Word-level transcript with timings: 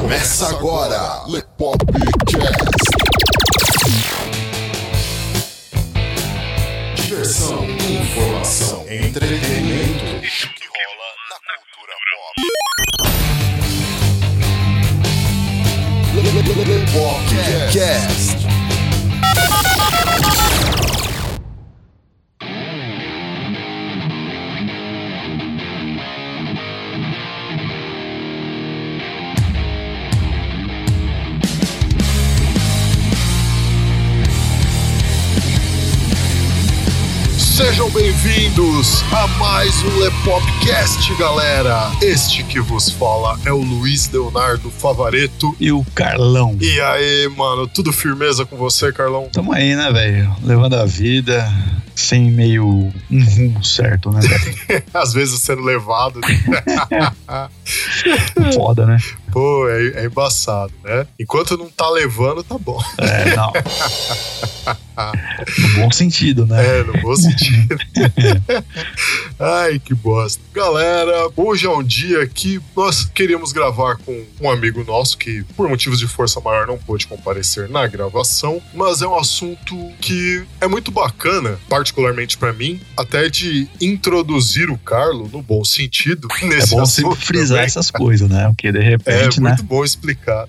Começa 0.00 0.48
agora, 0.48 1.24
Le 1.26 1.42
Popcast. 1.56 1.98
Diversão, 6.94 7.64
informação, 7.64 8.84
entretenimento. 8.88 10.24
Isso 10.24 10.48
que 10.54 10.64
rola 10.66 11.08
na 11.30 11.38
cultura 11.58 11.92
pop. 12.10 12.34
Le 16.64 16.80
Popcast. 16.92 17.78
Sejam 18.14 18.37
bem-vindos 37.98 39.02
a 39.12 39.26
mais 39.38 39.82
um 39.82 39.98
Lepopcast, 39.98 41.12
galera. 41.16 41.90
Este 42.00 42.44
que 42.44 42.60
vos 42.60 42.88
fala 42.90 43.36
é 43.44 43.52
o 43.52 43.60
Luiz 43.60 44.08
Leonardo 44.08 44.70
Favareto. 44.70 45.52
E 45.58 45.72
o 45.72 45.84
Carlão. 45.96 46.56
E 46.60 46.80
aí, 46.80 47.28
mano, 47.36 47.66
tudo 47.66 47.92
firmeza 47.92 48.46
com 48.46 48.56
você, 48.56 48.92
Carlão? 48.92 49.28
Tamo 49.32 49.52
aí, 49.52 49.74
né, 49.74 49.90
velho? 49.90 50.32
Levando 50.44 50.74
a 50.74 50.84
vida 50.84 51.52
sem 51.92 52.30
meio 52.30 52.64
um 53.10 53.24
rumo 53.24 53.64
certo, 53.64 54.12
né? 54.12 54.20
Às 54.94 55.12
vezes 55.12 55.40
sendo 55.40 55.62
levado. 55.62 56.20
Foda, 58.54 58.86
né? 58.86 58.98
Pô, 59.30 59.68
é, 59.68 60.02
é 60.02 60.04
embaçado, 60.06 60.72
né? 60.84 61.06
Enquanto 61.18 61.56
não 61.56 61.68
tá 61.68 61.88
levando, 61.90 62.42
tá 62.42 62.56
bom. 62.58 62.82
É, 62.98 63.36
não. 63.36 63.52
No 65.58 65.82
bom 65.82 65.90
sentido, 65.92 66.44
né? 66.44 66.80
É, 66.80 66.82
no 66.82 66.92
bom 67.00 67.14
sentido. 67.14 67.78
Ai, 69.38 69.78
que 69.78 69.94
bosta. 69.94 70.42
Galera, 70.52 71.30
hoje 71.36 71.66
é 71.66 71.70
um 71.70 71.82
dia 71.82 72.26
que 72.26 72.60
nós 72.76 73.04
queríamos 73.04 73.52
gravar 73.52 73.96
com 73.98 74.24
um 74.40 74.50
amigo 74.50 74.82
nosso 74.82 75.16
que, 75.16 75.44
por 75.56 75.68
motivos 75.68 76.00
de 76.00 76.08
força 76.08 76.40
maior, 76.40 76.66
não 76.66 76.76
pôde 76.76 77.06
comparecer 77.06 77.68
na 77.68 77.86
gravação, 77.86 78.60
mas 78.74 79.00
é 79.00 79.06
um 79.06 79.16
assunto 79.16 79.76
que 80.00 80.42
é 80.60 80.66
muito 80.66 80.90
bacana, 80.90 81.58
particularmente 81.68 82.36
para 82.36 82.52
mim, 82.52 82.80
até 82.96 83.28
de 83.28 83.68
introduzir 83.80 84.68
o 84.68 84.78
Carlo 84.78 85.30
no 85.32 85.40
bom 85.40 85.64
sentido. 85.64 86.26
Nesse 86.42 86.74
é 86.74 86.76
bom 86.76 86.84
sempre 86.84 87.16
frisar 87.16 87.58
também. 87.58 87.66
essas 87.66 87.90
coisas, 87.92 88.28
né? 88.28 88.48
Porque 88.48 88.72
de 88.72 88.80
repente, 88.80 89.16
É 89.18 89.40
né? 89.40 89.48
muito 89.50 89.62
bom 89.64 89.84
explicar. 89.84 90.46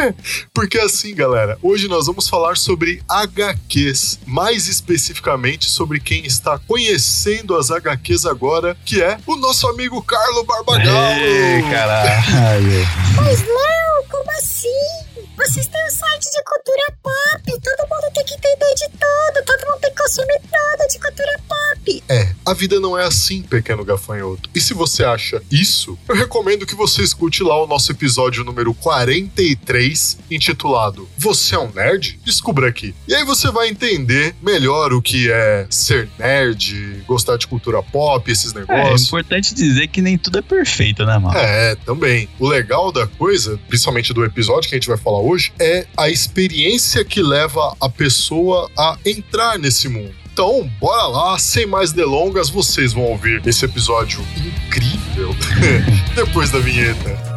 Porque 0.52 0.78
assim, 0.78 1.14
galera, 1.14 1.58
hoje 1.62 1.88
nós 1.88 2.06
vamos 2.06 2.28
falar 2.28 2.56
sobre 2.56 3.02
HQs, 3.08 4.20
mais 4.26 4.68
especificamente 4.68 5.68
sobre 5.68 6.00
quem 6.00 6.24
está 6.26 6.58
conhecendo 6.58 7.56
as 7.56 7.70
HQs 7.70 8.26
agora, 8.26 8.76
que 8.84 9.02
é 9.02 9.18
o 9.26 9.36
nosso 9.36 9.66
amigo 9.68 10.02
Carlo 10.02 10.44
Barbagallo. 10.44 11.20
Ei, 11.20 11.62
caralho. 11.62 12.86
Mas 13.16 13.40
não, 13.46 14.04
como 14.10 14.30
assim? 14.32 15.11
Vocês 15.36 15.66
têm 15.66 15.84
um 15.86 15.90
site 15.90 16.30
de 16.30 16.42
cultura 16.44 16.94
pop, 17.02 17.60
todo 17.60 17.88
mundo 17.88 18.12
tem 18.14 18.24
que 18.24 18.34
entender 18.34 18.74
de 18.74 18.88
tudo, 18.90 19.44
todo 19.46 19.66
mundo 19.70 19.80
tem 19.80 19.90
que 19.90 20.02
consumir 20.02 20.40
tudo 20.40 20.88
de 20.88 20.98
cultura 20.98 21.40
pop. 21.48 22.04
É, 22.08 22.32
a 22.44 22.52
vida 22.54 22.78
não 22.78 22.98
é 22.98 23.04
assim, 23.04 23.42
pequeno 23.42 23.84
gafanhoto. 23.84 24.48
E 24.54 24.60
se 24.60 24.74
você 24.74 25.02
acha 25.04 25.42
isso, 25.50 25.98
eu 26.08 26.14
recomendo 26.14 26.66
que 26.66 26.74
você 26.74 27.02
escute 27.02 27.42
lá 27.42 27.60
o 27.62 27.66
nosso 27.66 27.90
episódio 27.92 28.44
número 28.44 28.72
43, 28.74 30.18
intitulado 30.30 31.08
Você 31.18 31.54
é 31.54 31.58
um 31.58 31.72
nerd? 31.72 32.18
Descubra 32.24 32.68
aqui. 32.68 32.94
E 33.08 33.14
aí 33.14 33.24
você 33.24 33.50
vai 33.50 33.68
entender 33.68 34.34
melhor 34.42 34.92
o 34.92 35.00
que 35.02 35.30
é 35.30 35.66
ser 35.70 36.08
nerd, 36.18 37.02
gostar 37.06 37.36
de 37.36 37.46
cultura 37.46 37.82
pop, 37.82 38.30
esses 38.30 38.54
É, 38.54 38.58
é 38.58 38.60
negócios. 38.60 39.06
importante 39.08 39.54
dizer 39.54 39.88
que 39.88 40.00
nem 40.02 40.16
tudo 40.18 40.38
é 40.38 40.42
perfeito, 40.42 41.04
né, 41.04 41.18
mano? 41.18 41.36
É, 41.38 41.74
também. 41.76 42.28
O 42.38 42.46
legal 42.48 42.92
da 42.92 43.06
coisa, 43.06 43.58
principalmente 43.68 44.12
do 44.12 44.24
episódio 44.24 44.68
que 44.68 44.74
a 44.74 44.78
gente 44.78 44.88
vai 44.88 44.98
falar 44.98 45.18
hoje, 45.22 45.52
é 45.60 45.86
a 45.96 46.08
experiência 46.08 47.04
que 47.04 47.22
leva 47.22 47.76
a 47.80 47.88
pessoa 47.88 48.70
a 48.76 48.96
entrar 49.04 49.58
nesse 49.58 49.88
mundo. 49.88 50.14
Então, 50.32 50.68
bora 50.80 51.06
lá, 51.06 51.38
sem 51.38 51.66
mais 51.66 51.92
delongas, 51.92 52.48
vocês 52.48 52.92
vão 52.92 53.04
ouvir 53.04 53.46
esse 53.46 53.64
episódio 53.64 54.24
incrível 54.66 55.34
depois 56.16 56.50
da 56.50 56.58
vinheta. 56.58 57.31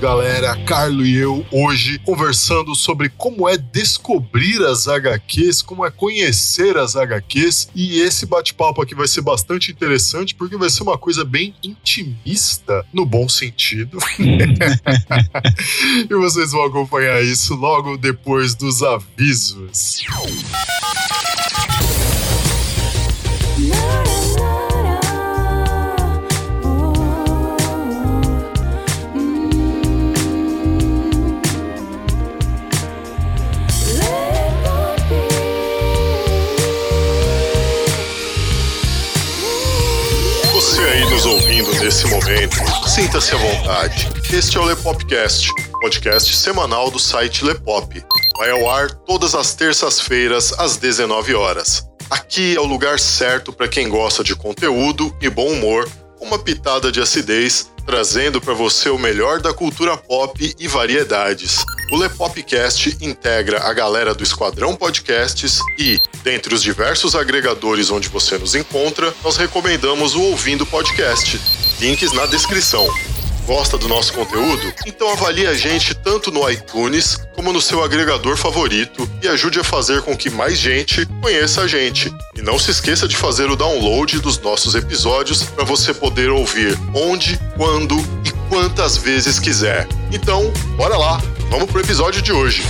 Galera. 0.00 0.56
Carlo 0.64 1.04
e 1.04 1.16
eu 1.16 1.44
hoje 1.50 1.98
conversando 2.00 2.74
sobre 2.74 3.08
como 3.08 3.48
é 3.48 3.56
descobrir 3.56 4.62
as 4.64 4.86
HQs, 4.86 5.62
como 5.62 5.86
é 5.86 5.90
conhecer 5.90 6.76
as 6.76 6.96
HQs. 6.96 7.70
E 7.74 8.00
esse 8.00 8.26
bate-papo 8.26 8.82
aqui 8.82 8.94
vai 8.94 9.08
ser 9.08 9.22
bastante 9.22 9.72
interessante 9.72 10.34
porque 10.34 10.56
vai 10.56 10.68
ser 10.68 10.82
uma 10.82 10.98
coisa 10.98 11.24
bem 11.24 11.54
intimista, 11.62 12.84
no 12.92 13.06
bom 13.06 13.28
sentido. 13.28 13.98
e 14.20 16.14
vocês 16.14 16.52
vão 16.52 16.64
acompanhar 16.64 17.22
isso 17.22 17.54
logo 17.54 17.96
depois 17.96 18.54
dos 18.54 18.82
avisos. 18.82 20.02
Nesse 41.86 42.08
momento, 42.08 42.56
sinta-se 42.88 43.32
à 43.32 43.38
vontade. 43.38 44.08
Este 44.32 44.56
é 44.56 44.60
o 44.60 44.64
Lepopcast, 44.64 45.48
podcast 45.80 46.34
semanal 46.34 46.90
do 46.90 46.98
site 46.98 47.44
Lepop. 47.44 48.02
Vai 48.38 48.50
ao 48.50 48.68
ar 48.68 48.90
todas 48.90 49.36
as 49.36 49.54
terças-feiras 49.54 50.52
às 50.58 50.76
19 50.78 51.36
horas. 51.36 51.88
Aqui 52.10 52.56
é 52.56 52.60
o 52.60 52.64
lugar 52.64 52.98
certo 52.98 53.52
para 53.52 53.68
quem 53.68 53.88
gosta 53.88 54.24
de 54.24 54.34
conteúdo 54.34 55.16
e 55.22 55.30
bom 55.30 55.46
humor, 55.46 55.88
uma 56.20 56.40
pitada 56.40 56.90
de 56.90 57.00
acidez, 57.00 57.70
trazendo 57.86 58.40
para 58.40 58.52
você 58.52 58.88
o 58.88 58.98
melhor 58.98 59.40
da 59.40 59.54
cultura 59.54 59.96
pop 59.96 60.56
e 60.58 60.66
variedades. 60.66 61.64
O 61.90 61.96
Lepopcast 61.96 62.96
integra 63.00 63.62
a 63.62 63.72
galera 63.72 64.12
do 64.12 64.24
Esquadrão 64.24 64.74
Podcasts 64.74 65.60
e, 65.78 66.00
dentre 66.24 66.52
os 66.52 66.60
diversos 66.60 67.14
agregadores 67.14 67.90
onde 67.90 68.08
você 68.08 68.36
nos 68.36 68.56
encontra, 68.56 69.14
nós 69.22 69.36
recomendamos 69.36 70.16
o 70.16 70.22
Ouvindo 70.22 70.66
Podcast. 70.66 71.40
Links 71.78 72.12
na 72.12 72.26
descrição. 72.26 72.92
Gosta 73.46 73.78
do 73.78 73.86
nosso 73.86 74.12
conteúdo? 74.12 74.74
Então 74.84 75.08
avalie 75.12 75.46
a 75.46 75.54
gente 75.54 75.94
tanto 75.94 76.32
no 76.32 76.50
iTunes 76.50 77.16
como 77.36 77.52
no 77.52 77.60
seu 77.60 77.84
agregador 77.84 78.36
favorito 78.36 79.08
e 79.22 79.28
ajude 79.28 79.60
a 79.60 79.64
fazer 79.64 80.02
com 80.02 80.16
que 80.16 80.28
mais 80.28 80.58
gente 80.58 81.06
conheça 81.22 81.60
a 81.60 81.68
gente. 81.68 82.12
E 82.34 82.42
não 82.42 82.58
se 82.58 82.72
esqueça 82.72 83.06
de 83.06 83.16
fazer 83.16 83.48
o 83.48 83.54
download 83.54 84.18
dos 84.18 84.38
nossos 84.40 84.74
episódios 84.74 85.44
para 85.44 85.64
você 85.64 85.94
poder 85.94 86.30
ouvir 86.30 86.76
onde, 86.92 87.38
quando 87.56 87.94
e 88.24 88.32
quantas 88.48 88.96
vezes 88.96 89.38
quiser. 89.38 89.86
Então, 90.10 90.52
bora 90.76 90.96
lá, 90.96 91.22
vamos 91.50 91.70
pro 91.70 91.80
episódio 91.80 92.22
de 92.22 92.32
hoje. 92.32 92.62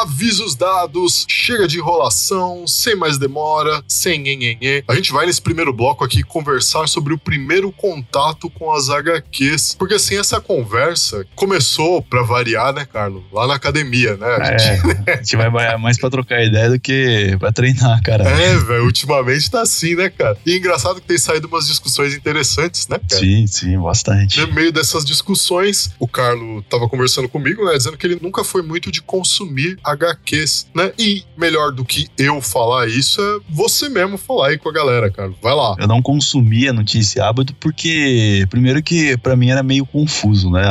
Avisos 0.00 0.54
dados, 0.54 1.26
chega 1.28 1.68
de 1.68 1.78
enrolação, 1.78 2.66
sem 2.66 2.96
mais 2.96 3.18
demora, 3.18 3.82
sem 3.86 4.18
nhenhenhê. 4.18 4.82
A 4.88 4.94
gente 4.94 5.12
vai 5.12 5.26
nesse 5.26 5.42
primeiro 5.42 5.72
bloco 5.72 6.02
aqui 6.04 6.22
conversar 6.22 6.88
sobre 6.88 7.12
o 7.12 7.18
primeiro 7.18 7.70
contato 7.70 8.48
com 8.50 8.72
as 8.72 8.88
HQs. 8.88 9.76
Porque 9.78 9.94
assim, 9.94 10.16
essa 10.16 10.40
conversa 10.40 11.26
começou, 11.34 12.00
pra 12.02 12.22
variar, 12.22 12.72
né, 12.72 12.86
Carlos? 12.90 13.22
Lá 13.32 13.46
na 13.46 13.54
academia, 13.54 14.16
né? 14.16 14.26
A 14.26 14.44
gente- 14.58 14.80
É, 15.06 15.12
a 15.12 15.16
gente 15.16 15.36
vai 15.36 15.50
mais 15.78 15.98
pra 15.98 16.08
trocar 16.10 16.42
ideia 16.42 16.70
do 16.70 16.80
que 16.80 17.36
pra 17.38 17.52
treinar, 17.52 18.00
cara. 18.02 18.24
É, 18.28 18.56
velho, 18.56 18.84
ultimamente 18.84 19.50
tá 19.50 19.60
assim, 19.62 19.94
né, 19.94 20.08
cara? 20.08 20.36
E 20.46 20.52
é 20.52 20.56
engraçado 20.56 21.00
que 21.00 21.06
tem 21.06 21.18
saído 21.18 21.46
umas 21.46 21.66
discussões 21.66 22.14
interessantes, 22.14 22.88
né, 22.88 22.98
cara? 22.98 23.20
Sim, 23.20 23.46
sim, 23.46 23.78
bastante. 23.78 24.40
No 24.40 24.52
meio 24.54 24.72
dessas 24.72 25.04
discussões, 25.04 25.90
o 25.98 26.08
Carlo 26.08 26.62
tava 26.62 26.88
conversando 26.88 27.28
comigo, 27.28 27.64
né, 27.66 27.76
dizendo 27.76 27.96
que 27.98 28.06
ele 28.06 28.18
nunca 28.20 28.42
foi 28.44 28.62
muito 28.62 28.90
de 28.90 29.02
consumir 29.02 29.78
HQs, 29.92 30.66
né? 30.74 30.92
E 30.98 31.22
melhor 31.36 31.72
do 31.72 31.84
que 31.84 32.08
eu 32.18 32.40
falar 32.40 32.88
isso 32.88 33.20
é 33.20 33.38
você 33.48 33.88
mesmo 33.88 34.18
falar 34.18 34.48
aí 34.48 34.58
com 34.58 34.68
a 34.68 34.72
galera, 34.72 35.10
cara. 35.10 35.32
Vai 35.42 35.54
lá. 35.54 35.76
Eu 35.78 35.86
não 35.86 36.02
consumia, 36.02 36.72
esse 36.98 37.20
hábito, 37.20 37.54
porque, 37.54 38.46
primeiro, 38.50 38.82
que 38.82 39.16
pra 39.18 39.36
mim 39.36 39.50
era 39.50 39.62
meio 39.62 39.86
confuso, 39.86 40.50
né? 40.50 40.62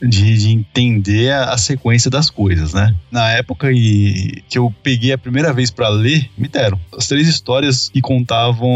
De, 0.00 0.38
de 0.38 0.50
entender 0.50 1.32
a, 1.32 1.52
a 1.52 1.58
sequência 1.58 2.10
das 2.10 2.30
coisas, 2.30 2.72
né? 2.72 2.94
Na 3.10 3.30
época 3.30 3.70
e, 3.72 4.42
que 4.48 4.58
eu 4.58 4.72
peguei 4.82 5.12
a 5.12 5.18
primeira 5.18 5.52
vez 5.52 5.70
pra 5.70 5.88
ler, 5.88 6.30
me 6.36 6.48
deram 6.48 6.78
as 6.96 7.06
três 7.06 7.28
histórias 7.28 7.88
que 7.88 8.00
contavam 8.00 8.70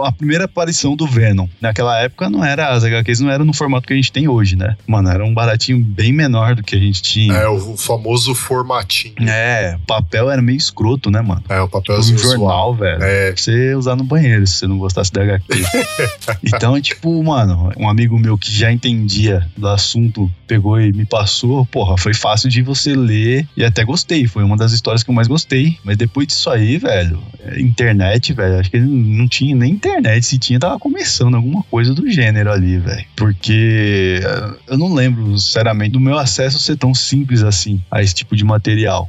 a 0.00 0.12
primeira 0.12 0.44
aparição 0.44 0.96
do 0.96 1.06
Venom. 1.06 1.46
Naquela 1.60 1.98
época, 1.98 2.30
não 2.30 2.44
era, 2.44 2.70
as 2.70 2.84
HQs 2.84 3.20
não 3.20 3.30
eram 3.30 3.44
no 3.44 3.52
formato 3.52 3.86
que 3.86 3.92
a 3.92 3.96
gente 3.96 4.12
tem 4.12 4.28
hoje, 4.28 4.56
né? 4.56 4.76
Mano, 4.86 5.08
era 5.08 5.24
um 5.24 5.34
baratinho 5.34 5.78
bem 5.78 6.12
menor 6.12 6.54
do 6.54 6.62
que 6.62 6.74
a 6.74 6.78
gente 6.78 7.02
tinha. 7.02 7.34
É 7.34 7.48
o 7.48 7.76
famoso 7.76 8.34
formatinho. 8.74 9.14
É, 9.28 9.76
o 9.82 9.86
papel 9.86 10.30
era 10.30 10.42
meio 10.42 10.56
escroto, 10.56 11.10
né, 11.10 11.20
mano? 11.20 11.42
É, 11.48 11.60
o 11.60 11.64
Um 11.64 11.68
papelzinho 11.68 12.18
suave. 12.18 12.36
jornal, 12.38 12.74
velho. 12.74 13.02
É, 13.02 13.32
Pra 13.32 13.42
você 13.42 13.74
usar 13.74 13.96
no 13.96 14.04
banheiro, 14.04 14.46
se 14.46 14.54
você 14.58 14.66
não 14.66 14.78
gostasse 14.78 15.12
da 15.12 15.22
HQ. 15.22 15.44
então, 16.44 16.80
tipo, 16.80 17.22
mano, 17.22 17.72
um 17.76 17.88
amigo 17.88 18.18
meu 18.18 18.36
que 18.36 18.50
já 18.52 18.70
entendia 18.72 19.46
do 19.56 19.68
assunto 19.68 20.30
pegou 20.46 20.80
e 20.80 20.92
me 20.92 21.04
passou, 21.04 21.64
porra, 21.66 21.96
foi 21.96 22.14
fácil 22.14 22.48
de 22.48 22.62
você 22.62 22.94
ler 22.94 23.46
e 23.56 23.64
até 23.64 23.84
gostei. 23.84 24.26
Foi 24.26 24.42
uma 24.44 24.56
das 24.56 24.72
histórias 24.72 25.02
que 25.02 25.10
eu 25.10 25.14
mais 25.14 25.28
gostei. 25.28 25.78
Mas 25.84 25.96
depois 25.96 26.26
disso 26.26 26.50
aí, 26.50 26.78
velho, 26.78 27.22
é, 27.40 27.60
internet, 27.60 28.32
velho, 28.32 28.58
acho 28.60 28.70
que 28.70 28.78
não 28.80 29.26
tinha 29.28 29.54
nem 29.54 29.72
internet. 29.72 30.24
Se 30.24 30.38
tinha, 30.38 30.58
tava 30.58 30.78
começando 30.78 31.34
alguma 31.34 31.62
coisa 31.64 31.94
do 31.94 32.08
gênero 32.10 32.50
ali, 32.52 32.78
velho. 32.78 33.04
Porque 33.16 34.20
eh, 34.22 34.54
eu 34.68 34.78
não 34.78 34.92
lembro, 34.94 35.36
sinceramente, 35.38 35.92
do 35.92 36.00
meu 36.00 36.18
acesso 36.18 36.58
ser 36.58 36.76
tão 36.76 36.94
simples 36.94 37.42
assim 37.42 37.82
a 37.90 38.02
esse 38.02 38.14
tipo 38.14 38.36
de 38.36 38.44
material. 38.44 38.63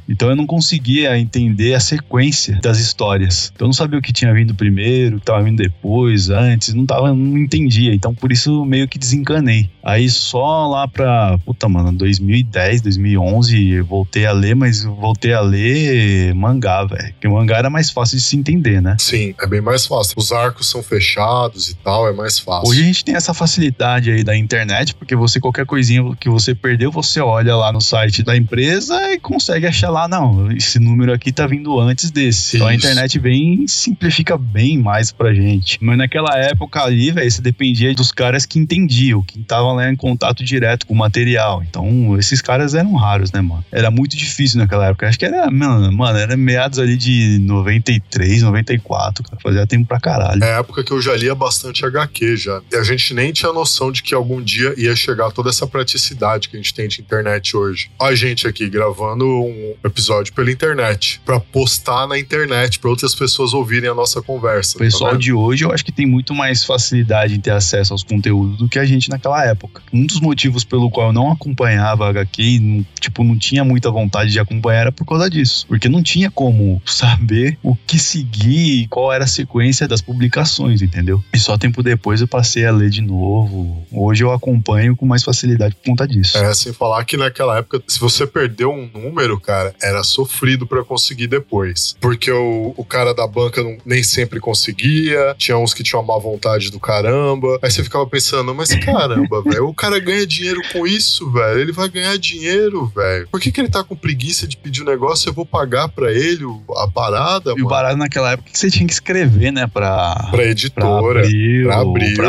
Então 0.08 0.30
eu 0.30 0.36
não 0.36 0.46
conseguia 0.46 1.18
entender 1.18 1.74
a 1.74 1.80
sequência 1.80 2.58
das 2.62 2.78
histórias. 2.78 3.52
Então 3.54 3.66
eu 3.66 3.68
não 3.68 3.72
sabia 3.72 3.98
o 3.98 4.02
que 4.02 4.12
tinha 4.12 4.32
vindo 4.32 4.54
primeiro, 4.54 5.16
o 5.16 5.20
que 5.20 5.26
tava 5.26 5.42
vindo 5.42 5.62
depois, 5.62 6.30
antes, 6.30 6.74
não 6.74 6.86
tava, 6.86 7.14
não 7.14 7.38
entendia. 7.38 7.94
Então 7.94 8.14
por 8.14 8.32
isso 8.32 8.64
meio 8.64 8.88
que 8.88 8.98
desencanei. 8.98 9.70
Aí 9.82 10.08
só 10.08 10.66
lá 10.66 10.88
pra, 10.88 11.38
puta, 11.44 11.68
mano, 11.68 11.92
2010, 11.92 12.82
2011, 12.82 13.70
eu 13.70 13.84
voltei 13.84 14.26
a 14.26 14.32
ler, 14.32 14.54
mas 14.54 14.82
voltei 14.82 15.32
a 15.32 15.40
ler 15.40 16.34
mangá, 16.34 16.84
velho. 16.84 17.12
Porque 17.12 17.28
mangá 17.28 17.58
era 17.58 17.70
mais 17.70 17.90
fácil 17.90 18.16
de 18.18 18.22
se 18.22 18.36
entender, 18.36 18.80
né? 18.82 18.96
sim, 18.98 19.34
é 19.40 19.46
bem 19.46 19.60
mais 19.60 19.86
fácil. 19.86 20.14
Os 20.16 20.32
arcos 20.32 20.68
são 20.68 20.82
fechados 20.82 21.68
e 21.68 21.76
tal, 21.76 22.08
é 22.08 22.12
mais 22.12 22.38
fácil. 22.38 22.68
Hoje 22.68 22.82
a 22.82 22.84
gente 22.84 23.04
tem 23.04 23.14
essa 23.14 23.32
facilidade 23.32 24.10
aí 24.10 24.22
da 24.22 24.36
internet, 24.36 24.94
porque 24.94 25.14
você, 25.14 25.40
qualquer 25.40 25.64
coisinha 25.66 26.02
que 26.18 26.28
você 26.28 26.54
perdeu, 26.54 26.90
você 26.90 27.20
olha 27.20 27.54
lá 27.56 27.72
no 27.72 27.80
site 27.80 28.22
da 28.22 28.36
empresa 28.36 29.12
e 29.12 29.18
consegue 29.18 29.45
achar 29.52 29.90
lá, 29.90 30.08
não, 30.08 30.50
esse 30.52 30.78
número 30.78 31.12
aqui 31.12 31.32
tá 31.32 31.46
vindo 31.46 31.78
antes 31.78 32.10
desse. 32.10 32.56
Então 32.56 32.68
a 32.68 32.74
internet 32.74 33.18
vem 33.18 33.64
e 33.64 33.68
simplifica 33.68 34.36
bem 34.36 34.78
mais 34.78 35.12
pra 35.12 35.32
gente. 35.34 35.78
Mas 35.80 35.98
naquela 35.98 36.36
época 36.36 36.82
ali, 36.82 37.10
velho, 37.10 37.30
você 37.30 37.42
dependia 37.42 37.94
dos 37.94 38.12
caras 38.12 38.46
que 38.46 38.58
entendiam, 38.58 39.22
que 39.22 39.40
estavam 39.40 39.74
lá 39.74 39.90
em 39.90 39.96
contato 39.96 40.44
direto 40.44 40.86
com 40.86 40.94
o 40.94 40.96
material. 40.96 41.62
Então 41.62 42.16
esses 42.18 42.40
caras 42.40 42.74
eram 42.74 42.94
raros, 42.94 43.32
né, 43.32 43.40
mano? 43.40 43.64
Era 43.70 43.90
muito 43.90 44.16
difícil 44.16 44.58
naquela 44.58 44.86
época. 44.86 45.08
Acho 45.08 45.18
que 45.18 45.24
era, 45.24 45.50
mano, 45.50 45.92
mano 45.92 46.18
era 46.18 46.36
meados 46.36 46.78
ali 46.78 46.96
de 46.96 47.38
93, 47.40 48.42
94, 48.42 49.24
cara. 49.24 49.38
Fazia 49.42 49.66
tempo 49.66 49.86
pra 49.86 50.00
caralho. 50.00 50.42
É 50.42 50.54
a 50.54 50.58
época 50.58 50.82
que 50.82 50.92
eu 50.92 51.00
já 51.00 51.16
lia 51.16 51.34
bastante 51.34 51.84
HQ 51.84 52.36
já. 52.36 52.62
E 52.72 52.76
a 52.76 52.82
gente 52.82 53.14
nem 53.14 53.32
tinha 53.32 53.52
noção 53.52 53.92
de 53.92 54.02
que 54.02 54.14
algum 54.14 54.42
dia 54.42 54.74
ia 54.76 54.94
chegar 54.96 55.30
toda 55.30 55.50
essa 55.50 55.66
praticidade 55.66 56.48
que 56.48 56.56
a 56.56 56.60
gente 56.60 56.74
tem 56.74 56.88
de 56.88 57.00
internet 57.00 57.56
hoje. 57.56 57.90
A 58.00 58.14
gente 58.14 58.46
aqui 58.46 58.68
gravando 58.68 59.25
um 59.26 59.74
episódio 59.84 60.32
pela 60.32 60.50
internet, 60.50 61.20
pra 61.24 61.40
postar 61.40 62.06
na 62.06 62.18
internet, 62.18 62.78
pra 62.78 62.90
outras 62.90 63.14
pessoas 63.14 63.52
ouvirem 63.52 63.90
a 63.90 63.94
nossa 63.94 64.22
conversa. 64.22 64.76
O 64.76 64.78
pessoal 64.78 65.12
tá 65.12 65.16
de 65.16 65.32
hoje 65.32 65.64
eu 65.64 65.72
acho 65.72 65.84
que 65.84 65.92
tem 65.92 66.06
muito 66.06 66.34
mais 66.34 66.64
facilidade 66.64 67.34
em 67.34 67.40
ter 67.40 67.50
acesso 67.50 67.92
aos 67.92 68.02
conteúdos 68.02 68.58
do 68.58 68.68
que 68.68 68.78
a 68.78 68.84
gente 68.84 69.10
naquela 69.10 69.44
época. 69.44 69.82
Um 69.92 70.06
dos 70.06 70.20
motivos 70.20 70.64
pelo 70.64 70.90
qual 70.90 71.08
eu 71.08 71.12
não 71.12 71.30
acompanhava 71.30 72.06
a 72.06 72.08
HQ 72.10 72.42
e 72.42 72.58
não, 72.58 72.86
tipo, 73.00 73.24
não 73.24 73.38
tinha 73.38 73.64
muita 73.64 73.90
vontade 73.90 74.30
de 74.30 74.38
acompanhar 74.38 74.76
era 74.76 74.92
por 74.92 75.04
causa 75.04 75.28
disso. 75.28 75.66
Porque 75.66 75.88
não 75.88 76.02
tinha 76.02 76.30
como 76.30 76.80
saber 76.84 77.58
o 77.62 77.74
que 77.74 77.98
seguir 77.98 78.82
e 78.82 78.88
qual 78.88 79.12
era 79.12 79.24
a 79.24 79.26
sequência 79.26 79.88
das 79.88 80.00
publicações, 80.00 80.82
entendeu? 80.82 81.22
E 81.32 81.38
só 81.38 81.56
tempo 81.56 81.82
depois 81.82 82.20
eu 82.20 82.28
passei 82.28 82.66
a 82.66 82.72
ler 82.72 82.90
de 82.90 83.00
novo. 83.00 83.86
Hoje 83.90 84.22
eu 84.22 84.32
acompanho 84.32 84.94
com 84.94 85.06
mais 85.06 85.22
facilidade 85.22 85.74
por 85.74 85.90
conta 85.90 86.06
disso. 86.06 86.36
É, 86.38 86.52
sem 86.54 86.72
falar 86.72 87.04
que 87.04 87.16
naquela 87.16 87.58
época, 87.58 87.82
se 87.86 87.98
você 87.98 88.26
perdeu 88.26 88.70
um 88.70 88.88
número, 88.92 89.15
cara, 89.40 89.74
era 89.82 90.02
sofrido 90.02 90.66
pra 90.66 90.84
conseguir 90.84 91.26
depois. 91.26 91.96
Porque 92.00 92.30
o, 92.30 92.74
o 92.76 92.84
cara 92.84 93.14
da 93.14 93.26
banca 93.26 93.62
não- 93.62 93.76
nem 93.84 94.02
sempre 94.02 94.38
conseguia, 94.40 95.34
tinha 95.38 95.56
uns 95.58 95.72
que 95.74 95.82
tinham 95.82 96.02
uma 96.02 96.14
má 96.14 96.20
vontade 96.20 96.70
do 96.70 96.78
caramba. 96.80 97.58
Aí 97.62 97.70
você 97.70 97.82
ficava 97.82 98.06
pensando, 98.06 98.54
mas 98.54 98.68
caramba, 98.74 99.42
velho, 99.44 99.68
o 99.68 99.74
cara 99.74 99.98
ganha 99.98 100.26
dinheiro 100.26 100.60
com 100.72 100.86
isso, 100.86 101.30
velho. 101.30 101.60
Ele 101.60 101.72
vai 101.72 101.88
ganhar 101.88 102.16
dinheiro, 102.18 102.86
velho. 102.94 103.28
Por 103.30 103.40
que, 103.40 103.50
que 103.52 103.60
ele 103.60 103.68
tá 103.68 103.82
com 103.82 103.96
preguiça 103.96 104.46
de 104.46 104.56
pedir 104.56 104.82
o 104.82 104.84
negócio? 104.84 105.28
Eu 105.28 105.32
vou 105.34 105.46
pagar 105.46 105.88
pra 105.88 106.12
ele 106.12 106.44
o- 106.44 106.62
a 106.76 106.88
parada, 106.88 107.50
E 107.50 107.54
o 107.54 107.56
mano. 107.56 107.68
barato 107.68 107.96
naquela 107.96 108.32
época 108.32 108.50
que 108.50 108.58
você 108.58 108.70
tinha 108.70 108.86
que 108.86 108.92
escrever, 108.92 109.50
né, 109.52 109.66
pra, 109.66 110.14
Pra 110.14 110.30
pra 110.30 110.44
editora. 110.44 111.20
Abril, 111.20 111.64
pra 111.66 111.74
pra, 111.76 111.80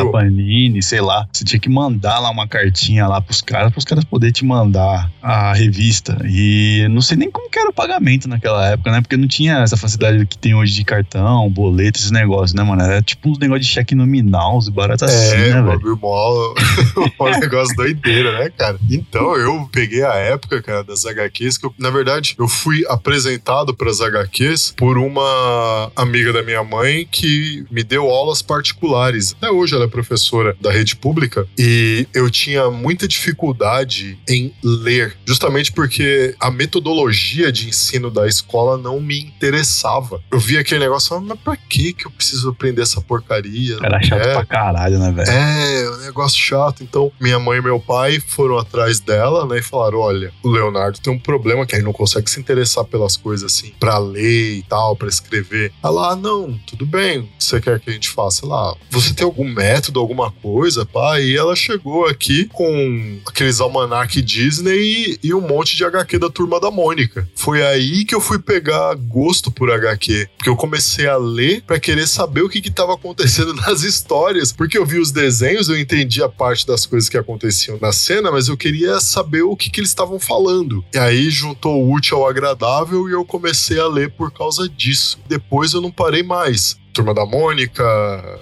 Abril. 0.01 0.11
Panini, 0.11 0.81
sei 0.83 1.01
lá. 1.01 1.27
Você 1.31 1.43
tinha 1.43 1.59
que 1.59 1.69
mandar 1.69 2.19
lá 2.19 2.29
uma 2.29 2.47
cartinha 2.47 3.07
lá 3.07 3.19
pros 3.21 3.41
caras, 3.41 3.71
pros 3.71 3.85
caras 3.85 4.03
poderem 4.03 4.33
te 4.33 4.45
mandar 4.45 5.11
a 5.21 5.53
revista. 5.53 6.17
E 6.25 6.76
não 6.87 7.01
sei 7.01 7.17
nem 7.17 7.31
como 7.31 7.49
que 7.49 7.57
era 7.59 7.69
o 7.69 7.73
pagamento 7.73 8.27
naquela 8.27 8.67
época, 8.67 8.91
né? 8.91 9.01
Porque 9.01 9.15
não 9.17 9.27
tinha 9.27 9.59
essa 9.59 9.77
facilidade 9.77 10.25
que 10.25 10.37
tem 10.37 10.53
hoje 10.53 10.73
de 10.73 10.83
cartão, 10.83 11.49
boleto, 11.49 11.99
esses 11.99 12.11
negócios, 12.11 12.53
né, 12.53 12.63
mano? 12.63 12.81
Era 12.81 13.01
tipo 13.01 13.29
uns 13.29 13.37
negócios 13.39 13.65
de 13.67 13.71
cheque 13.73 13.95
nominal, 13.95 14.57
uns 14.57 14.69
baratos 14.69 15.03
assim, 15.03 15.35
É, 15.35 15.53
né, 15.53 15.61
o 15.61 15.65
velho? 15.65 15.97
mó, 16.01 16.53
um 17.19 17.29
negócio 17.39 17.75
doideira, 17.75 18.39
né, 18.39 18.49
cara? 18.57 18.77
Então 18.89 19.35
eu 19.37 19.67
peguei 19.71 20.03
a 20.03 20.13
época, 20.15 20.61
cara, 20.61 20.83
das 20.83 21.05
HQs, 21.05 21.57
que 21.57 21.65
eu, 21.65 21.73
na 21.77 21.89
verdade, 21.89 22.35
eu 22.37 22.47
fui 22.47 22.83
apresentado 22.89 23.73
pras 23.73 24.01
HQs 24.01 24.73
por 24.77 24.97
uma 24.97 25.91
amiga 25.95 26.33
da 26.33 26.43
minha 26.43 26.63
mãe 26.63 27.07
que 27.09 27.63
me 27.71 27.83
deu 27.83 28.09
aulas 28.09 28.41
particulares. 28.41 29.35
Até 29.37 29.49
hoje 29.51 29.75
ela 29.75 29.85
é 29.85 29.87
professora 29.87 30.55
da 30.59 30.71
rede 30.71 30.95
pública 30.95 31.47
e 31.57 32.07
eu 32.13 32.29
tinha 32.29 32.69
muita 32.69 33.07
dificuldade 33.07 34.17
em 34.27 34.53
ler, 34.63 35.15
justamente 35.25 35.71
porque 35.71 36.35
a 36.39 36.49
metodologia 36.67 37.51
de 37.51 37.69
ensino 37.69 38.11
da 38.11 38.27
escola 38.27 38.77
não 38.77 38.99
me 38.99 39.19
interessava. 39.19 40.21
Eu 40.29 40.39
via 40.39 40.59
aquele 40.59 40.81
negócio 40.81 41.17
e 41.17 41.21
mas 41.21 41.39
pra 41.39 41.55
que 41.55 41.93
que 41.93 42.05
eu 42.05 42.11
preciso 42.11 42.49
aprender 42.49 42.81
essa 42.81 42.99
porcaria? 43.01 43.77
Era 43.81 44.01
chato 44.03 44.21
É. 44.21 44.33
pra 44.33 44.45
caralho, 44.45 44.99
né, 44.99 45.11
velho? 45.11 45.29
É, 45.29 45.89
um 45.91 45.97
negócio 46.05 46.37
chato. 46.39 46.83
Então, 46.83 47.11
minha 47.19 47.39
mãe 47.39 47.59
e 47.59 47.61
meu 47.61 47.79
pai 47.79 48.19
foram 48.19 48.57
atrás 48.57 48.99
dela, 48.99 49.45
né? 49.45 49.59
E 49.59 49.63
falaram: 49.63 49.99
olha, 49.99 50.31
o 50.43 50.49
Leonardo 50.49 50.99
tem 50.99 51.11
um 51.11 51.19
problema 51.19 51.65
que 51.65 51.75
ele 51.75 51.83
não 51.83 51.93
consegue 51.93 52.29
se 52.29 52.39
interessar 52.39 52.83
pelas 52.83 53.15
coisas 53.15 53.51
assim, 53.51 53.71
pra 53.79 53.97
ler 53.97 54.57
e 54.57 54.63
tal, 54.63 54.95
pra 54.95 55.07
escrever. 55.07 55.71
Ela, 55.83 56.11
ah, 56.11 56.15
não, 56.15 56.59
tudo 56.67 56.85
bem, 56.85 57.19
o 57.19 57.23
que 57.23 57.43
você 57.45 57.61
quer 57.61 57.79
que 57.79 57.89
a 57.89 57.93
gente 57.93 58.09
faça? 58.09 58.45
Lá, 58.45 58.75
você 58.91 59.13
tem 59.13 59.25
algum 59.25 59.47
método, 59.47 59.99
alguma 59.99 60.31
coisa, 60.31 60.85
pá? 60.85 61.19
E 61.19 61.35
ela 61.35 61.55
chegou 61.55 62.05
aqui 62.05 62.45
com 62.45 63.19
aqueles 63.25 63.59
almanac 63.61 64.21
Disney 64.21 64.77
e, 64.77 65.19
e 65.23 65.33
um 65.33 65.41
monte 65.41 65.75
de 65.75 65.85
HQ 65.85 66.17
da 66.19 66.29
turma 66.29 66.56
da 66.59 66.71
Mônica. 66.71 67.27
Foi 67.35 67.65
aí 67.65 68.05
que 68.05 68.15
eu 68.15 68.21
fui 68.21 68.39
pegar 68.39 68.95
gosto 68.95 69.51
por 69.51 69.71
HQ, 69.71 70.29
porque 70.37 70.49
eu 70.49 70.55
comecei 70.55 71.07
a 71.07 71.17
ler 71.17 71.61
pra 71.63 71.79
querer 71.79 72.07
saber 72.07 72.41
o 72.41 72.49
que 72.49 72.61
que 72.61 72.71
tava 72.71 72.93
acontecendo 72.93 73.53
nas 73.61 73.83
histórias, 73.83 74.51
porque 74.51 74.77
eu 74.77 74.85
vi 74.85 74.99
os 74.99 75.11
desenhos, 75.11 75.69
eu 75.69 75.79
entendi 75.79 76.21
a 76.21 76.29
parte 76.29 76.65
das 76.65 76.85
coisas 76.85 77.09
que 77.09 77.17
aconteciam 77.17 77.77
na 77.81 77.91
cena, 77.91 78.31
mas 78.31 78.47
eu 78.47 78.57
queria 78.57 78.99
saber 78.99 79.43
o 79.43 79.55
que 79.55 79.69
que 79.69 79.79
eles 79.79 79.89
estavam 79.89 80.19
falando. 80.19 80.83
E 80.93 80.97
aí 80.97 81.29
juntou 81.29 81.83
o 81.83 81.93
útil 81.93 82.17
ao 82.17 82.27
agradável 82.27 83.07
e 83.09 83.11
eu 83.11 83.25
comecei 83.25 83.79
a 83.79 83.87
ler 83.87 84.11
por 84.11 84.31
causa 84.31 84.67
disso. 84.67 85.19
Depois 85.27 85.73
eu 85.73 85.81
não 85.81 85.91
parei 85.91 86.23
mais. 86.23 86.77
Turma 86.97 87.13
da 87.13 87.27
Mônica, 87.27 87.83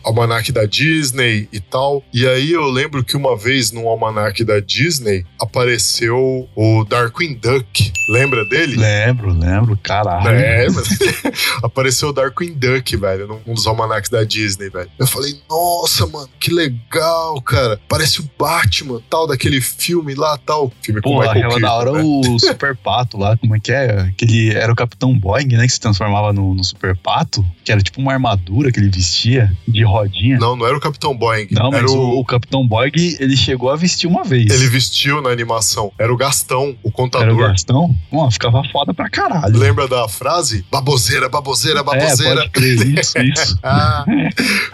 Almanac 0.01 0.49
da 0.49 0.63
Disney 0.63 1.49
e 1.51 1.59
tal. 1.59 2.01
E 2.13 2.25
aí 2.25 2.53
eu 2.53 2.63
lembro 2.69 3.03
que 3.03 3.17
uma 3.17 3.35
vez 3.35 3.69
no 3.69 3.85
Almanac 3.85 4.41
da 4.45 4.61
Disney 4.61 5.25
apareceu 5.37 6.47
o 6.55 6.85
Darkwing 6.85 7.33
Duck. 7.33 7.91
Lembra 8.07 8.45
dele? 8.45 8.77
Lembro, 8.77 9.33
lembro, 9.37 9.77
caralho. 9.83 10.29
É, 10.29 10.69
mas 10.69 10.87
apareceu 11.61 12.09
o 12.09 12.13
Darkwing 12.13 12.53
Duck, 12.53 12.95
velho, 12.95 13.41
num 13.45 13.53
dos 13.53 13.67
almanacs 13.67 14.09
da 14.09 14.23
Disney, 14.23 14.69
velho. 14.69 14.89
Eu 14.97 15.05
falei, 15.05 15.35
nossa, 15.49 16.07
mano, 16.07 16.29
que 16.39 16.49
legal, 16.49 17.41
cara. 17.41 17.77
Parece 17.89 18.21
o 18.21 18.29
Batman, 18.39 19.01
tal, 19.09 19.27
daquele 19.27 19.59
filme 19.59 20.15
lá, 20.15 20.37
tal. 20.37 20.71
Filme 20.81 21.01
com 21.01 21.09
Pô, 21.09 21.19
Michael 21.19 21.31
aquela 21.31 21.59
Keaton, 21.59 21.67
da 21.67 21.73
hora 21.73 21.91
né? 21.91 22.01
o 22.01 22.39
Super 22.39 22.73
Pato 22.77 23.17
lá, 23.17 23.35
como 23.35 23.53
é 23.53 23.59
que 23.59 23.73
é? 23.73 23.99
Aquele 23.99 24.53
era 24.53 24.71
o 24.71 24.75
Capitão 24.75 25.17
Boeing, 25.19 25.47
né? 25.57 25.65
Que 25.65 25.73
se 25.73 25.79
transformava 25.81 26.31
no, 26.31 26.55
no 26.55 26.63
Super 26.63 26.95
Pato, 26.95 27.45
que 27.65 27.71
era 27.71 27.81
tipo 27.81 27.99
uma 27.99 28.13
armadura 28.13 28.44
que 28.71 28.79
ele 28.79 28.89
vestia 28.89 29.51
de 29.67 29.83
rodinha. 29.83 30.37
Não, 30.37 30.55
não 30.55 30.65
era 30.65 30.75
o 30.77 30.79
Capitão 30.79 31.15
Boeing. 31.15 31.47
Não, 31.51 31.67
era 31.73 31.81
mas 31.83 31.91
o, 31.91 32.19
o... 32.19 32.25
Capitão 32.25 32.67
Boeing, 32.67 33.17
ele 33.19 33.35
chegou 33.35 33.69
a 33.69 33.75
vestir 33.75 34.07
uma 34.07 34.23
vez. 34.23 34.49
Ele 34.51 34.67
vestiu 34.69 35.21
na 35.21 35.29
animação. 35.29 35.91
Era 35.99 36.13
o 36.13 36.17
Gastão, 36.17 36.69
o 36.69 36.69
Era 36.69 36.77
o 36.83 36.91
contador. 36.91 37.37
Gastão? 37.37 37.95
Pô, 38.09 38.29
ficava 38.31 38.63
foda 38.71 38.93
pra 38.93 39.09
caralho. 39.09 39.57
Lembra 39.57 39.87
da 39.87 40.07
frase? 40.07 40.65
Baboseira, 40.71 41.27
baboseira, 41.29 41.79
É, 41.79 41.83
baboseira. 41.83 42.35
pode 42.41 42.49
crer, 42.51 42.99
isso, 42.99 43.17
isso. 43.21 43.59
Ah, 43.63 44.05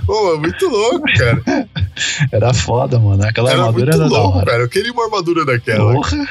pô, 0.05 0.37
muito 0.37 0.67
louco, 0.69 1.05
cara. 1.17 1.43
Era 2.31 2.53
foda, 2.53 2.99
mano. 2.99 3.23
Aquela 3.23 3.51
Era 3.51 3.59
armadura 3.59 3.85
muito 3.91 4.01
era 4.01 4.09
da 4.09 4.17
louco, 4.17 4.37
hora. 4.37 4.45
cara. 4.51 4.63
Eu 4.63 4.69
queria 4.69 4.91
uma 4.91 5.03
armadura 5.05 5.45
daquela. 5.45 5.93
Porra. 5.93 6.27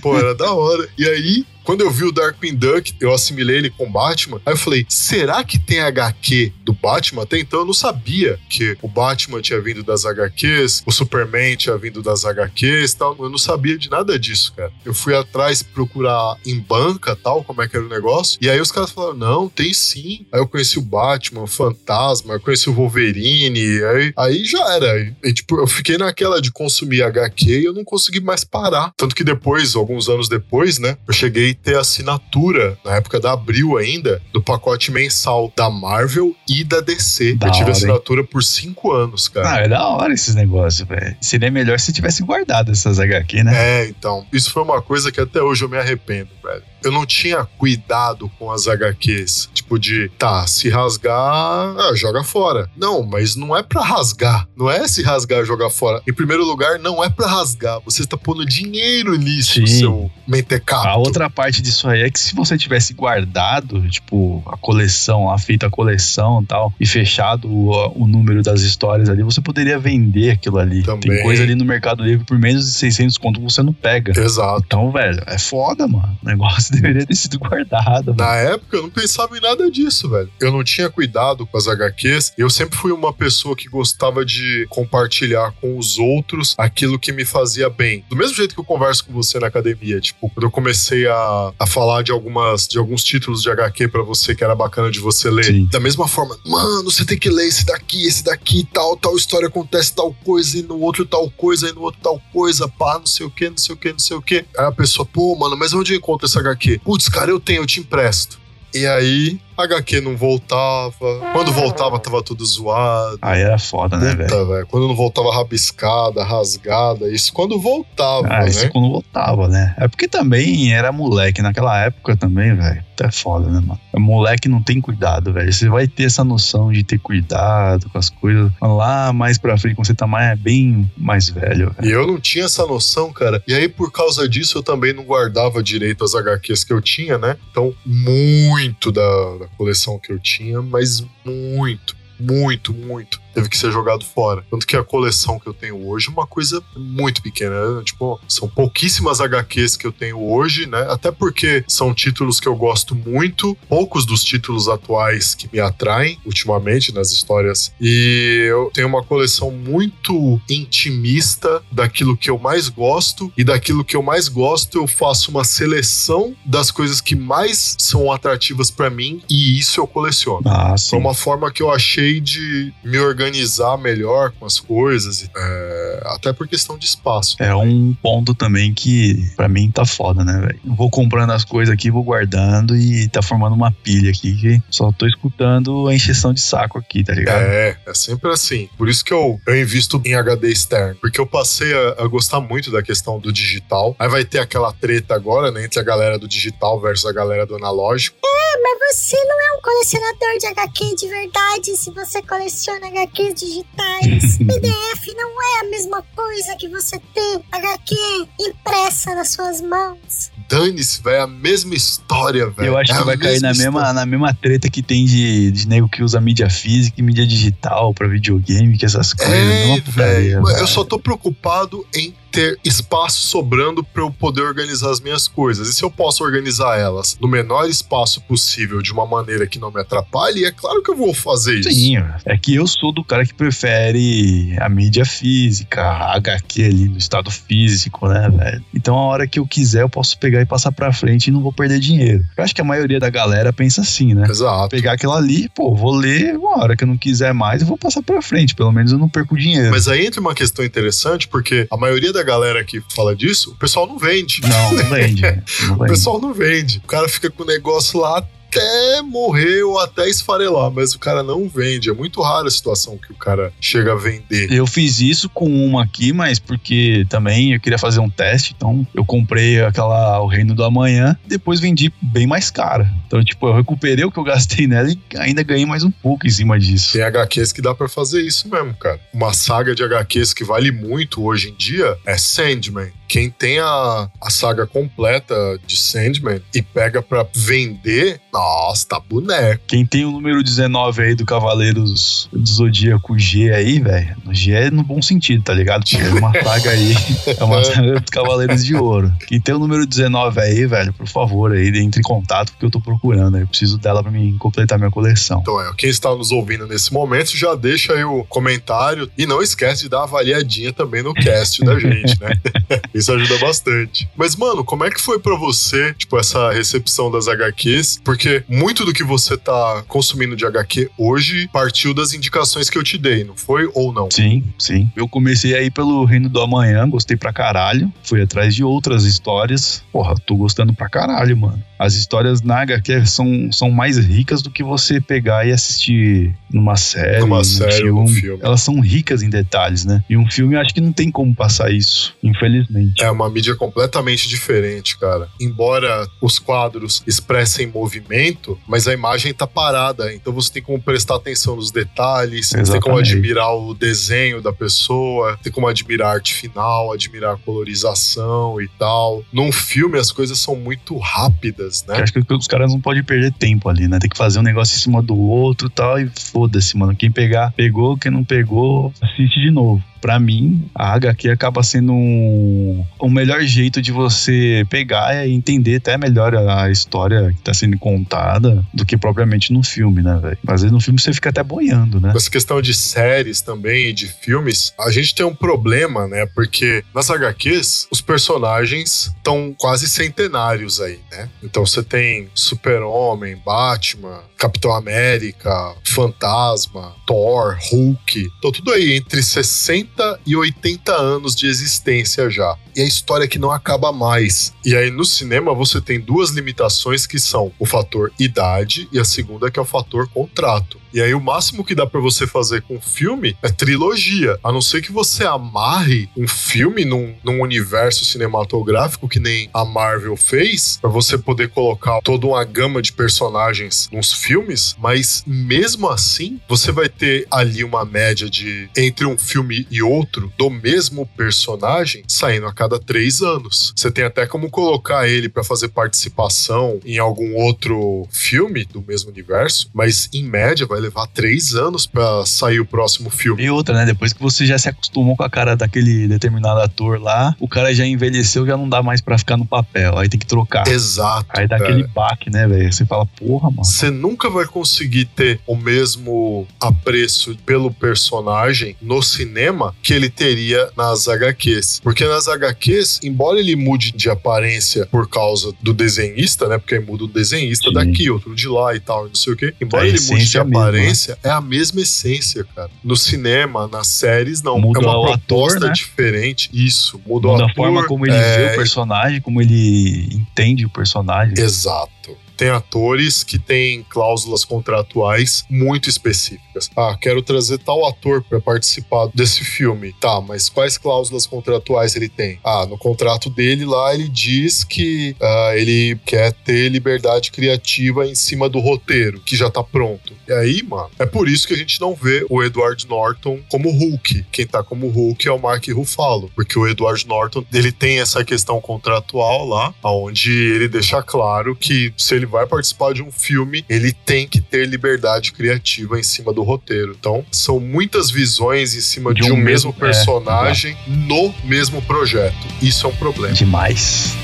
Pô, 0.00 0.18
era 0.18 0.34
da 0.34 0.52
hora. 0.52 0.88
E 0.98 1.04
aí, 1.06 1.44
quando 1.64 1.80
eu 1.80 1.90
vi 1.90 2.04
o 2.04 2.12
Darkwing 2.12 2.54
Duck, 2.54 2.94
eu 3.00 3.12
assimilei 3.12 3.56
ele 3.56 3.70
com 3.70 3.90
Batman. 3.90 4.40
Aí 4.44 4.52
eu 4.52 4.56
falei, 4.56 4.86
será 4.88 5.42
que 5.42 5.58
tem 5.58 5.80
HQ 5.80 6.52
do 6.62 6.72
Batman? 6.72 7.22
Até 7.22 7.38
então 7.38 7.60
eu 7.60 7.66
não 7.66 7.72
sabia 7.72 8.38
que 8.48 8.76
o 8.82 8.88
Batman 8.88 9.40
tinha 9.40 9.60
vindo 9.60 9.82
das 9.82 10.04
HQs, 10.04 10.82
o 10.86 10.92
Superman 10.92 11.56
tinha 11.56 11.76
vindo 11.78 12.02
das 12.02 12.24
HQs 12.24 12.92
e 12.92 12.96
tal. 12.96 13.16
Eu 13.18 13.30
não 13.30 13.38
sabia 13.38 13.78
de 13.78 13.90
nada 13.90 14.18
disso, 14.18 14.52
cara. 14.54 14.72
Eu 14.84 14.94
fui 14.94 15.14
atrás 15.14 15.62
procurar 15.62 16.36
em 16.44 16.60
banca 16.60 17.16
tal, 17.16 17.42
como 17.42 17.62
é 17.62 17.68
que 17.68 17.76
era 17.76 17.84
o 17.84 17.88
negócio. 17.88 18.38
E 18.40 18.50
aí 18.50 18.60
os 18.60 18.70
caras 18.70 18.90
falaram, 18.90 19.16
não, 19.16 19.48
tem 19.48 19.72
sim. 19.72 20.26
Aí 20.30 20.40
eu 20.40 20.46
conheci 20.46 20.78
o 20.78 20.82
Batman, 20.82 21.42
o 21.42 21.46
Fantasma, 21.46 22.34
eu 22.34 22.40
conheci 22.40 22.68
o 22.68 22.74
Wolverine. 22.74 23.82
Aí, 23.84 24.12
aí 24.16 24.44
já 24.44 24.74
era. 24.74 25.16
E, 25.24 25.32
tipo, 25.32 25.58
eu 25.58 25.66
fiquei 25.66 25.96
naquela 25.96 26.40
de 26.40 26.52
consumir 26.52 27.02
HQ 27.02 27.60
e 27.60 27.64
eu 27.64 27.72
não 27.72 27.84
consegui 27.84 28.20
mais 28.20 28.44
parar. 28.44 28.92
Tanto 28.96 29.14
que 29.14 29.24
depois, 29.24 29.74
alguns 29.74 30.08
anos 30.08 30.28
depois, 30.28 30.78
né, 30.78 30.96
eu 31.06 31.14
cheguei 31.14 31.53
ter 31.54 31.76
assinatura, 31.76 32.78
na 32.84 32.96
época 32.96 33.20
da 33.20 33.32
Abril 33.32 33.76
ainda, 33.76 34.20
do 34.32 34.42
pacote 34.42 34.90
mensal 34.90 35.52
da 35.56 35.70
Marvel 35.70 36.34
e 36.48 36.64
da 36.64 36.80
DC. 36.80 37.34
Da 37.34 37.48
eu 37.48 37.52
tive 37.52 37.64
hora, 37.64 37.70
hein? 37.70 37.76
assinatura 37.76 38.24
por 38.24 38.42
cinco 38.42 38.92
anos, 38.92 39.28
cara. 39.28 39.54
Ah, 39.54 39.58
é 39.60 39.68
da 39.68 39.86
hora 39.88 40.12
esses 40.12 40.34
negócios, 40.34 40.86
velho. 40.86 41.16
Seria 41.20 41.50
melhor 41.50 41.78
se 41.78 41.92
tivesse 41.92 42.22
guardado 42.22 42.70
essas 42.70 42.98
HQ, 42.98 43.42
né? 43.44 43.52
É, 43.54 43.88
então. 43.88 44.26
Isso 44.32 44.50
foi 44.50 44.62
uma 44.62 44.82
coisa 44.82 45.10
que 45.10 45.20
até 45.20 45.40
hoje 45.42 45.64
eu 45.64 45.68
me 45.68 45.78
arrependo, 45.78 46.30
velho. 46.42 46.62
Eu 46.84 46.92
não 46.92 47.06
tinha 47.06 47.44
cuidado 47.58 48.30
com 48.38 48.50
as 48.50 48.66
HQs. 48.66 49.48
Tipo, 49.52 49.78
de, 49.78 50.10
tá, 50.18 50.46
se 50.46 50.68
rasgar, 50.68 51.14
ah, 51.14 51.92
joga 51.94 52.22
fora. 52.22 52.68
Não, 52.76 53.02
mas 53.02 53.36
não 53.36 53.56
é 53.56 53.62
pra 53.62 53.82
rasgar. 53.82 54.46
Não 54.56 54.70
é 54.70 54.86
se 54.86 55.02
rasgar, 55.02 55.44
jogar 55.44 55.70
fora. 55.70 56.02
Em 56.06 56.12
primeiro 56.12 56.44
lugar, 56.44 56.78
não 56.78 57.02
é 57.02 57.08
pra 57.08 57.26
rasgar. 57.26 57.80
Você 57.84 58.04
tá 58.06 58.16
pondo 58.16 58.44
dinheiro 58.44 59.16
nisso, 59.16 59.54
Sim. 59.54 59.66
seu 59.66 60.10
mentecato. 60.26 60.86
A 60.86 60.96
outra 60.96 61.30
parte 61.30 61.62
disso 61.62 61.88
aí 61.88 62.02
é 62.02 62.10
que 62.10 62.20
se 62.20 62.34
você 62.34 62.56
tivesse 62.56 62.92
guardado, 62.94 63.88
tipo, 63.88 64.42
a 64.46 64.56
coleção, 64.56 65.30
a 65.30 65.38
feita 65.38 65.66
a 65.66 65.70
coleção 65.70 66.42
e 66.42 66.46
tal, 66.46 66.72
e 66.78 66.86
fechado 66.86 67.48
o, 67.48 68.04
o 68.04 68.06
número 68.06 68.42
das 68.42 68.60
histórias 68.60 69.08
ali, 69.08 69.22
você 69.22 69.40
poderia 69.40 69.78
vender 69.78 70.32
aquilo 70.32 70.58
ali. 70.58 70.82
Também. 70.82 71.10
Tem 71.10 71.22
coisa 71.22 71.42
ali 71.42 71.54
no 71.54 71.64
Mercado 71.64 72.02
Livre 72.02 72.24
por 72.24 72.38
menos 72.38 72.66
de 72.66 72.72
600 72.72 73.18
conto 73.18 73.40
você 73.40 73.62
não 73.62 73.72
pega. 73.72 74.12
Exato. 74.18 74.62
Então, 74.66 74.90
velho, 74.90 75.22
é 75.26 75.38
foda, 75.38 75.86
mano. 75.86 76.16
O 76.22 76.26
negócio 76.26 76.73
deveria 76.74 77.06
ter 77.06 77.14
sido 77.14 77.38
guardado. 77.38 78.14
mano. 78.14 78.16
Na 78.16 78.36
época 78.36 78.76
eu 78.76 78.82
não 78.82 78.90
pensava 78.90 79.36
em 79.36 79.40
nada 79.40 79.70
disso, 79.70 80.08
velho. 80.08 80.30
Eu 80.40 80.52
não 80.52 80.64
tinha 80.64 80.90
cuidado 80.90 81.46
com 81.46 81.56
as 81.56 81.66
HQs. 81.66 82.32
Eu 82.36 82.50
sempre 82.50 82.78
fui 82.78 82.92
uma 82.92 83.12
pessoa 83.12 83.56
que 83.56 83.68
gostava 83.68 84.24
de 84.24 84.66
compartilhar 84.68 85.52
com 85.60 85.78
os 85.78 85.98
outros 85.98 86.54
aquilo 86.58 86.98
que 86.98 87.12
me 87.12 87.24
fazia 87.24 87.68
bem. 87.68 88.04
Do 88.08 88.16
mesmo 88.16 88.34
jeito 88.34 88.54
que 88.54 88.60
eu 88.60 88.64
converso 88.64 89.04
com 89.04 89.12
você 89.12 89.38
na 89.38 89.46
academia, 89.46 90.00
tipo, 90.00 90.30
quando 90.30 90.44
eu 90.44 90.50
comecei 90.50 91.06
a, 91.06 91.52
a 91.58 91.66
falar 91.66 92.02
de 92.02 92.12
algumas 92.12 92.66
de 92.68 92.78
alguns 92.78 93.02
títulos 93.04 93.42
de 93.42 93.50
HQ 93.50 93.88
pra 93.88 94.02
você 94.02 94.34
que 94.34 94.44
era 94.44 94.54
bacana 94.54 94.90
de 94.90 95.00
você 95.00 95.30
ler. 95.30 95.44
Sim. 95.44 95.68
Da 95.70 95.80
mesma 95.80 96.08
forma, 96.08 96.36
mano, 96.46 96.84
você 96.84 97.04
tem 97.04 97.18
que 97.18 97.28
ler 97.30 97.46
esse 97.46 97.64
daqui, 97.64 98.06
esse 98.06 98.24
daqui, 98.24 98.66
tal, 98.72 98.96
tal 98.96 99.16
história 99.16 99.48
acontece 99.48 99.94
tal 99.94 100.12
coisa, 100.24 100.58
e 100.58 100.62
no 100.62 100.80
outro 100.80 101.04
tal 101.04 101.30
coisa, 101.30 101.68
e 101.68 101.72
no 101.72 101.82
outro 101.82 102.00
tal 102.02 102.20
coisa, 102.32 102.68
pá, 102.68 102.98
não 102.98 103.06
sei 103.06 103.26
o 103.26 103.30
que, 103.30 103.48
não 103.48 103.58
sei 103.58 103.74
o 103.74 103.78
que, 103.78 103.92
não 103.92 103.98
sei 103.98 104.16
o 104.16 104.22
que. 104.22 104.44
Aí 104.56 104.66
a 104.66 104.72
pessoa, 104.72 105.06
pô, 105.06 105.36
mano, 105.36 105.56
mas 105.56 105.72
onde 105.72 105.92
eu 105.92 105.98
encontro 105.98 106.26
essa 106.26 106.40
HQ? 106.40 106.63
Putz, 106.84 107.08
cara, 107.08 107.30
eu 107.30 107.40
tenho, 107.40 107.62
eu 107.62 107.66
te 107.66 107.80
empresto. 107.80 108.38
E 108.72 108.86
aí, 108.86 109.38
HQ 109.56 110.00
não 110.00 110.16
voltava. 110.16 110.92
Quando 111.32 111.52
voltava, 111.52 111.98
tava 111.98 112.22
tudo 112.22 112.44
zoado. 112.44 113.18
Aí 113.22 113.40
era 113.42 113.58
foda, 113.58 113.96
né, 113.98 114.14
velho? 114.14 114.66
Quando 114.66 114.88
não 114.88 114.96
voltava 114.96 115.34
rabiscada, 115.34 116.24
rasgada. 116.24 117.10
Isso 117.10 117.32
quando 117.32 117.58
voltava, 117.60 118.26
Ah, 118.28 118.40
né? 118.42 118.48
isso 118.48 118.68
quando 118.70 118.90
voltava, 118.90 119.48
né? 119.48 119.74
É 119.78 119.88
porque 119.88 120.08
também 120.08 120.72
era 120.72 120.90
moleque 120.92 121.42
naquela 121.42 121.78
época 121.80 122.16
também, 122.16 122.54
velho. 122.54 122.84
É 123.00 123.10
foda, 123.10 123.50
né, 123.50 123.60
mano? 123.60 123.80
Moleque 123.96 124.48
não 124.48 124.62
tem 124.62 124.80
cuidado, 124.80 125.32
velho. 125.32 125.52
Você 125.52 125.68
vai 125.68 125.88
ter 125.88 126.04
essa 126.04 126.22
noção 126.22 126.70
de 126.72 126.84
ter 126.84 126.98
cuidado 126.98 127.88
com 127.90 127.98
as 127.98 128.08
coisas 128.08 128.52
lá 128.62 129.12
mais 129.12 129.36
pra 129.36 129.58
frente, 129.58 129.74
quando 129.74 129.86
você 129.88 129.94
tá 129.94 130.06
mais, 130.06 130.38
bem 130.38 130.88
mais 130.96 131.28
velho, 131.28 131.70
velho. 131.72 131.88
E 131.88 131.90
eu 131.90 132.06
não 132.06 132.20
tinha 132.20 132.44
essa 132.44 132.64
noção, 132.66 133.12
cara. 133.12 133.42
E 133.48 133.54
aí, 133.54 133.68
por 133.68 133.90
causa 133.90 134.28
disso, 134.28 134.58
eu 134.58 134.62
também 134.62 134.92
não 134.92 135.02
guardava 135.02 135.60
direito 135.62 136.04
as 136.04 136.14
HQs 136.14 136.62
que 136.62 136.72
eu 136.72 136.80
tinha, 136.80 137.18
né? 137.18 137.36
Então, 137.50 137.74
muito 137.84 138.92
da, 138.92 139.02
da 139.44 139.56
coleção 139.56 139.98
que 139.98 140.12
eu 140.12 140.18
tinha, 140.18 140.60
mas 140.62 141.04
muito, 141.24 141.96
muito, 142.18 142.72
muito 142.72 143.24
teve 143.34 143.48
que 143.48 143.58
ser 143.58 143.72
jogado 143.72 144.04
fora. 144.04 144.44
Tanto 144.50 144.66
que 144.66 144.76
a 144.76 144.84
coleção 144.84 145.38
que 145.38 145.46
eu 145.46 145.52
tenho 145.52 145.86
hoje 145.86 146.08
é 146.08 146.12
uma 146.12 146.26
coisa 146.26 146.62
muito 146.76 147.20
pequena. 147.20 147.76
né? 147.76 147.82
Tipo, 147.84 148.20
são 148.28 148.48
pouquíssimas 148.48 149.20
HQs 149.20 149.76
que 149.76 149.86
eu 149.86 149.92
tenho 149.92 150.22
hoje, 150.22 150.66
né? 150.66 150.86
Até 150.88 151.10
porque 151.10 151.64
são 151.66 151.92
títulos 151.92 152.38
que 152.38 152.46
eu 152.46 152.54
gosto 152.54 152.94
muito, 152.94 153.56
poucos 153.68 154.06
dos 154.06 154.22
títulos 154.22 154.68
atuais 154.68 155.34
que 155.34 155.48
me 155.52 155.58
atraem 155.58 156.18
ultimamente 156.24 156.94
nas 156.94 157.10
histórias. 157.10 157.72
E 157.80 158.46
eu 158.48 158.70
tenho 158.72 158.86
uma 158.86 159.02
coleção 159.02 159.50
muito 159.50 160.40
intimista 160.48 161.62
daquilo 161.72 162.16
que 162.16 162.30
eu 162.30 162.38
mais 162.38 162.68
gosto, 162.68 163.32
e 163.36 163.42
daquilo 163.42 163.84
que 163.84 163.96
eu 163.96 164.02
mais 164.02 164.28
gosto, 164.28 164.78
eu 164.78 164.86
faço 164.86 165.30
uma 165.30 165.44
seleção 165.44 166.36
das 166.44 166.70
coisas 166.70 167.00
que 167.00 167.16
mais 167.16 167.74
são 167.78 168.12
atrativas 168.12 168.70
pra 168.70 168.88
mim, 168.88 169.22
e 169.28 169.58
isso 169.58 169.80
eu 169.80 169.86
coleciono. 169.86 170.42
Ah. 170.46 170.74
Foi 170.78 170.98
uma 170.98 171.14
forma 171.14 171.50
que 171.50 171.62
eu 171.62 171.72
achei 171.72 172.03
de 172.20 172.72
me 172.82 172.98
organizar 172.98 173.76
melhor 173.76 174.32
com 174.32 174.46
as 174.46 174.58
coisas, 174.60 175.28
é, 175.36 176.02
até 176.06 176.32
por 176.32 176.48
questão 176.48 176.78
de 176.78 176.86
espaço. 176.86 177.36
É 177.40 177.54
um 177.54 177.94
ponto 177.94 178.34
também 178.34 178.72
que 178.72 179.30
pra 179.36 179.48
mim 179.48 179.70
tá 179.70 179.84
foda, 179.84 180.24
né, 180.24 180.38
velho? 180.40 180.60
Eu 180.64 180.74
Vou 180.74 180.90
comprando 180.90 181.30
as 181.30 181.44
coisas 181.44 181.72
aqui, 181.72 181.90
vou 181.90 182.02
guardando 182.02 182.76
e 182.76 183.08
tá 183.08 183.22
formando 183.22 183.54
uma 183.54 183.70
pilha 183.70 184.10
aqui 184.10 184.34
que 184.34 184.62
só 184.70 184.92
tô 184.92 185.06
escutando 185.06 185.88
a 185.88 185.94
encheção 185.94 186.32
de 186.32 186.40
saco 186.40 186.78
aqui, 186.78 187.04
tá 187.04 187.12
ligado? 187.12 187.42
É, 187.42 187.76
é 187.86 187.94
sempre 187.94 188.30
assim. 188.30 188.68
Por 188.76 188.88
isso 188.88 189.04
que 189.04 189.12
eu, 189.12 189.40
eu 189.46 189.60
invisto 189.60 190.00
em 190.04 190.14
HD 190.14 190.50
externo. 190.50 190.96
Porque 191.00 191.20
eu 191.20 191.26
passei 191.26 191.72
a, 191.72 192.02
a 192.04 192.06
gostar 192.06 192.40
muito 192.40 192.70
da 192.70 192.82
questão 192.82 193.18
do 193.18 193.32
digital. 193.32 193.94
Aí 193.98 194.08
vai 194.08 194.24
ter 194.24 194.38
aquela 194.38 194.72
treta 194.72 195.14
agora, 195.14 195.50
né? 195.50 195.64
Entre 195.64 195.78
a 195.80 195.82
galera 195.82 196.18
do 196.18 196.28
digital 196.28 196.80
versus 196.80 197.06
a 197.06 197.12
galera 197.12 197.46
do 197.46 197.56
analógico. 197.56 198.16
Mas 198.64 198.96
você 198.96 199.16
não 199.16 199.40
é 199.40 199.58
um 199.58 199.60
colecionador 199.60 200.38
de 200.38 200.46
HQ 200.46 200.94
de 200.96 201.08
verdade 201.08 201.76
se 201.76 201.90
você 201.94 202.20
coleciona 202.22 202.88
HQs 202.88 203.34
digitais. 203.34 204.38
PDF 204.38 205.14
não 205.16 205.42
é 205.42 205.60
a 205.60 205.70
mesma 205.70 206.02
coisa 206.14 206.56
que 206.56 206.68
você 206.68 206.98
ter 207.14 207.40
HQ 207.52 207.94
impressa 208.40 209.14
nas 209.14 209.30
suas 209.30 209.60
mãos. 209.60 210.30
Dane-se, 210.48 211.02
velho. 211.02 211.22
A 211.22 211.26
mesma 211.26 211.74
história, 211.74 212.48
velho. 212.50 212.68
Eu 212.68 212.76
acho 212.76 212.92
É 212.92 212.94
que 212.96 213.00
a 213.00 213.04
vai 213.04 213.16
cair 213.16 213.40
na 213.40 213.54
mesma 213.54 213.92
na 213.92 214.04
mesma 214.04 214.34
treta 214.34 214.68
que 214.68 214.82
tem 214.82 215.04
de, 215.04 215.50
de 215.50 215.66
nego 215.68 215.88
que 215.88 216.02
usa 216.02 216.20
mídia 216.20 216.50
física 216.50 217.00
e 217.00 217.02
mídia 217.02 217.26
digital 217.26 217.94
pra 217.94 218.06
videogame, 218.06 218.76
que 218.76 218.84
essas 218.84 219.12
coisas. 219.14 219.34
não 219.34 219.74
é 219.74 219.78
É, 219.78 219.80
velho. 219.80 220.48
Eu 220.48 220.66
só 220.66 220.84
tô 220.84 220.98
preocupado 220.98 221.86
em 221.94 222.14
ter 222.34 222.58
espaço 222.64 223.18
sobrando 223.28 223.84
para 223.84 224.02
eu 224.02 224.10
poder 224.10 224.42
organizar 224.42 224.90
as 224.90 225.00
minhas 225.00 225.28
coisas. 225.28 225.68
E 225.68 225.72
se 225.72 225.84
eu 225.84 225.90
posso 225.90 226.24
organizar 226.24 226.76
elas 226.76 227.16
no 227.20 227.28
menor 227.28 227.68
espaço 227.68 228.20
possível, 228.22 228.82
de 228.82 228.92
uma 228.92 229.06
maneira 229.06 229.46
que 229.46 229.58
não 229.58 229.70
me 229.70 229.80
atrapalhe, 229.80 230.44
é 230.44 230.50
claro 230.50 230.82
que 230.82 230.90
eu 230.90 230.96
vou 230.96 231.14
fazer 231.14 231.60
isso. 231.60 231.70
Sim, 231.70 231.96
é 232.24 232.36
que 232.36 232.56
eu 232.56 232.66
sou 232.66 232.92
do 232.92 233.04
cara 233.04 233.24
que 233.24 233.32
prefere 233.32 234.56
a 234.58 234.68
mídia 234.68 235.04
física, 235.04 235.80
a 235.82 236.16
HQ 236.16 236.64
ali 236.64 236.88
no 236.88 236.98
estado 236.98 237.30
físico, 237.30 238.08
né, 238.08 238.28
velho? 238.28 238.64
Então 238.74 238.96
a 238.96 239.02
hora 239.04 239.28
que 239.28 239.38
eu 239.38 239.46
quiser 239.46 239.82
eu 239.82 239.88
posso 239.88 240.18
pegar 240.18 240.40
e 240.40 240.46
passar 240.46 240.72
pra 240.72 240.92
frente 240.92 241.28
e 241.28 241.30
não 241.30 241.40
vou 241.40 241.52
perder 241.52 241.78
dinheiro. 241.78 242.24
Eu 242.36 242.42
acho 242.42 242.54
que 242.54 242.60
a 242.60 242.64
maioria 242.64 242.98
da 242.98 243.10
galera 243.10 243.52
pensa 243.52 243.82
assim, 243.82 244.12
né? 244.12 244.26
Exato. 244.28 244.70
Pegar 244.70 244.94
aquilo 244.94 245.12
ali, 245.12 245.48
pô, 245.54 245.72
vou 245.74 245.94
ler, 245.94 246.36
uma 246.36 246.58
hora 246.58 246.76
que 246.76 246.82
eu 246.82 246.88
não 246.88 246.98
quiser 246.98 247.32
mais, 247.32 247.62
eu 247.62 247.68
vou 247.68 247.78
passar 247.78 248.02
pra 248.02 248.20
frente. 248.20 248.56
Pelo 248.56 248.72
menos 248.72 248.90
eu 248.90 248.98
não 248.98 249.08
perco 249.08 249.36
dinheiro. 249.36 249.70
Mas 249.70 249.86
aí 249.86 250.04
entra 250.04 250.20
uma 250.20 250.34
questão 250.34 250.64
interessante, 250.64 251.28
porque 251.28 251.66
a 251.70 251.76
maioria 251.76 252.12
da 252.12 252.23
galera 252.24 252.64
que 252.64 252.82
fala 252.94 253.14
disso, 253.14 253.52
o 253.52 253.54
pessoal 253.56 253.86
não 253.86 253.98
vende. 253.98 254.40
Não, 254.42 254.72
não 254.72 254.84
vende. 254.90 255.22
Não 255.68 255.74
O 255.76 255.78
vende. 255.78 255.90
pessoal 255.92 256.20
não 256.20 256.32
vende. 256.34 256.78
O 256.78 256.86
cara 256.88 257.08
fica 257.08 257.30
com 257.30 257.42
o 257.42 257.46
negócio 257.46 258.00
lá 258.00 258.26
até 258.54 259.02
morrer 259.02 259.62
ou 259.62 259.78
até 259.78 260.08
esfarelar, 260.08 260.70
mas 260.70 260.94
o 260.94 260.98
cara 260.98 261.22
não 261.22 261.48
vende. 261.48 261.90
É 261.90 261.92
muito 261.92 262.22
rara 262.22 262.48
a 262.48 262.50
situação 262.50 262.96
que 262.96 263.12
o 263.12 263.16
cara 263.16 263.52
chega 263.60 263.92
a 263.92 263.96
vender. 263.96 264.52
Eu 264.52 264.66
fiz 264.66 265.00
isso 265.00 265.28
com 265.28 265.46
uma 265.46 265.82
aqui, 265.82 266.12
mas 266.12 266.38
porque 266.38 267.06
também 267.08 267.52
eu 267.52 267.60
queria 267.60 267.78
fazer 267.78 268.00
um 268.00 268.10
teste, 268.10 268.54
então 268.56 268.86
eu 268.94 269.04
comprei 269.04 269.62
aquela 269.62 270.20
O 270.20 270.26
Reino 270.26 270.54
do 270.54 270.64
Amanhã, 270.64 271.16
depois 271.26 271.60
vendi 271.60 271.92
bem 272.00 272.26
mais 272.26 272.50
cara. 272.50 272.90
Então, 273.06 273.22
tipo, 273.24 273.46
eu 273.46 273.54
recuperei 273.54 274.04
o 274.04 274.10
que 274.10 274.18
eu 274.18 274.24
gastei 274.24 274.66
nela 274.66 274.88
e 274.90 274.98
ainda 275.16 275.42
ganhei 275.42 275.66
mais 275.66 275.82
um 275.84 275.90
pouco 275.90 276.26
em 276.26 276.30
cima 276.30 276.58
disso. 276.58 276.92
Tem 276.92 277.02
HQs 277.02 277.52
que 277.52 277.62
dá 277.62 277.74
pra 277.74 277.88
fazer 277.88 278.22
isso 278.22 278.48
mesmo, 278.48 278.74
cara. 278.74 279.00
Uma 279.12 279.32
saga 279.32 279.74
de 279.74 279.82
HQs 279.82 280.34
que 280.34 280.44
vale 280.44 280.70
muito 280.70 281.22
hoje 281.24 281.50
em 281.50 281.54
dia 281.54 281.96
é 282.06 282.16
Sandman. 282.16 282.92
Quem 283.08 283.30
tem 283.30 283.58
a, 283.60 284.08
a 284.20 284.30
saga 284.30 284.66
completa 284.66 285.34
de 285.66 285.76
Sandman 285.76 286.42
e 286.54 286.62
pega 286.62 287.02
pra 287.02 287.24
vender, 287.34 288.20
nossa, 288.44 288.86
tá 288.86 289.00
boneco. 289.00 289.62
Quem 289.66 289.86
tem 289.86 290.04
o 290.04 290.10
número 290.10 290.42
19 290.42 291.02
aí 291.02 291.14
do 291.14 291.24
Cavaleiros 291.24 292.28
do 292.32 292.46
Zodíaco 292.46 293.18
G 293.18 293.50
aí, 293.52 293.80
velho, 293.80 294.16
no 294.24 294.34
G 294.34 294.52
é 294.52 294.70
no 294.70 294.82
bom 294.82 295.00
sentido, 295.00 295.42
tá 295.42 295.54
ligado? 295.54 295.82
Porque 295.82 295.96
é 295.96 296.10
uma 296.10 296.32
saga 296.32 296.70
aí, 296.70 296.94
é 297.26 297.44
uma 297.44 297.64
saga 297.64 298.00
dos 298.00 298.10
Cavaleiros 298.10 298.64
de 298.64 298.74
Ouro. 298.76 299.12
Quem 299.26 299.40
tem 299.40 299.54
o 299.54 299.58
número 299.58 299.86
19 299.86 300.40
aí, 300.40 300.66
velho, 300.66 300.92
por 300.92 301.08
favor, 301.08 301.52
aí, 301.52 301.68
entre 301.78 302.00
em 302.00 302.02
contato 302.02 302.52
porque 302.52 302.66
eu 302.66 302.70
tô 302.70 302.80
procurando. 302.80 303.38
Eu 303.38 303.46
preciso 303.46 303.78
dela 303.78 304.02
pra 304.02 304.12
mim 304.12 304.36
completar 304.38 304.78
minha 304.78 304.90
coleção. 304.90 305.40
Então, 305.40 305.60
é, 305.60 305.72
quem 305.76 305.88
está 305.88 306.14
nos 306.14 306.30
ouvindo 306.30 306.66
nesse 306.66 306.92
momento, 306.92 307.36
já 307.36 307.54
deixa 307.54 307.94
aí 307.94 308.04
o 308.04 308.24
comentário 308.24 309.10
e 309.16 309.26
não 309.26 309.42
esquece 309.42 309.84
de 309.84 309.88
dar 309.88 309.98
uma 309.98 310.04
avaliadinha 310.04 310.72
também 310.72 311.02
no 311.02 311.14
cast 311.14 311.64
da 311.64 311.78
gente, 311.78 312.20
né? 312.20 312.30
Isso 312.94 313.12
ajuda 313.12 313.38
bastante. 313.38 314.08
Mas, 314.16 314.36
mano, 314.36 314.64
como 314.64 314.84
é 314.84 314.90
que 314.90 315.00
foi 315.00 315.18
pra 315.18 315.36
você, 315.36 315.94
tipo, 315.94 316.18
essa 316.18 316.52
recepção 316.52 317.10
das 317.10 317.26
HQs? 317.28 318.00
Porque 318.04 318.33
muito 318.48 318.84
do 318.84 318.92
que 318.92 319.04
você 319.04 319.36
tá 319.36 319.84
consumindo 319.86 320.36
de 320.36 320.44
HQ 320.46 320.90
hoje 320.98 321.48
partiu 321.52 321.92
das 321.94 322.12
indicações 322.12 322.70
que 322.70 322.78
eu 322.78 322.82
te 322.82 322.98
dei, 322.98 323.24
não 323.24 323.36
foi 323.36 323.68
ou 323.74 323.92
não? 323.92 324.08
Sim, 324.10 324.44
sim. 324.58 324.90
Eu 324.96 325.08
comecei 325.08 325.54
aí 325.54 325.70
pelo 325.70 326.04
Reino 326.04 326.28
do 326.28 326.40
Amanhã, 326.40 326.88
gostei 326.88 327.16
pra 327.16 327.32
caralho. 327.32 327.92
Fui 328.02 328.22
atrás 328.22 328.54
de 328.54 328.64
outras 328.64 329.04
histórias. 329.04 329.82
Porra, 329.92 330.14
tô 330.26 330.36
gostando 330.36 330.72
pra 330.74 330.88
caralho, 330.88 331.36
mano. 331.36 331.62
As 331.78 331.94
histórias 331.94 332.40
na 332.40 332.62
HQ 332.62 333.06
são, 333.06 333.52
são 333.52 333.70
mais 333.70 333.98
ricas 333.98 334.42
do 334.42 334.50
que 334.50 334.62
você 334.62 335.00
pegar 335.00 335.46
e 335.46 335.52
assistir 335.52 336.34
numa 336.50 336.76
série, 336.76 337.20
Numa 337.20 337.38
num 337.38 337.44
série 337.44 337.90
ou 337.90 338.02
num 338.02 338.08
filme. 338.08 338.40
Elas 338.42 338.62
são 338.62 338.80
ricas 338.80 339.22
em 339.22 339.28
detalhes, 339.28 339.84
né? 339.84 340.02
E 340.08 340.16
um 340.16 340.28
filme 340.30 340.54
eu 340.54 340.60
acho 340.60 340.72
que 340.72 340.80
não 340.80 340.92
tem 340.92 341.10
como 341.10 341.34
passar 341.34 341.70
isso, 341.70 342.14
infelizmente. 342.22 343.02
É 343.02 343.10
uma 343.10 343.28
mídia 343.28 343.54
completamente 343.54 344.28
diferente, 344.28 344.96
cara. 344.98 345.28
Embora 345.40 346.06
os 346.20 346.38
quadros 346.38 347.02
expressem 347.06 347.66
movimento, 347.66 348.23
mas 348.66 348.86
a 348.88 348.92
imagem 348.92 349.32
tá 349.34 349.46
parada. 349.46 350.12
Então 350.14 350.32
você 350.32 350.52
tem 350.52 350.62
como 350.62 350.80
prestar 350.80 351.16
atenção 351.16 351.56
nos 351.56 351.70
detalhes, 351.70 352.48
você 352.48 352.56
tem 352.56 352.80
como 352.80 352.96
Exatamente. 352.98 353.12
admirar 353.12 353.54
o 353.54 353.74
desenho 353.74 354.40
da 354.40 354.52
pessoa, 354.52 355.38
tem 355.42 355.52
como 355.52 355.66
admirar 355.66 356.08
a 356.08 356.12
arte 356.14 356.34
final, 356.34 356.92
admirar 356.92 357.34
a 357.34 357.36
colorização 357.36 358.60
e 358.60 358.68
tal. 358.78 359.22
Num 359.32 359.52
filme 359.52 359.98
as 359.98 360.10
coisas 360.10 360.38
são 360.38 360.56
muito 360.56 360.96
rápidas, 360.98 361.84
Eu 361.86 361.94
né? 361.94 362.02
acho 362.02 362.12
que 362.12 362.34
os 362.34 362.46
caras 362.46 362.72
não 362.72 362.80
podem 362.80 363.02
perder 363.02 363.32
tempo 363.32 363.68
ali, 363.68 363.88
né? 363.88 363.98
Tem 363.98 364.10
que 364.10 364.16
fazer 364.16 364.38
um 364.38 364.42
negócio 364.42 364.76
em 364.76 364.78
cima 364.78 365.02
do 365.02 365.16
outro 365.16 365.68
e 365.68 365.70
tal, 365.70 365.98
e 365.98 366.10
foda-se, 366.14 366.76
mano. 366.76 366.94
Quem 366.94 367.10
pegar, 367.10 367.52
pegou. 367.52 367.96
Quem 367.96 368.10
não 368.10 368.24
pegou, 368.24 368.92
assiste 369.00 369.40
de 369.40 369.50
novo. 369.50 369.82
Pra 370.04 370.20
mim, 370.20 370.68
a 370.74 370.92
HQ 370.92 371.30
acaba 371.30 371.62
sendo 371.62 371.94
um, 371.94 372.84
o 372.98 373.08
melhor 373.08 373.40
jeito 373.40 373.80
de 373.80 373.90
você 373.90 374.62
pegar 374.68 375.26
e 375.26 375.32
entender 375.32 375.76
até 375.76 375.96
melhor 375.96 376.34
a 376.34 376.70
história 376.70 377.32
que 377.32 377.40
tá 377.40 377.54
sendo 377.54 377.78
contada 377.78 378.62
do 378.74 378.84
que 378.84 378.98
propriamente 378.98 379.50
no 379.50 379.62
filme, 379.62 380.02
né, 380.02 380.18
velho? 380.20 380.36
Às 380.46 380.60
vezes 380.60 380.70
no 380.70 380.78
filme 380.78 381.00
você 381.00 381.10
fica 381.10 381.30
até 381.30 381.42
boiando, 381.42 381.98
né? 381.98 382.12
Essa 382.14 382.30
questão 382.30 382.60
de 382.60 382.74
séries 382.74 383.40
também 383.40 383.86
e 383.86 383.92
de 383.94 384.06
filmes, 384.06 384.74
a 384.78 384.90
gente 384.90 385.14
tem 385.14 385.24
um 385.24 385.34
problema, 385.34 386.06
né? 386.06 386.26
Porque 386.34 386.84
nas 386.94 387.08
HQs, 387.08 387.88
os 387.90 388.02
personagens 388.02 389.10
estão 389.16 389.54
quase 389.56 389.88
centenários 389.88 390.82
aí, 390.82 390.98
né? 391.10 391.30
Então 391.42 391.64
você 391.64 391.82
tem 391.82 392.28
Super-Homem, 392.34 393.40
Batman, 393.42 394.20
Capitão 394.36 394.74
América, 394.74 395.74
Fantasma, 395.82 396.94
Thor, 397.06 397.56
Hulk. 397.70 398.28
Então 398.38 398.52
tudo 398.52 398.70
aí 398.70 398.96
entre 398.96 399.22
60 399.22 399.93
e 400.26 400.36
80 400.36 400.92
anos 400.92 401.34
de 401.34 401.46
existência 401.46 402.28
já. 402.30 402.56
E 402.74 402.80
a 402.80 402.86
história 402.86 403.28
que 403.28 403.38
não 403.38 403.50
acaba 403.50 403.92
mais. 403.92 404.52
E 404.64 404.74
aí 404.74 404.90
no 404.90 405.04
cinema 405.04 405.54
você 405.54 405.80
tem 405.80 406.00
duas 406.00 406.30
limitações 406.30 407.06
que 407.06 407.18
são 407.18 407.52
o 407.58 407.66
fator 407.66 408.12
idade 408.18 408.88
e 408.92 408.98
a 408.98 409.04
segunda 409.04 409.50
que 409.50 409.58
é 409.58 409.62
o 409.62 409.66
fator 409.66 410.08
contrato. 410.08 410.83
E 410.94 411.02
aí 411.02 411.12
o 411.12 411.20
máximo 411.20 411.64
que 411.64 411.74
dá 411.74 411.84
pra 411.84 412.00
você 412.00 412.24
fazer 412.24 412.62
com 412.62 412.80
filme 412.80 413.36
é 413.42 413.48
trilogia. 413.48 414.38
A 414.44 414.52
não 414.52 414.62
ser 414.62 414.80
que 414.80 414.92
você 414.92 415.24
amarre 415.24 416.08
um 416.16 416.28
filme 416.28 416.84
num, 416.84 417.12
num 417.24 417.40
universo 417.40 418.04
cinematográfico 418.04 419.08
que 419.08 419.18
nem 419.18 419.50
a 419.52 419.64
Marvel 419.64 420.16
fez, 420.16 420.78
pra 420.80 420.88
você 420.88 421.18
poder 421.18 421.48
colocar 421.48 422.00
toda 422.00 422.28
uma 422.28 422.44
gama 422.44 422.80
de 422.80 422.92
personagens 422.92 423.88
nos 423.92 424.12
filmes, 424.12 424.76
mas 424.78 425.24
mesmo 425.26 425.88
assim, 425.88 426.40
você 426.48 426.70
vai 426.70 426.88
ter 426.88 427.26
ali 427.28 427.64
uma 427.64 427.84
média 427.84 428.30
de 428.30 428.70
entre 428.76 429.04
um 429.04 429.18
filme 429.18 429.66
e 429.68 429.82
outro 429.82 430.32
do 430.38 430.48
mesmo 430.48 431.06
personagem 431.16 432.04
saindo 432.06 432.46
a 432.46 432.54
cada 432.54 432.78
três 432.78 433.20
anos. 433.20 433.72
Você 433.74 433.90
tem 433.90 434.04
até 434.04 434.28
como 434.28 434.48
colocar 434.48 435.08
ele 435.08 435.28
pra 435.28 435.42
fazer 435.42 435.70
participação 435.70 436.78
em 436.84 436.98
algum 436.98 437.34
outro 437.34 438.06
filme 438.12 438.64
do 438.64 438.80
mesmo 438.80 439.10
universo, 439.10 439.68
mas 439.74 440.08
em 440.12 440.22
média 440.22 440.64
vai 440.64 440.83
levar 440.84 441.06
três 441.08 441.54
anos 441.54 441.86
pra 441.86 442.24
sair 442.26 442.60
o 442.60 442.66
próximo 442.66 443.10
filme. 443.10 443.42
E 443.42 443.50
outra, 443.50 443.74
né? 443.74 443.86
Depois 443.86 444.12
que 444.12 444.22
você 444.22 444.46
já 444.46 444.58
se 444.58 444.68
acostumou 444.68 445.16
com 445.16 445.22
a 445.22 445.30
cara 445.30 445.56
daquele 445.56 446.06
determinado 446.06 446.60
ator 446.60 447.00
lá, 447.00 447.34
o 447.40 447.48
cara 447.48 447.74
já 447.74 447.84
envelheceu, 447.84 448.46
já 448.46 448.56
não 448.56 448.68
dá 448.68 448.82
mais 448.82 449.00
pra 449.00 449.18
ficar 449.18 449.36
no 449.36 449.46
papel. 449.46 449.98
Aí 449.98 450.08
tem 450.08 450.18
que 450.18 450.26
trocar. 450.26 450.66
Exato. 450.68 451.26
Aí 451.30 451.48
dá 451.48 451.58
cara. 451.58 451.70
aquele 451.70 451.86
baque, 451.88 452.30
né, 452.30 452.46
velho? 452.46 452.72
Você 452.72 452.84
fala, 452.84 453.06
porra, 453.06 453.50
mano. 453.50 453.64
Você 453.64 453.90
nunca 453.90 454.28
vai 454.30 454.44
conseguir 454.46 455.06
ter 455.06 455.40
o 455.46 455.56
mesmo 455.56 456.46
apreço 456.60 457.36
pelo 457.44 457.72
personagem 457.72 458.76
no 458.80 459.02
cinema 459.02 459.74
que 459.82 459.92
ele 459.92 460.08
teria 460.08 460.68
nas 460.76 461.08
HQs. 461.08 461.80
Porque 461.82 462.06
nas 462.06 462.28
HQs, 462.28 463.00
embora 463.02 463.38
ele 463.38 463.56
mude 463.56 463.92
de 463.92 464.10
aparência 464.10 464.86
por 464.86 465.08
causa 465.08 465.52
do 465.62 465.72
desenhista, 465.72 466.48
né? 466.48 466.58
Porque 466.58 466.74
aí 466.74 466.84
muda 466.84 467.04
o 467.04 467.08
desenhista 467.08 467.68
Sim. 467.68 467.74
daqui, 467.74 468.10
outro 468.10 468.34
de 468.34 468.48
lá 468.48 468.74
e 468.74 468.80
tal, 468.80 469.06
não 469.06 469.14
sei 469.14 469.32
o 469.32 469.36
quê. 469.36 469.54
Embora 469.60 469.84
A 469.84 469.86
ele 469.86 469.98
mude 469.98 470.06
de 470.06 470.14
essência 470.14 470.44
é 470.78 471.30
a 471.30 471.40
mesma, 471.40 471.80
é 471.80 471.80
a 471.80 471.82
essência, 471.82 472.44
cara. 472.54 472.70
No 472.82 472.96
cinema, 472.96 473.68
nas 473.68 473.86
séries, 473.86 474.42
não. 474.42 474.58
Muda 474.58 474.80
é 474.80 474.82
uma 474.82 474.98
o 474.98 475.04
ator, 475.04 475.18
proposta 475.18 475.66
né? 475.66 475.72
diferente. 475.72 476.50
Isso, 476.52 477.00
muda, 477.06 477.28
o 477.28 477.32
Muda 477.32 477.44
a 477.44 477.46
ator, 477.46 477.54
forma 477.54 477.86
como 477.86 478.06
ele 478.06 478.16
é, 478.16 478.36
vê 478.36 478.52
o 478.52 478.56
personagem, 478.56 479.20
como 479.20 479.40
ele 479.40 480.08
entende 480.12 480.64
o 480.64 480.70
personagem. 480.70 481.34
Exato. 481.38 482.16
Tem 482.36 482.48
atores 482.50 483.22
que 483.22 483.38
têm 483.38 483.84
cláusulas 483.88 484.44
contratuais 484.44 485.44
muito 485.48 485.88
específicas. 485.88 486.43
Ah, 486.76 486.96
quero 487.00 487.22
trazer 487.22 487.58
tal 487.58 487.86
ator 487.86 488.22
para 488.22 488.40
participar 488.40 489.08
desse 489.14 489.44
filme. 489.44 489.94
Tá, 490.00 490.20
mas 490.20 490.48
quais 490.48 490.76
cláusulas 490.76 491.26
contratuais 491.26 491.94
ele 491.94 492.08
tem? 492.08 492.38
Ah, 492.44 492.66
no 492.66 492.76
contrato 492.76 493.30
dele 493.30 493.64
lá 493.64 493.94
ele 493.94 494.08
diz 494.08 494.64
que 494.64 495.14
ah, 495.20 495.52
ele 495.54 495.96
quer 496.04 496.32
ter 496.32 496.68
liberdade 496.68 497.30
criativa 497.30 498.06
em 498.06 498.14
cima 498.14 498.48
do 498.48 498.58
roteiro, 498.58 499.20
que 499.20 499.36
já 499.36 499.50
tá 499.50 499.62
pronto. 499.62 500.12
E 500.26 500.32
aí, 500.32 500.62
mano, 500.62 500.90
é 500.98 501.06
por 501.06 501.28
isso 501.28 501.46
que 501.46 501.54
a 501.54 501.56
gente 501.56 501.80
não 501.80 501.94
vê 501.94 502.26
o 502.28 502.42
Edward 502.42 502.86
Norton 502.88 503.40
como 503.48 503.70
Hulk. 503.70 504.26
Quem 504.32 504.46
tá 504.46 504.62
como 504.62 504.88
Hulk 504.88 505.28
é 505.28 505.32
o 505.32 505.38
Mark 505.38 505.66
Ruffalo, 505.68 506.30
porque 506.34 506.58
o 506.58 506.66
Edward 506.66 507.06
Norton, 507.06 507.44
ele 507.52 507.70
tem 507.70 508.00
essa 508.00 508.24
questão 508.24 508.60
contratual 508.60 509.46
lá, 509.46 509.72
onde 509.82 510.32
ele 510.32 510.68
deixa 510.68 511.02
claro 511.02 511.54
que 511.54 511.92
se 511.96 512.14
ele 512.14 512.24
ele 512.24 512.26
vai 512.26 512.46
participar 512.46 512.92
de 512.94 513.02
um 513.02 513.12
filme, 513.12 513.64
ele 513.68 513.92
tem 513.92 514.26
que 514.26 514.40
ter 514.40 514.66
liberdade 514.66 515.32
criativa 515.32 516.00
em 516.00 516.02
cima 516.02 516.32
do 516.32 516.42
roteiro. 516.44 516.94
Então, 516.98 517.24
são 517.32 517.58
muitas 517.58 518.10
visões 518.10 518.74
em 518.74 518.80
cima 518.80 519.12
de, 519.12 519.22
De 519.22 519.32
um, 519.32 519.34
um 519.34 519.38
mesmo 519.38 519.70
mesmo- 519.70 519.72
personagem 519.72 520.76
no 520.86 521.34
mesmo 521.44 521.82
projeto. 521.82 522.36
Isso 522.62 522.86
é 522.86 522.90
um 522.90 522.96
problema. 522.96 523.34
Demais. 523.34 524.14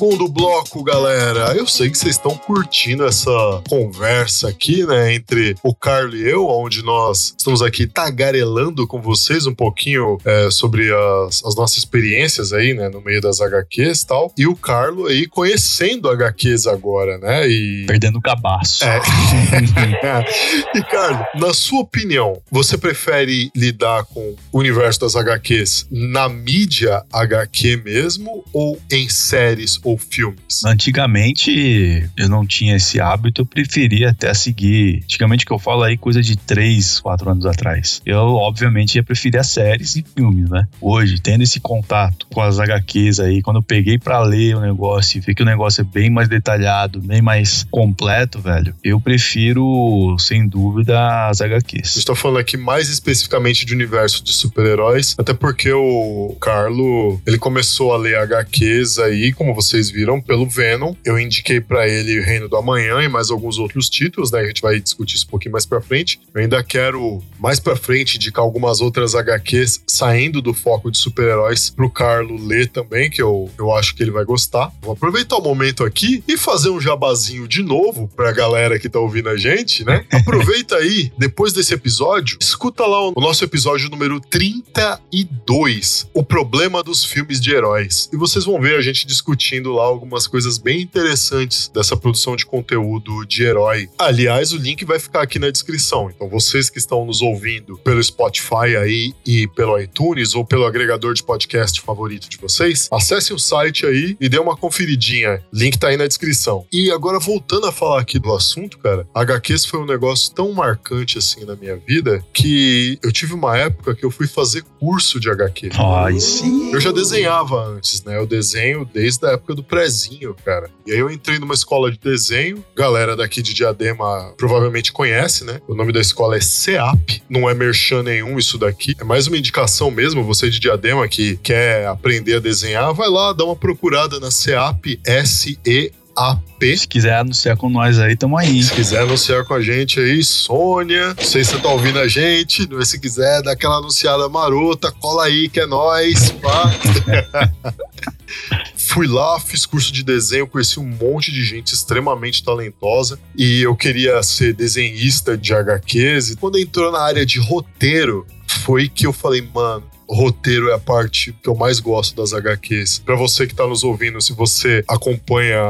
Segundo 0.04 0.28
bloco, 0.28 0.84
galera. 0.84 1.54
Eu 1.56 1.66
sei 1.66 1.88
que 1.88 1.96
vocês 1.96 2.16
estão 2.16 2.36
curtindo 2.36 3.06
essa 3.06 3.30
conversa 3.66 4.50
aqui, 4.50 4.84
né, 4.84 5.14
entre 5.14 5.54
o 5.62 5.74
Carlos 5.74 6.20
e 6.20 6.28
eu, 6.28 6.46
onde 6.46 6.82
nós 6.82 7.34
estamos 7.38 7.62
aqui 7.62 7.86
tagarelando 7.86 8.86
com 8.86 9.00
vocês 9.00 9.46
um 9.46 9.54
pouquinho 9.54 10.18
é, 10.22 10.50
sobre 10.50 10.92
as, 10.92 11.42
as 11.42 11.56
nossas 11.56 11.78
experiências 11.78 12.52
aí, 12.52 12.74
né, 12.74 12.90
no 12.90 13.00
meio 13.00 13.18
das 13.22 13.40
HQs 13.40 14.02
e 14.02 14.06
tal. 14.06 14.30
E 14.36 14.46
o 14.46 14.54
Carlos 14.54 15.10
aí 15.10 15.26
conhecendo 15.26 16.10
HQs 16.10 16.66
agora, 16.66 17.16
né, 17.16 17.48
e... 17.48 17.86
Perdendo 17.86 18.18
o 18.18 18.22
cabaço. 18.22 18.84
É. 18.84 19.00
e, 20.76 20.82
Carlos, 20.82 21.26
na 21.34 21.54
sua 21.54 21.80
opinião, 21.80 22.42
você 22.50 22.76
prefere 22.76 23.50
lidar 23.56 24.04
com 24.04 24.34
o 24.52 24.58
universo 24.58 25.00
das 25.00 25.16
HQs 25.16 25.86
na 25.90 26.28
mídia 26.28 27.02
HQ 27.10 27.78
mesmo 27.82 28.44
ou 28.52 28.78
em 28.92 29.08
séries 29.08 29.80
ou 29.82 29.93
filmes? 29.98 30.64
Antigamente 30.64 32.08
eu 32.16 32.28
não 32.28 32.46
tinha 32.46 32.76
esse 32.76 33.00
hábito, 33.00 33.42
eu 33.42 33.46
preferia 33.46 34.10
até 34.10 34.32
seguir. 34.34 35.00
Antigamente 35.04 35.44
que 35.44 35.52
eu 35.52 35.58
falo 35.58 35.82
aí, 35.82 35.96
coisa 35.96 36.22
de 36.22 36.36
3, 36.36 37.00
4 37.00 37.30
anos 37.30 37.46
atrás. 37.46 38.00
Eu, 38.04 38.18
obviamente, 38.18 38.96
ia 38.96 39.02
preferir 39.02 39.40
as 39.40 39.48
séries 39.48 39.96
e 39.96 40.04
filmes, 40.16 40.48
né? 40.48 40.66
Hoje, 40.80 41.20
tendo 41.20 41.42
esse 41.42 41.60
contato 41.60 42.26
com 42.32 42.40
as 42.40 42.58
HQs 42.58 43.20
aí, 43.20 43.42
quando 43.42 43.56
eu 43.56 43.62
peguei 43.62 43.98
pra 43.98 44.22
ler 44.22 44.56
o 44.56 44.60
negócio 44.60 45.18
e 45.18 45.20
vi 45.20 45.34
que 45.34 45.42
o 45.42 45.46
negócio 45.46 45.80
é 45.80 45.84
bem 45.84 46.10
mais 46.10 46.28
detalhado, 46.28 47.00
bem 47.00 47.22
mais 47.22 47.66
completo, 47.70 48.40
velho, 48.40 48.74
eu 48.82 49.00
prefiro, 49.00 50.16
sem 50.18 50.46
dúvida, 50.46 51.28
as 51.28 51.40
A 51.40 51.46
HQs. 51.46 51.94
gente 51.94 52.04
tá 52.06 52.14
falando 52.14 52.38
aqui 52.38 52.56
mais 52.56 52.88
especificamente 52.88 53.64
de 53.64 53.74
universo 53.74 54.22
de 54.24 54.32
super-heróis, 54.32 55.14
até 55.18 55.34
porque 55.34 55.72
o 55.72 56.36
Carlo, 56.40 57.20
ele 57.26 57.38
começou 57.38 57.92
a 57.92 57.96
ler 57.96 58.16
HQs 58.16 58.98
aí, 58.98 59.32
como 59.32 59.54
vocês 59.54 59.83
viram, 59.90 60.20
pelo 60.20 60.48
Venom. 60.48 60.94
Eu 61.04 61.18
indiquei 61.18 61.60
pra 61.60 61.88
ele 61.88 62.20
Reino 62.20 62.48
do 62.48 62.56
Amanhã 62.56 63.02
e 63.02 63.08
mais 63.08 63.30
alguns 63.30 63.58
outros 63.58 63.88
títulos, 63.88 64.30
né? 64.30 64.40
A 64.40 64.46
gente 64.46 64.62
vai 64.62 64.80
discutir 64.80 65.16
isso 65.16 65.26
um 65.26 65.30
pouquinho 65.30 65.52
mais 65.52 65.66
pra 65.66 65.80
frente. 65.80 66.20
Eu 66.34 66.40
ainda 66.40 66.62
quero, 66.62 67.22
mais 67.38 67.60
pra 67.60 67.76
frente, 67.76 68.16
indicar 68.16 68.44
algumas 68.44 68.80
outras 68.80 69.14
HQs 69.14 69.82
saindo 69.86 70.40
do 70.40 70.54
foco 70.54 70.90
de 70.90 70.98
super-heróis 70.98 71.70
pro 71.70 71.90
Carlo 71.90 72.36
ler 72.36 72.68
também, 72.68 73.10
que 73.10 73.22
eu, 73.22 73.50
eu 73.58 73.72
acho 73.72 73.94
que 73.94 74.02
ele 74.02 74.10
vai 74.10 74.24
gostar. 74.24 74.72
Vou 74.82 74.92
aproveitar 74.92 75.36
o 75.36 75.42
momento 75.42 75.84
aqui 75.84 76.22
e 76.26 76.36
fazer 76.36 76.70
um 76.70 76.80
jabazinho 76.80 77.46
de 77.48 77.62
novo 77.62 78.08
pra 78.14 78.32
galera 78.32 78.78
que 78.78 78.88
tá 78.88 78.98
ouvindo 78.98 79.28
a 79.28 79.36
gente, 79.36 79.84
né? 79.84 80.04
Aproveita 80.12 80.76
aí, 80.76 81.12
depois 81.18 81.52
desse 81.52 81.74
episódio, 81.74 82.38
escuta 82.40 82.84
lá 82.86 83.08
o 83.08 83.20
nosso 83.20 83.44
episódio 83.44 83.88
número 83.90 84.20
32, 84.20 86.08
o 86.12 86.22
problema 86.22 86.82
dos 86.82 87.04
filmes 87.04 87.40
de 87.40 87.52
heróis. 87.52 88.08
E 88.12 88.16
vocês 88.16 88.44
vão 88.44 88.60
ver 88.60 88.76
a 88.76 88.82
gente 88.82 89.06
discutindo 89.06 89.63
lá 89.72 89.84
algumas 89.84 90.26
coisas 90.26 90.58
bem 90.58 90.82
interessantes 90.82 91.68
dessa 91.68 91.96
produção 91.96 92.36
de 92.36 92.46
conteúdo 92.46 93.24
de 93.24 93.42
herói. 93.42 93.88
Aliás, 93.98 94.52
o 94.52 94.56
link 94.56 94.84
vai 94.84 94.98
ficar 94.98 95.22
aqui 95.22 95.38
na 95.38 95.50
descrição. 95.50 96.10
Então, 96.10 96.28
vocês 96.28 96.68
que 96.70 96.78
estão 96.78 97.04
nos 97.04 97.22
ouvindo 97.22 97.78
pelo 97.78 98.02
Spotify 98.02 98.76
aí 98.80 99.14
e 99.26 99.46
pelo 99.48 99.78
iTunes 99.78 100.34
ou 100.34 100.44
pelo 100.44 100.66
agregador 100.66 101.14
de 101.14 101.22
podcast 101.22 101.80
favorito 101.80 102.28
de 102.28 102.36
vocês, 102.36 102.88
acessem 102.92 103.34
o 103.34 103.38
site 103.38 103.86
aí 103.86 104.16
e 104.20 104.28
dê 104.28 104.38
uma 104.38 104.56
conferidinha. 104.56 105.42
Link 105.52 105.78
tá 105.78 105.88
aí 105.88 105.96
na 105.96 106.06
descrição. 106.06 106.66
E 106.72 106.90
agora, 106.90 107.18
voltando 107.18 107.66
a 107.66 107.72
falar 107.72 108.00
aqui 108.00 108.18
do 108.18 108.32
assunto, 108.32 108.78
cara, 108.78 109.06
HQs 109.14 109.66
foi 109.66 109.80
um 109.80 109.86
negócio 109.86 110.32
tão 110.34 110.52
marcante 110.52 111.18
assim 111.18 111.44
na 111.44 111.56
minha 111.56 111.76
vida 111.76 112.24
que 112.32 112.98
eu 113.02 113.12
tive 113.12 113.34
uma 113.34 113.56
época 113.56 113.94
que 113.94 114.04
eu 114.04 114.10
fui 114.10 114.26
fazer 114.26 114.62
curso 114.78 115.20
de 115.20 115.30
HQ. 115.30 115.70
Ai, 115.78 116.18
sim. 116.20 116.72
Eu 116.72 116.80
já 116.80 116.92
desenhava 116.92 117.64
antes, 117.64 118.02
né? 118.04 118.16
Eu 118.16 118.26
desenho 118.26 118.88
desde 118.92 119.26
a 119.26 119.32
época 119.32 119.53
do 119.54 119.62
prezinho, 119.62 120.34
cara. 120.44 120.70
E 120.86 120.92
aí 120.92 120.98
eu 120.98 121.10
entrei 121.10 121.38
numa 121.38 121.54
escola 121.54 121.90
de 121.90 121.98
desenho. 121.98 122.64
Galera 122.76 123.16
daqui 123.16 123.42
de 123.42 123.54
Diadema 123.54 124.32
provavelmente 124.36 124.92
conhece, 124.92 125.44
né? 125.44 125.60
O 125.68 125.74
nome 125.74 125.92
da 125.92 126.00
escola 126.00 126.36
é 126.36 126.40
CEAP. 126.40 127.22
Não 127.28 127.48
é 127.48 127.54
merchan 127.54 128.02
nenhum 128.02 128.38
isso 128.38 128.58
daqui. 128.58 128.94
É 129.00 129.04
mais 129.04 129.26
uma 129.26 129.36
indicação 129.36 129.90
mesmo. 129.90 130.24
Você 130.24 130.50
de 130.50 130.60
Diadema 130.60 131.06
que 131.08 131.36
quer 131.38 131.86
aprender 131.86 132.36
a 132.36 132.40
desenhar, 132.40 132.92
vai 132.92 133.08
lá, 133.08 133.32
dá 133.32 133.44
uma 133.44 133.56
procurada 133.56 134.20
na 134.20 134.30
CEAP, 134.30 135.00
S-E-A-P. 135.04 136.76
Se 136.76 136.88
quiser 136.88 137.18
anunciar 137.18 137.56
com 137.56 137.68
nós 137.68 137.98
aí, 137.98 138.16
tamo 138.16 138.36
aí. 138.36 138.62
Se 138.62 138.72
quiser 138.72 139.02
anunciar 139.02 139.44
com 139.44 139.54
a 139.54 139.60
gente 139.60 140.00
aí, 140.00 140.22
Sônia, 140.22 141.14
não 141.14 141.24
sei 141.24 141.44
se 141.44 141.52
você 141.52 141.58
tá 141.58 141.68
ouvindo 141.68 141.98
a 141.98 142.08
gente, 142.08 142.68
mas 142.70 142.88
se 142.88 143.00
quiser 143.00 143.42
dar 143.42 143.52
aquela 143.52 143.78
anunciada 143.78 144.28
marota, 144.28 144.92
cola 144.92 145.24
aí 145.24 145.48
que 145.48 145.60
é 145.60 145.66
nóis, 145.66 146.30
pá. 146.30 146.74
Fui 148.94 149.08
lá, 149.08 149.40
fiz 149.40 149.66
curso 149.66 149.92
de 149.92 150.04
desenho, 150.04 150.46
conheci 150.46 150.78
um 150.78 150.86
monte 150.86 151.32
de 151.32 151.44
gente 151.44 151.74
extremamente 151.74 152.44
talentosa 152.44 153.18
e 153.36 153.60
eu 153.60 153.74
queria 153.74 154.22
ser 154.22 154.54
desenhista 154.54 155.36
de 155.36 155.52
HQs. 155.52 156.30
E 156.30 156.36
quando 156.36 156.60
entrou 156.60 156.92
na 156.92 157.00
área 157.00 157.26
de 157.26 157.40
roteiro, 157.40 158.24
foi 158.46 158.88
que 158.88 159.04
eu 159.04 159.12
falei, 159.12 159.42
mano, 159.52 159.84
roteiro 160.08 160.70
é 160.70 160.74
a 160.74 160.78
parte 160.78 161.34
que 161.42 161.48
eu 161.48 161.54
mais 161.54 161.80
gosto 161.80 162.16
das 162.16 162.32
HQs. 162.32 163.00
Pra 163.04 163.16
você 163.16 163.46
que 163.46 163.54
tá 163.54 163.66
nos 163.66 163.84
ouvindo, 163.84 164.20
se 164.20 164.32
você 164.32 164.84
acompanha 164.88 165.60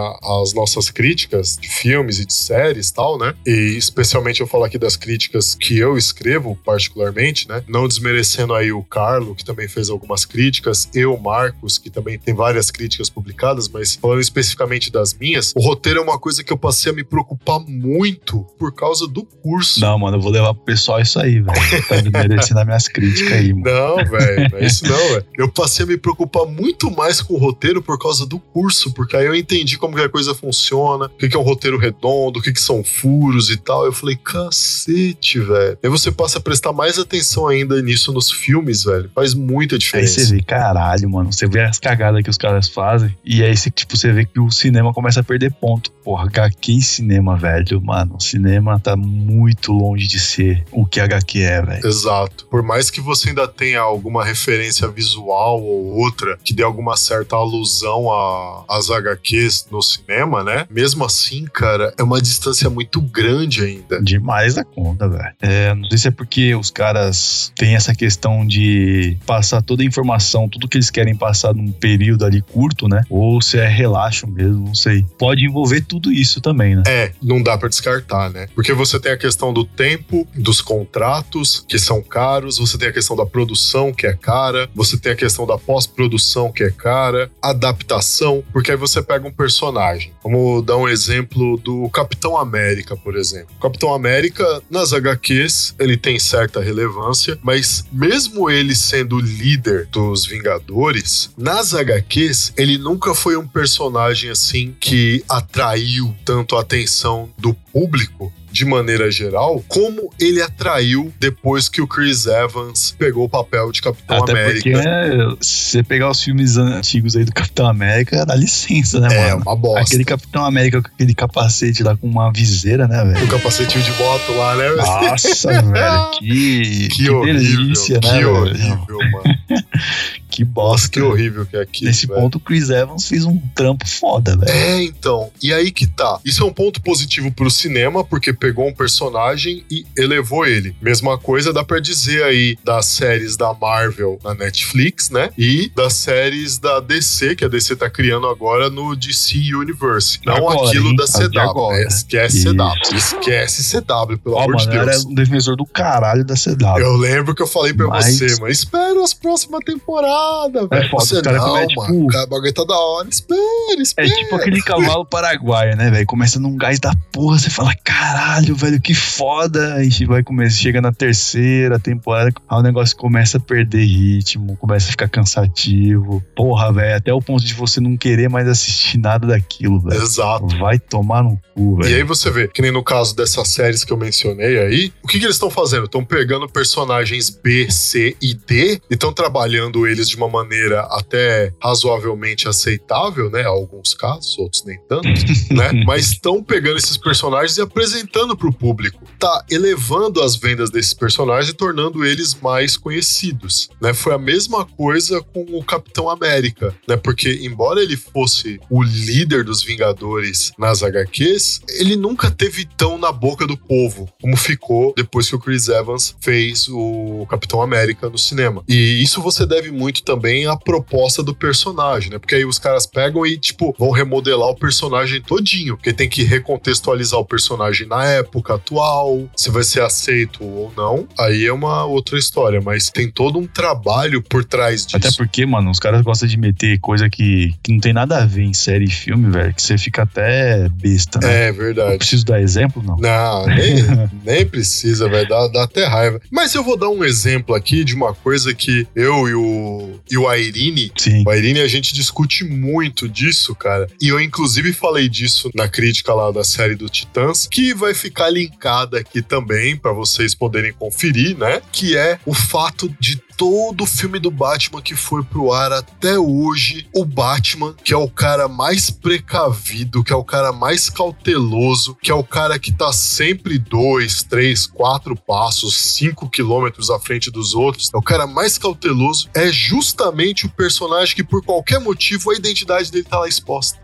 as 0.40 0.54
nossas 0.54 0.90
críticas 0.90 1.56
de 1.60 1.68
filmes 1.68 2.18
e 2.18 2.24
de 2.24 2.32
séries 2.32 2.88
e 2.88 2.94
tal, 2.94 3.18
né? 3.18 3.34
E 3.46 3.76
especialmente 3.76 4.40
eu 4.40 4.46
falo 4.46 4.64
aqui 4.64 4.78
das 4.78 4.96
críticas 4.96 5.54
que 5.54 5.78
eu 5.78 5.96
escrevo 5.96 6.58
particularmente, 6.64 7.48
né? 7.48 7.62
Não 7.68 7.86
desmerecendo 7.86 8.54
aí 8.54 8.72
o 8.72 8.82
Carlo, 8.82 9.34
que 9.34 9.44
também 9.44 9.68
fez 9.68 9.90
algumas 9.90 10.24
críticas, 10.24 10.88
eu, 10.94 11.16
Marcos, 11.18 11.78
que 11.78 11.90
também 11.90 12.18
tem 12.18 12.34
várias 12.34 12.70
críticas 12.70 13.08
publicadas, 13.10 13.68
mas 13.68 13.94
falando 13.94 14.20
especificamente 14.20 14.90
das 14.90 15.14
minhas, 15.14 15.52
o 15.56 15.60
roteiro 15.60 16.00
é 16.00 16.02
uma 16.02 16.18
coisa 16.18 16.42
que 16.42 16.52
eu 16.52 16.56
passei 16.56 16.92
a 16.92 16.94
me 16.94 17.04
preocupar 17.04 17.60
muito 17.60 18.44
por 18.58 18.74
causa 18.74 19.06
do 19.06 19.24
curso. 19.24 19.80
Não, 19.80 19.98
mano, 19.98 20.16
eu 20.16 20.20
vou 20.20 20.30
levar 20.30 20.54
pro 20.54 20.64
pessoal 20.64 21.00
isso 21.00 21.18
aí, 21.18 21.40
velho. 21.40 21.88
Tá 21.88 21.96
merecendo 22.26 22.60
as 22.60 22.66
minhas 22.66 22.88
críticas 22.88 23.32
aí, 23.32 23.52
mano. 23.52 23.64
Não, 23.64 23.96
velho, 23.96 24.23
não 24.50 24.58
é 24.58 24.66
isso 24.66 24.84
não, 24.87 25.08
velho. 25.08 25.24
Eu 25.37 25.48
passei 25.48 25.84
a 25.84 25.88
me 25.88 25.96
preocupar 25.96 26.46
muito 26.46 26.90
mais 26.90 27.20
com 27.20 27.34
o 27.34 27.38
roteiro 27.38 27.82
por 27.82 27.98
causa 27.98 28.26
do 28.26 28.38
curso, 28.38 28.92
porque 28.92 29.16
aí 29.16 29.26
eu 29.26 29.34
entendi 29.34 29.76
como 29.78 29.96
que 29.96 30.02
a 30.02 30.08
coisa 30.08 30.34
funciona, 30.34 31.06
o 31.06 31.10
que 31.10 31.28
que 31.28 31.37
é 31.37 31.38
um 31.38 31.42
roteiro 31.42 31.78
redondo, 31.78 32.38
o 32.38 32.42
que 32.42 32.52
que 32.52 32.60
são 32.60 32.82
furos 32.82 33.50
e 33.50 33.56
tal. 33.56 33.84
Eu 33.84 33.92
falei, 33.92 34.16
cacete, 34.16 35.40
velho. 35.40 35.78
Aí 35.82 35.90
você 35.90 36.10
passa 36.10 36.38
a 36.38 36.40
prestar 36.40 36.72
mais 36.72 36.98
atenção 36.98 37.48
ainda 37.48 37.80
nisso 37.82 38.12
nos 38.12 38.30
filmes, 38.30 38.84
velho. 38.84 39.10
Faz 39.14 39.34
muita 39.34 39.74
Aí 39.76 39.78
diferença. 39.78 40.20
você 40.20 40.34
vê, 40.37 40.42
caralho, 40.42 41.08
mano. 41.10 41.32
Você 41.32 41.46
vê 41.46 41.62
as 41.62 41.78
cagadas 41.78 42.22
que 42.22 42.30
os 42.30 42.38
caras 42.38 42.68
fazem. 42.68 43.14
E 43.24 43.42
aí 43.42 43.56
você, 43.56 43.70
tipo, 43.70 43.96
você 43.96 44.12
vê 44.12 44.24
que 44.24 44.40
o 44.40 44.50
cinema 44.50 44.92
começa 44.92 45.20
a 45.20 45.24
perder 45.24 45.52
ponto. 45.52 45.92
Porra, 46.04 46.26
HQ 46.26 46.72
em 46.72 46.80
cinema, 46.80 47.36
velho. 47.36 47.80
Mano, 47.80 48.16
o 48.16 48.20
cinema 48.22 48.78
tá 48.78 48.94
muito 48.96 49.72
longe 49.72 50.06
de 50.06 50.18
ser 50.20 50.64
o 50.70 50.84
que 50.84 51.00
HQ 51.00 51.40
é, 51.40 51.62
velho. 51.62 51.86
Exato. 51.86 52.46
Por 52.50 52.62
mais 52.62 52.90
que 52.90 53.00
você 53.00 53.30
ainda 53.30 53.48
tenha 53.48 53.80
alguma 53.80 54.24
referência 54.24 54.86
visual 54.88 55.62
ou 55.62 55.96
outra 55.96 56.38
que 56.44 56.52
dê 56.52 56.62
alguma 56.62 56.96
certa 56.96 57.36
alusão 57.36 58.10
a- 58.12 58.64
às 58.68 58.90
HQs 58.90 59.66
no 59.70 59.80
cinema, 59.82 60.44
né? 60.44 60.66
Mesmo 60.70 61.04
assim, 61.04 61.44
cara, 61.52 61.92
é 61.98 62.02
uma 62.02 62.20
distância 62.20 62.68
muito 62.68 63.00
grande 63.00 63.62
ainda. 63.62 64.02
Demais 64.02 64.54
da 64.54 64.64
conta, 64.64 65.08
velho. 65.08 65.32
É, 65.40 65.74
não 65.74 65.88
sei 65.88 65.98
se 65.98 66.08
é 66.08 66.10
porque 66.10 66.54
os 66.54 66.70
caras 66.70 67.52
têm 67.56 67.74
essa 67.74 67.94
questão 67.94 68.46
de 68.46 69.16
passar 69.26 69.62
toda 69.62 69.82
a 69.82 69.86
informação, 69.86 70.48
tudo 70.48 70.68
que 70.68 70.76
eles 70.76 70.90
querem 70.90 71.14
passar 71.16 71.54
num 71.54 71.72
período 71.72 72.24
ali 72.24 72.42
curto, 72.42 72.88
né? 72.88 73.02
Ou 73.08 73.40
se 73.40 73.58
é 73.58 73.66
relaxo 73.66 74.26
mesmo, 74.26 74.66
não 74.66 74.74
sei. 74.74 75.04
Pode 75.18 75.44
envolver 75.44 75.80
tudo 75.82 75.93
isso 76.11 76.40
também, 76.40 76.76
né? 76.76 76.83
É, 76.87 77.12
não 77.22 77.42
dá 77.42 77.57
pra 77.59 77.68
descartar, 77.68 78.30
né? 78.30 78.48
Porque 78.54 78.72
você 78.72 78.98
tem 78.98 79.12
a 79.12 79.16
questão 79.16 79.52
do 79.52 79.64
tempo, 79.64 80.26
dos 80.35 80.61
contratos, 80.61 81.64
que 81.68 81.78
são 81.78 82.02
caros, 82.02 82.59
você 82.59 82.78
tem 82.78 82.88
a 82.88 82.92
questão 82.92 83.16
da 83.16 83.26
produção, 83.26 83.92
que 83.92 84.07
é 84.07 84.14
cara, 84.14 84.68
você 84.74 84.96
tem 84.96 85.12
a 85.12 85.16
questão 85.16 85.46
da 85.46 85.59
pós-produção, 85.59 86.52
que 86.52 86.62
é 86.62 86.70
cara, 86.70 87.30
adaptação, 87.42 88.42
porque 88.52 88.70
aí 88.70 88.76
você 88.76 89.02
pega 89.02 89.26
um 89.26 89.33
personagem. 89.33 90.12
Vamos 90.24 90.64
dar 90.64 90.78
um 90.78 90.88
exemplo 90.88 91.58
do 91.58 91.87
Capitão 91.90 92.38
América, 92.38 92.96
por 92.96 93.14
exemplo. 93.14 93.54
Capitão 93.60 93.92
América, 93.92 94.62
nas 94.70 94.94
HQs, 94.94 95.74
ele 95.78 95.98
tem 95.98 96.18
certa 96.18 96.62
relevância, 96.62 97.38
mas 97.42 97.84
mesmo 97.92 98.48
ele 98.48 98.74
sendo 98.74 99.20
líder 99.20 99.87
dos 99.92 100.24
Vingadores, 100.26 101.30
nas 101.37 101.74
HQs, 101.74 102.54
ele 102.56 102.78
nunca 102.78 103.14
foi 103.14 103.37
um 103.37 103.46
personagem 103.46 104.30
assim 104.30 104.74
que 104.80 105.22
atraiu 105.28 106.14
tanto 106.24 106.56
a 106.56 106.62
atenção 106.62 107.28
do 107.37 107.52
público 107.52 108.32
de 108.54 108.64
maneira 108.64 109.10
geral, 109.10 109.62
como 109.66 110.10
ele 110.20 110.40
atraiu 110.40 111.12
depois 111.18 111.68
que 111.68 111.82
o 111.82 111.88
Chris 111.88 112.24
Evans 112.26 112.94
pegou 112.96 113.24
o 113.24 113.28
papel 113.28 113.72
de 113.72 113.82
Capitão 113.82 114.18
Até 114.22 114.30
América. 114.30 114.54
porque, 114.54 114.70
né, 114.72 115.36
se 115.40 115.70
você 115.70 115.82
pegar 115.82 116.08
os 116.08 116.22
filmes 116.22 116.56
antigos 116.56 117.16
aí 117.16 117.24
do 117.24 117.32
Capitão 117.32 117.66
América, 117.66 118.24
dá 118.24 118.36
licença, 118.36 119.00
né, 119.00 119.08
É, 119.12 119.30
mano? 119.30 119.42
uma 119.44 119.56
bosta. 119.56 119.80
Aquele 119.80 120.04
Capitão 120.04 120.44
América 120.44 120.80
com 120.80 120.86
aquele 120.86 121.14
capacete 121.14 121.82
lá 121.82 121.96
com 121.96 122.06
uma 122.06 122.32
viseira, 122.32 122.86
né, 122.86 123.02
O 123.02 123.06
velho? 123.12 123.26
capacetinho 123.26 123.82
de 123.82 123.90
moto 124.00 124.32
lá, 124.36 124.54
né? 124.56 124.68
Nossa, 124.70 125.48
velho, 125.60 126.10
que, 126.20 126.88
Que, 126.94 127.10
horrível, 127.10 127.58
delícia, 127.58 127.98
que 127.98 128.06
né, 128.06 128.12
velho? 128.14 128.36
horrível, 128.36 128.98
mano. 129.10 129.38
Que 130.34 130.44
bosta. 130.44 130.88
que 130.88 131.00
horrível 131.00 131.46
que 131.46 131.56
é 131.56 131.60
aquilo. 131.62 131.88
Nesse 131.90 132.06
velho. 132.06 132.20
ponto, 132.20 132.36
o 132.38 132.40
Chris 132.40 132.68
Evans 132.70 133.06
fez 133.06 133.24
um 133.24 133.38
trampo 133.54 133.86
foda, 133.86 134.36
velho. 134.36 134.50
É, 134.50 134.82
então. 134.82 135.30
E 135.42 135.52
aí 135.52 135.70
que 135.70 135.86
tá. 135.86 136.18
Isso 136.24 136.42
é 136.42 136.46
um 136.46 136.52
ponto 136.52 136.80
positivo 136.82 137.30
pro 137.30 137.50
cinema, 137.50 138.02
porque 138.04 138.32
pegou 138.32 138.66
um 138.66 138.74
personagem 138.74 139.64
e 139.70 139.86
elevou 139.96 140.44
ele. 140.46 140.74
Mesma 140.82 141.16
coisa 141.18 141.52
dá 141.52 141.62
pra 141.62 141.78
dizer 141.78 142.22
aí 142.24 142.58
das 142.64 142.86
séries 142.86 143.36
da 143.36 143.54
Marvel 143.54 144.18
na 144.24 144.34
Netflix, 144.34 145.10
né? 145.10 145.30
E 145.38 145.70
das 145.74 145.94
séries 145.94 146.58
da 146.58 146.80
DC, 146.80 147.36
que 147.36 147.44
a 147.44 147.48
DC 147.48 147.76
tá 147.76 147.88
criando 147.88 148.26
agora 148.26 148.68
no 148.70 148.96
DC 148.96 149.38
Universe. 149.54 150.18
Não 150.26 150.34
Agora, 150.36 150.68
aquilo 150.68 150.88
hein? 150.90 150.96
da 150.96 151.06
CW. 151.06 151.38
agora. 151.40 151.76
né? 151.78 151.86
Esquece 151.86 152.38
Isso. 152.38 152.54
CW. 152.54 152.96
Esquece 152.96 153.62
CW, 153.80 154.18
pelo 154.18 154.34
Ó, 154.36 154.42
amor 154.42 154.56
mano, 154.56 154.70
de 154.70 154.76
eu 154.76 154.82
era 154.82 154.90
Deus. 154.92 155.04
um 155.04 155.14
defensor 155.14 155.56
do 155.56 155.64
caralho 155.66 156.24
da 156.24 156.34
CW. 156.34 156.78
Eu 156.80 156.96
lembro 156.96 157.34
que 157.34 157.42
eu 157.42 157.46
falei 157.46 157.72
pra 157.72 157.86
Mas- 157.86 158.18
você, 158.18 158.40
mas 158.40 158.58
espera 158.58 159.02
as 159.02 159.14
próximas 159.14 159.60
temporadas, 159.64 160.14
velho. 160.50 160.88
foda, 160.90 161.04
Você 161.04 161.16
os 161.16 161.22
caras 161.22 161.42
mano. 161.42 161.66
tipo- 161.66 161.82
O 161.82 162.28
bagulho 162.28 162.52
tá 162.52 162.64
da 162.64 162.76
hora. 162.76 163.08
Espera, 163.08 163.40
É 163.78 163.82
espera. 163.82 164.08
tipo 164.08 164.34
aquele 164.37 164.60
cavalo 164.62 165.04
paraguaio, 165.06 165.76
né, 165.76 165.90
velho? 165.90 166.06
Começa 166.06 166.38
num 166.40 166.56
gás 166.56 166.78
da 166.78 166.92
porra, 167.12 167.38
você 167.38 167.50
fala, 167.50 167.74
caralho, 167.84 168.54
velho, 168.54 168.80
que 168.80 168.94
foda. 168.94 169.74
Aí 169.74 169.90
vai 170.06 170.22
começa, 170.22 170.56
chega 170.56 170.80
na 170.80 170.92
terceira 170.92 171.78
temporada, 171.78 172.32
aí 172.48 172.58
o 172.58 172.62
negócio 172.62 172.96
começa 172.96 173.38
a 173.38 173.40
perder 173.40 173.84
ritmo, 173.84 174.56
começa 174.56 174.88
a 174.88 174.90
ficar 174.90 175.08
cansativo. 175.08 176.22
Porra, 176.37 176.72
velho, 176.72 176.96
até 176.96 177.12
o 177.12 177.20
ponto 177.20 177.44
de 177.44 177.54
você 177.54 177.80
não 177.80 177.96
querer 177.96 178.28
mais 178.28 178.48
assistir 178.48 178.98
nada 178.98 179.26
daquilo, 179.26 179.80
velho. 179.80 180.02
Exato. 180.02 180.46
Vai 180.58 180.78
tomar 180.78 181.22
no 181.22 181.40
cu, 181.54 181.78
E 181.82 181.87
aí 181.87 181.92
velho. 181.94 182.06
você 182.06 182.30
vê, 182.30 182.48
que 182.48 182.62
nem 182.62 182.70
no 182.72 182.82
caso 182.82 183.14
dessas 183.16 183.48
séries 183.48 183.84
que 183.84 183.92
eu 183.92 183.96
mencionei 183.96 184.58
aí, 184.58 184.92
o 185.02 185.08
que, 185.08 185.18
que 185.18 185.24
eles 185.24 185.37
estão 185.37 185.50
fazendo? 185.50 185.84
Estão 185.84 186.04
pegando 186.04 186.48
personagens 186.48 187.30
B, 187.30 187.70
C 187.70 188.16
e 188.20 188.34
D 188.34 188.80
e 188.90 188.94
estão 188.94 189.12
trabalhando 189.12 189.87
eles 189.87 190.08
de 190.08 190.13
uma 190.16 190.29
maneira 190.29 190.83
até 190.90 191.53
razoavelmente 191.62 192.48
aceitável, 192.48 193.31
né? 193.31 193.44
Alguns 193.44 193.94
casos, 193.94 194.38
outros 194.38 194.64
nem 194.64 194.79
tanto, 194.88 195.09
né? 195.53 195.72
Mas 195.87 196.12
estão 196.12 196.42
pegando 196.42 196.79
esses 196.79 196.96
personagens 196.96 197.57
e 197.57 197.61
apresentando 197.61 198.37
pro 198.37 198.53
público. 198.53 199.05
Tá 199.18 199.44
elevando 199.50 200.22
as 200.22 200.37
vendas 200.37 200.70
desses 200.70 200.94
personagens 200.94 201.50
e 201.50 201.55
tornando 201.55 202.05
eles 202.05 202.35
mais 202.35 202.77
conhecidos, 202.77 203.68
né? 203.81 203.92
Foi 203.92 204.14
a 204.14 204.18
mesma 204.18 204.64
coisa 204.64 205.20
com 205.22 205.44
o 205.50 205.62
Capitão 205.62 206.09
América, 206.09 206.74
né? 206.88 206.96
Porque 206.96 207.40
embora 207.42 207.83
ele 207.83 207.96
fosse 207.96 208.61
o 208.70 208.83
líder 208.83 209.44
dos 209.44 209.62
Vingadores 209.62 210.53
nas 210.59 210.83
HQs, 210.83 211.61
ele 211.68 211.96
nunca 211.96 212.31
teve 212.31 212.64
tão 212.64 212.98
na 212.98 213.12
boca 213.12 213.46
do 213.46 213.57
povo 213.57 214.09
como 214.20 214.37
ficou 214.37 214.94
depois 214.96 215.29
que 215.29 215.37
o 215.37 215.38
Chris 215.38 215.68
Evans 215.68 216.14
fez 216.20 216.68
o 216.68 217.27
Capitão 217.29 217.62
América 217.62 218.09
no 218.09 218.18
cinema. 218.18 218.62
E 218.68 219.03
isso 219.03 219.20
você 219.20 219.46
deve 219.46 219.70
muito 219.70 219.93
também 220.02 220.46
à 220.46 220.57
proposta 220.57 221.22
do 221.22 221.35
personagem, 221.35 222.11
né? 222.11 222.18
Porque 222.18 222.35
aí 222.35 222.44
os 222.44 222.59
caras 222.59 222.87
pegam 222.87 223.26
e, 223.26 223.37
tipo, 223.38 223.74
vão 223.78 223.90
remodelar 223.90 224.48
o 224.48 224.57
personagem 224.57 225.20
todinho, 225.20 225.76
porque 225.76 225.92
tem 225.92 226.09
que 226.09 226.22
recontextualizar 226.24 227.18
o 227.18 227.24
personagem 227.24 227.87
na 227.87 228.04
época 228.04 228.54
atual, 228.54 229.28
se 229.37 229.50
vai 229.50 229.62
ser 229.64 229.83
aceito 229.83 230.44
ou 230.44 230.72
não, 230.76 231.07
aí 231.18 231.44
é 231.46 231.52
uma 231.52 231.85
outra 231.85 232.18
história, 232.18 232.61
mas 232.61 232.88
tem 232.90 233.11
todo 233.11 233.38
um 233.38 233.46
trabalho 233.46 234.22
por 234.22 234.44
trás 234.44 234.87
disso. 234.87 234.96
Até 234.96 235.11
porque, 235.16 235.44
mano, 235.46 235.70
os 235.70 235.78
caras 235.78 236.02
gostam 236.02 236.28
de 236.28 236.37
meter 236.37 236.78
coisa 236.78 237.09
que, 237.09 237.54
que 237.62 237.72
não 237.72 237.80
tem 237.80 237.92
nada 237.92 238.22
a 238.22 238.26
ver 238.26 238.42
em 238.42 238.54
série 238.54 238.85
e 238.85 238.90
filme, 238.90 239.30
velho, 239.30 239.54
que 239.54 239.62
você 239.62 239.76
fica 239.78 240.02
até 240.02 240.68
besta, 240.70 241.18
né? 241.20 241.46
É 241.46 241.50
Eu 241.50 241.54
verdade. 241.54 241.98
preciso 241.98 242.24
dar 242.24 242.40
exemplo, 242.40 242.83
não? 242.83 242.96
Não, 242.96 243.46
nem, 243.46 243.74
nem 244.24 244.46
precisa, 244.46 245.09
vai 245.09 245.26
dar, 245.26 245.48
dá 245.48 245.64
até 245.64 245.85
raiva. 245.87 246.20
Mas 246.30 246.54
eu 246.54 246.62
vou 246.62 246.76
dar 246.76 246.88
um 246.88 247.04
exemplo 247.04 247.54
aqui 247.54 247.85
de 247.85 247.94
uma 247.94 248.14
coisa 248.14 248.54
que 248.54 248.87
eu 248.94 249.28
e 249.28 249.35
o, 249.35 249.83
e 250.10 250.16
o 250.16 250.28
Airine, 250.28 250.92
Sim. 250.96 251.22
o 251.26 251.30
Airine, 251.30 251.60
a 251.60 251.68
gente 251.68 251.94
discute 251.94 252.44
muito 252.44 253.08
disso, 253.08 253.54
cara. 253.54 253.86
E 254.00 254.08
eu, 254.08 254.20
inclusive, 254.20 254.72
falei 254.72 255.08
disso 255.08 255.50
na 255.54 255.68
crítica 255.68 256.12
lá 256.12 256.30
da 256.30 256.44
série 256.44 256.74
do 256.74 256.88
Titãs, 256.88 257.46
que 257.50 257.74
vai 257.74 257.94
ficar 257.94 258.30
linkada 258.30 258.98
aqui 258.98 259.22
também 259.22 259.76
para 259.76 259.92
vocês 259.92 260.34
poderem 260.34 260.72
conferir, 260.72 261.36
né? 261.36 261.60
Que 261.72 261.96
é 261.96 262.18
o 262.24 262.34
fato 262.34 262.94
de 263.00 263.20
todo 263.36 263.86
filme 263.86 264.18
do 264.18 264.30
Batman 264.30 264.80
que 264.80 264.94
foi 264.94 265.22
pro 265.22 265.52
ar 265.52 265.72
até 265.72 266.18
hoje, 266.18 266.88
o 266.94 267.04
Batman, 267.04 267.74
que 267.82 267.92
é 267.92 267.96
o 267.96 268.08
cara 268.08 268.48
mais 268.48 268.90
precavido, 268.90 270.02
que 270.04 270.12
é 270.12 270.16
o 270.16 270.24
cara 270.24 270.52
mais 270.52 270.88
cauteloso, 270.88 271.96
que 272.02 272.10
é 272.10 272.14
o 272.14 272.24
cara 272.24 272.58
que 272.58 272.72
tá 272.72 272.92
sempre 272.92 273.58
dois, 273.58 274.22
três, 274.22 274.66
quatro 274.66 275.16
passos, 275.16 275.76
cinco 275.76 276.28
quilômetros 276.28 276.90
à 276.90 276.98
frente 276.98 277.30
dos 277.30 277.54
outros, 277.54 277.90
é 277.92 277.96
o 277.96 278.02
cara 278.02 278.26
mais 278.26 278.58
cauteloso, 278.58 279.28
é 279.34 279.50
justamente 279.52 280.46
o 280.46 280.50
personagem 280.50 281.14
que 281.14 281.24
por 281.24 281.44
qualquer 281.44 281.80
motivo 281.80 282.30
a 282.30 282.34
identidade 282.34 282.90
dele 282.90 283.04
tá 283.04 283.18
lá 283.18 283.28
exposta. 283.28 283.78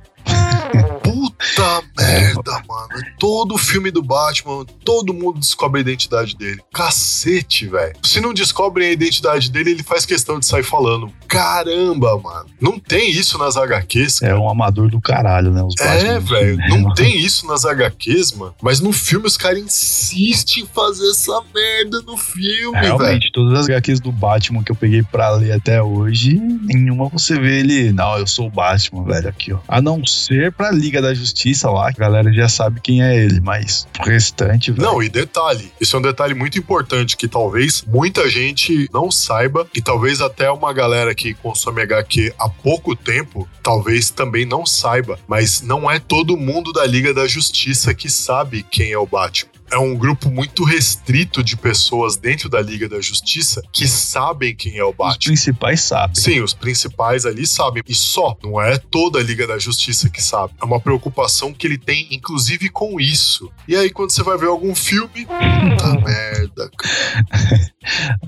Puta 1.40 1.82
merda, 1.98 2.62
mano. 2.68 2.88
Todo 3.18 3.56
filme 3.56 3.90
do 3.90 4.02
Batman, 4.02 4.64
todo 4.84 5.14
mundo 5.14 5.40
descobre 5.40 5.78
a 5.78 5.82
identidade 5.82 6.36
dele. 6.36 6.60
Cacete, 6.72 7.66
velho. 7.66 7.94
Se 8.04 8.20
não 8.20 8.34
descobrem 8.34 8.88
a 8.88 8.92
identidade 8.92 9.50
dele, 9.50 9.70
ele 9.70 9.82
faz 9.82 10.04
questão 10.04 10.38
de 10.38 10.46
sair 10.46 10.62
falando. 10.62 11.10
Caramba, 11.26 12.18
mano. 12.18 12.46
Não 12.60 12.78
tem 12.78 13.10
isso 13.10 13.38
nas 13.38 13.56
HQs, 13.56 14.22
É 14.22 14.26
cara. 14.28 14.40
um 14.40 14.50
amador 14.50 14.90
do 14.90 15.00
caralho, 15.00 15.50
né? 15.52 15.62
Os 15.62 15.74
É, 15.80 16.18
velho, 16.20 16.58
não 16.68 16.92
tem 16.94 17.18
isso 17.18 17.46
nas 17.46 17.64
HQs, 17.64 18.32
mano. 18.32 18.54
Mas 18.62 18.80
no 18.80 18.92
filme 18.92 19.26
os 19.26 19.36
caras 19.36 19.58
insistem 19.60 20.64
em 20.64 20.66
fazer 20.66 21.08
essa 21.10 21.40
merda 21.54 22.02
no 22.02 22.16
filme, 22.16 22.78
velho. 22.78 22.96
Realmente, 22.98 23.30
todas 23.32 23.60
as 23.60 23.66
HQs 23.66 24.00
do 24.00 24.12
Batman 24.12 24.62
que 24.62 24.72
eu 24.72 24.76
peguei 24.76 25.02
pra 25.02 25.30
ler 25.30 25.52
até 25.52 25.82
hoje, 25.82 26.38
nenhuma 26.38 27.08
você 27.08 27.38
vê 27.38 27.60
ele. 27.60 27.92
Não, 27.92 28.18
eu 28.18 28.26
sou 28.26 28.46
o 28.46 28.50
Batman, 28.50 29.04
velho, 29.04 29.28
aqui, 29.28 29.52
ó. 29.52 29.58
A 29.66 29.80
não 29.80 30.04
ser 30.04 30.52
pra 30.52 30.70
Liga 30.70 31.00
da 31.00 31.14
Justiça 31.14 31.29
lá, 31.70 31.92
que 31.92 32.02
a 32.02 32.06
galera 32.06 32.32
já 32.32 32.48
sabe 32.48 32.80
quem 32.80 33.02
é 33.02 33.16
ele, 33.16 33.40
mas 33.40 33.86
o 33.98 34.02
restante, 34.04 34.70
velho. 34.70 34.82
Não, 34.82 35.02
e 35.02 35.08
detalhe, 35.08 35.72
isso 35.80 35.96
é 35.96 35.98
um 35.98 36.02
detalhe 36.02 36.34
muito 36.34 36.58
importante 36.58 37.16
que 37.16 37.28
talvez 37.28 37.82
muita 37.86 38.28
gente 38.28 38.88
não 38.92 39.10
saiba 39.10 39.66
e 39.74 39.80
talvez 39.80 40.20
até 40.20 40.50
uma 40.50 40.72
galera 40.72 41.14
que 41.14 41.34
consome 41.34 41.82
HQ 41.82 42.34
há 42.38 42.48
pouco 42.48 42.94
tempo, 42.94 43.48
talvez 43.62 44.10
também 44.10 44.44
não 44.44 44.64
saiba, 44.64 45.18
mas 45.26 45.60
não 45.60 45.90
é 45.90 45.98
todo 45.98 46.36
mundo 46.36 46.72
da 46.72 46.86
Liga 46.86 47.12
da 47.12 47.26
Justiça 47.26 47.94
que 47.94 48.08
sabe 48.08 48.62
quem 48.62 48.92
é 48.92 48.98
o 48.98 49.06
Batman. 49.06 49.59
É 49.72 49.78
um 49.78 49.94
grupo 49.96 50.30
muito 50.30 50.64
restrito 50.64 51.42
de 51.42 51.56
pessoas 51.56 52.16
dentro 52.16 52.48
da 52.48 52.60
Liga 52.60 52.88
da 52.88 53.00
Justiça 53.00 53.62
que 53.72 53.86
sabem 53.86 54.54
quem 54.54 54.76
é 54.78 54.84
o 54.84 54.90
Os 54.90 54.96
Batman. 54.96 55.18
principais 55.24 55.80
sabem. 55.82 56.14
Sim, 56.16 56.40
os 56.40 56.52
principais 56.54 57.24
ali 57.24 57.46
sabem. 57.46 57.82
E 57.86 57.94
só, 57.94 58.36
não 58.42 58.60
é 58.60 58.78
toda 58.78 59.18
a 59.18 59.22
Liga 59.22 59.46
da 59.46 59.58
Justiça 59.58 60.08
que 60.10 60.22
sabe. 60.22 60.54
É 60.60 60.64
uma 60.64 60.80
preocupação 60.80 61.52
que 61.52 61.66
ele 61.66 61.78
tem, 61.78 62.08
inclusive, 62.10 62.68
com 62.68 63.00
isso. 63.00 63.50
E 63.68 63.76
aí, 63.76 63.90
quando 63.90 64.10
você 64.10 64.22
vai 64.22 64.36
ver 64.36 64.46
algum 64.48 64.74
filme, 64.74 65.26
puta 65.26 66.00
merda, 66.04 66.70
cara. 66.76 67.72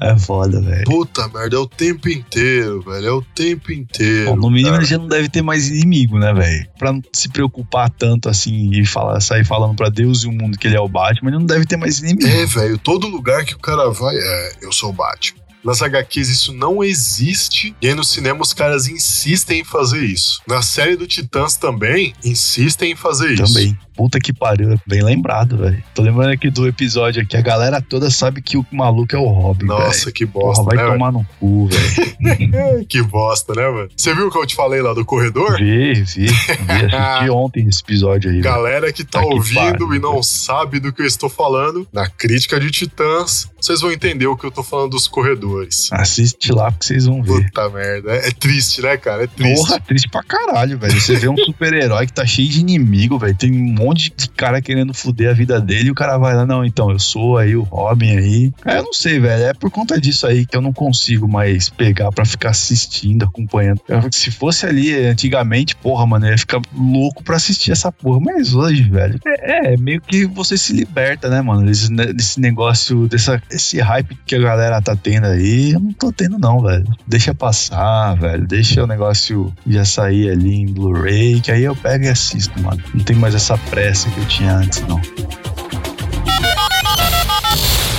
É 0.01 0.17
foda, 0.19 0.61
velho. 0.63 0.85
Puta 0.85 1.29
merda, 1.29 1.57
é 1.57 1.59
o 1.59 1.67
tempo 1.67 2.09
inteiro, 2.09 2.81
velho. 2.83 3.07
É 3.07 3.13
o 3.13 3.23
tempo 3.23 3.71
inteiro. 3.71 4.31
Bom, 4.31 4.37
no 4.37 4.51
mínimo 4.51 4.71
cara. 4.71 4.83
ele 4.83 4.89
já 4.89 4.99
não 4.99 5.07
deve 5.09 5.29
ter 5.29 5.43
mais 5.43 5.69
inimigo, 5.69 6.19
né, 6.19 6.33
velho? 6.33 6.67
Pra 6.79 6.93
não 6.93 7.03
se 7.13 7.29
preocupar 7.29 7.91
tanto 7.91 8.29
assim 8.29 8.71
e 8.73 8.87
falar, 8.87 9.21
sair 9.21 9.45
falando 9.45 9.77
pra 9.77 9.91
Deus 9.91 10.25
e 10.25 10.27
o 10.27 10.33
mundo 10.33 10.57
que 10.57 10.67
ele 10.67 10.77
é 10.77 10.81
o 10.81 10.89
Batman, 10.89 11.31
ele 11.31 11.39
não 11.39 11.47
deve 11.47 11.67
ter 11.67 11.77
mais 11.77 11.99
inimigo. 11.99 12.27
É, 12.27 12.47
velho, 12.47 12.79
todo 12.79 13.07
lugar 13.07 13.45
que 13.45 13.55
o 13.55 13.59
cara 13.59 13.91
vai 13.91 14.17
é, 14.17 14.53
eu 14.63 14.73
sou 14.73 14.89
o 14.91 14.93
Batman. 14.93 15.42
Nas 15.65 15.81
HQs 15.83 16.29
isso 16.29 16.53
não 16.53 16.83
existe, 16.83 17.75
e 17.81 17.89
aí 17.89 17.95
no 17.95 18.03
cinema 18.05 18.41
os 18.43 18.53
caras 18.53 18.89
insistem 18.89 19.61
em 19.61 19.65
fazer 19.65 20.03
isso. 20.05 20.41
Na 20.47 20.61
série 20.63 20.97
do 20.97 21.07
Titãs 21.07 21.57
também 21.57 22.15
insistem 22.25 22.93
em 22.93 22.97
fazer 22.97 23.33
isso. 23.33 23.45
Também. 23.53 23.77
Puta 23.95 24.19
que 24.19 24.33
pariu, 24.33 24.81
bem 24.87 25.03
lembrado, 25.03 25.59
velho. 25.59 25.83
Tô 25.95 26.01
lembrando 26.03 26.31
aqui 26.33 26.51
do 26.51 26.67
episódio 26.67 27.23
aqui, 27.23 27.37
a 27.37 27.43
galera 27.43 27.81
toda 27.81 28.11
sabe 28.11 28.41
que 28.41 28.57
o 28.57 28.65
maluco 28.73 29.15
é 29.15 29.19
o 29.19 29.27
Robin, 29.29 29.67
Nossa, 29.67 30.05
véio. 30.07 30.15
que 30.15 30.25
bosta, 30.25 30.65
Porra, 30.65 30.77
vai 30.77 30.85
né, 30.87 30.93
tomar 30.93 31.13
no 31.13 31.27
cu, 31.39 31.69
velho. 31.69 32.17
velho? 32.51 32.87
que 32.89 33.03
bosta, 33.03 33.55
né, 33.55 33.69
mano? 33.69 33.89
Você 33.95 34.15
viu 34.15 34.29
o 34.29 34.31
que 34.31 34.39
eu 34.39 34.47
te 34.47 34.55
falei 34.55 34.81
lá 34.81 34.95
do 34.95 35.05
corredor? 35.05 35.59
vi, 35.59 35.93
vi, 35.95 36.05
vi. 36.27 36.27
Assisti 36.97 37.31
ontem 37.31 37.69
esse 37.69 37.83
episódio 37.83 38.31
aí. 38.31 38.41
velho. 38.41 38.45
Galera 38.45 38.93
que 38.93 39.05
tá 39.05 39.21
Tá 39.21 39.27
que 39.27 39.35
ouvindo 39.35 39.61
pariu, 39.61 39.95
e 39.95 39.99
não 39.99 40.13
velho. 40.13 40.23
sabe 40.25 40.81
do 40.81 40.91
que 40.93 41.03
eu 41.03 41.07
estou 41.07 41.29
falando, 41.29 41.87
na 41.93 42.09
crítica 42.09 42.59
de 42.59 42.71
Titãs, 42.71 43.47
vocês 43.63 43.81
vão 43.81 43.93
entender 43.93 44.27
o 44.27 44.37
que 44.37 44.45
eu 44.45 44.51
tô 44.51 44.63
falando 44.63 44.91
dos 44.91 45.07
corredores. 45.07 45.89
Assiste 45.93 46.53
lá 46.53 46.73
que 46.73 46.85
vocês 46.85 47.07
vão 47.07 47.23
ver. 47.23 47.45
Puta 47.45 47.71
merda. 47.71 48.13
É, 48.13 48.29
é 48.29 48.31
triste, 48.33 48.83
né, 48.83 48.97
cara? 48.97 49.25
É 49.25 49.27
triste. 49.29 49.55
Porra, 49.55 49.81
triste 49.81 50.09
pra 50.09 50.23
caralho, 50.23 50.77
velho. 50.79 51.01
Você 51.01 51.15
vê 51.15 51.29
um 51.29 51.37
super-herói 51.47 52.07
que 52.07 52.13
tá 52.13 52.27
cheio 52.27 52.49
de 52.49 52.61
inimigo, 52.61 53.19
velho. 53.19 53.37
Tem 53.37 53.53
um 53.53 53.73
monte 53.73 54.13
de 54.17 54.29
cara 54.31 54.61
querendo 54.61 54.93
foder 54.93 55.31
a 55.31 55.33
vida 55.33 55.61
dele 55.61 55.89
e 55.89 55.91
o 55.93 55.95
cara 55.95 56.19
vai 56.19 56.35
lá, 56.35 56.45
não, 56.45 56.65
então, 56.65 56.91
eu 56.91 56.99
sou 56.99 57.39
aí 57.39 57.55
o 57.55 57.63
Robin 57.63 58.17
aí. 58.17 58.53
É, 58.65 58.79
eu 58.79 58.83
não 58.83 58.93
sei, 58.93 59.21
velho. 59.21 59.45
É 59.45 59.55
por 59.55 59.71
conta 59.71 60.01
disso 60.01 60.27
aí 60.27 60.45
que 60.45 60.57
eu 60.57 60.61
não 60.61 60.73
consigo 60.73 61.29
mais 61.29 61.69
pegar 61.69 62.11
pra 62.11 62.25
ficar 62.25 62.51
assistindo, 62.51 63.25
acompanhando. 63.25 63.81
Se 64.11 64.31
fosse 64.31 64.67
ali 64.67 64.93
antigamente, 65.07 65.77
porra, 65.77 66.05
mano, 66.05 66.27
eu 66.27 66.33
ia 66.33 66.39
ficar 66.39 66.61
louco 66.75 67.23
pra 67.23 67.37
assistir 67.37 67.71
essa 67.71 67.93
porra. 67.93 68.19
Mas 68.21 68.55
hoje, 68.55 68.83
velho, 68.83 69.21
é, 69.25 69.75
é 69.75 69.77
meio 69.77 70.01
que 70.01 70.27
você 70.27 70.59
se 70.59 70.73
liberta, 70.73 71.29
né, 71.29 71.41
mano? 71.41 71.67
Desse, 71.67 71.89
desse 71.91 72.41
negócio, 72.41 73.07
dessa, 73.07 73.41
esse 73.53 73.81
hype 73.81 74.17
que 74.27 74.35
a 74.35 74.39
galera 74.39 74.81
tá 74.81 74.97
tendo 74.97 75.27
aí, 75.27 75.73
eu 75.73 75.81
não 75.81 75.93
tô 75.93 76.11
tendo, 76.13 76.39
não, 76.39 76.63
velho. 76.63 76.87
Deixa 77.07 77.35
passar, 77.35 78.15
velho. 78.15 78.47
Deixa 78.47 78.83
o 78.83 78.87
negócio 78.87 79.53
já 79.67 79.85
sair 79.85 80.31
ali 80.31 80.55
em 80.55 80.67
Blu-ray, 80.67 81.41
que 81.41 81.53
aí 81.53 81.65
eu 81.65 81.77
pego 81.77 82.05
e 82.05 82.09
assisto, 82.09 82.59
mano. 82.61 82.83
Não 82.95 83.05
tem 83.05 83.17
mais 83.17 83.35
essa 83.35 83.59
pressa 83.59 84.09
que 84.11 84.19
eu 84.19 84.27
tinha 84.27 84.55
antes, 84.55 84.81
não. 84.83 85.01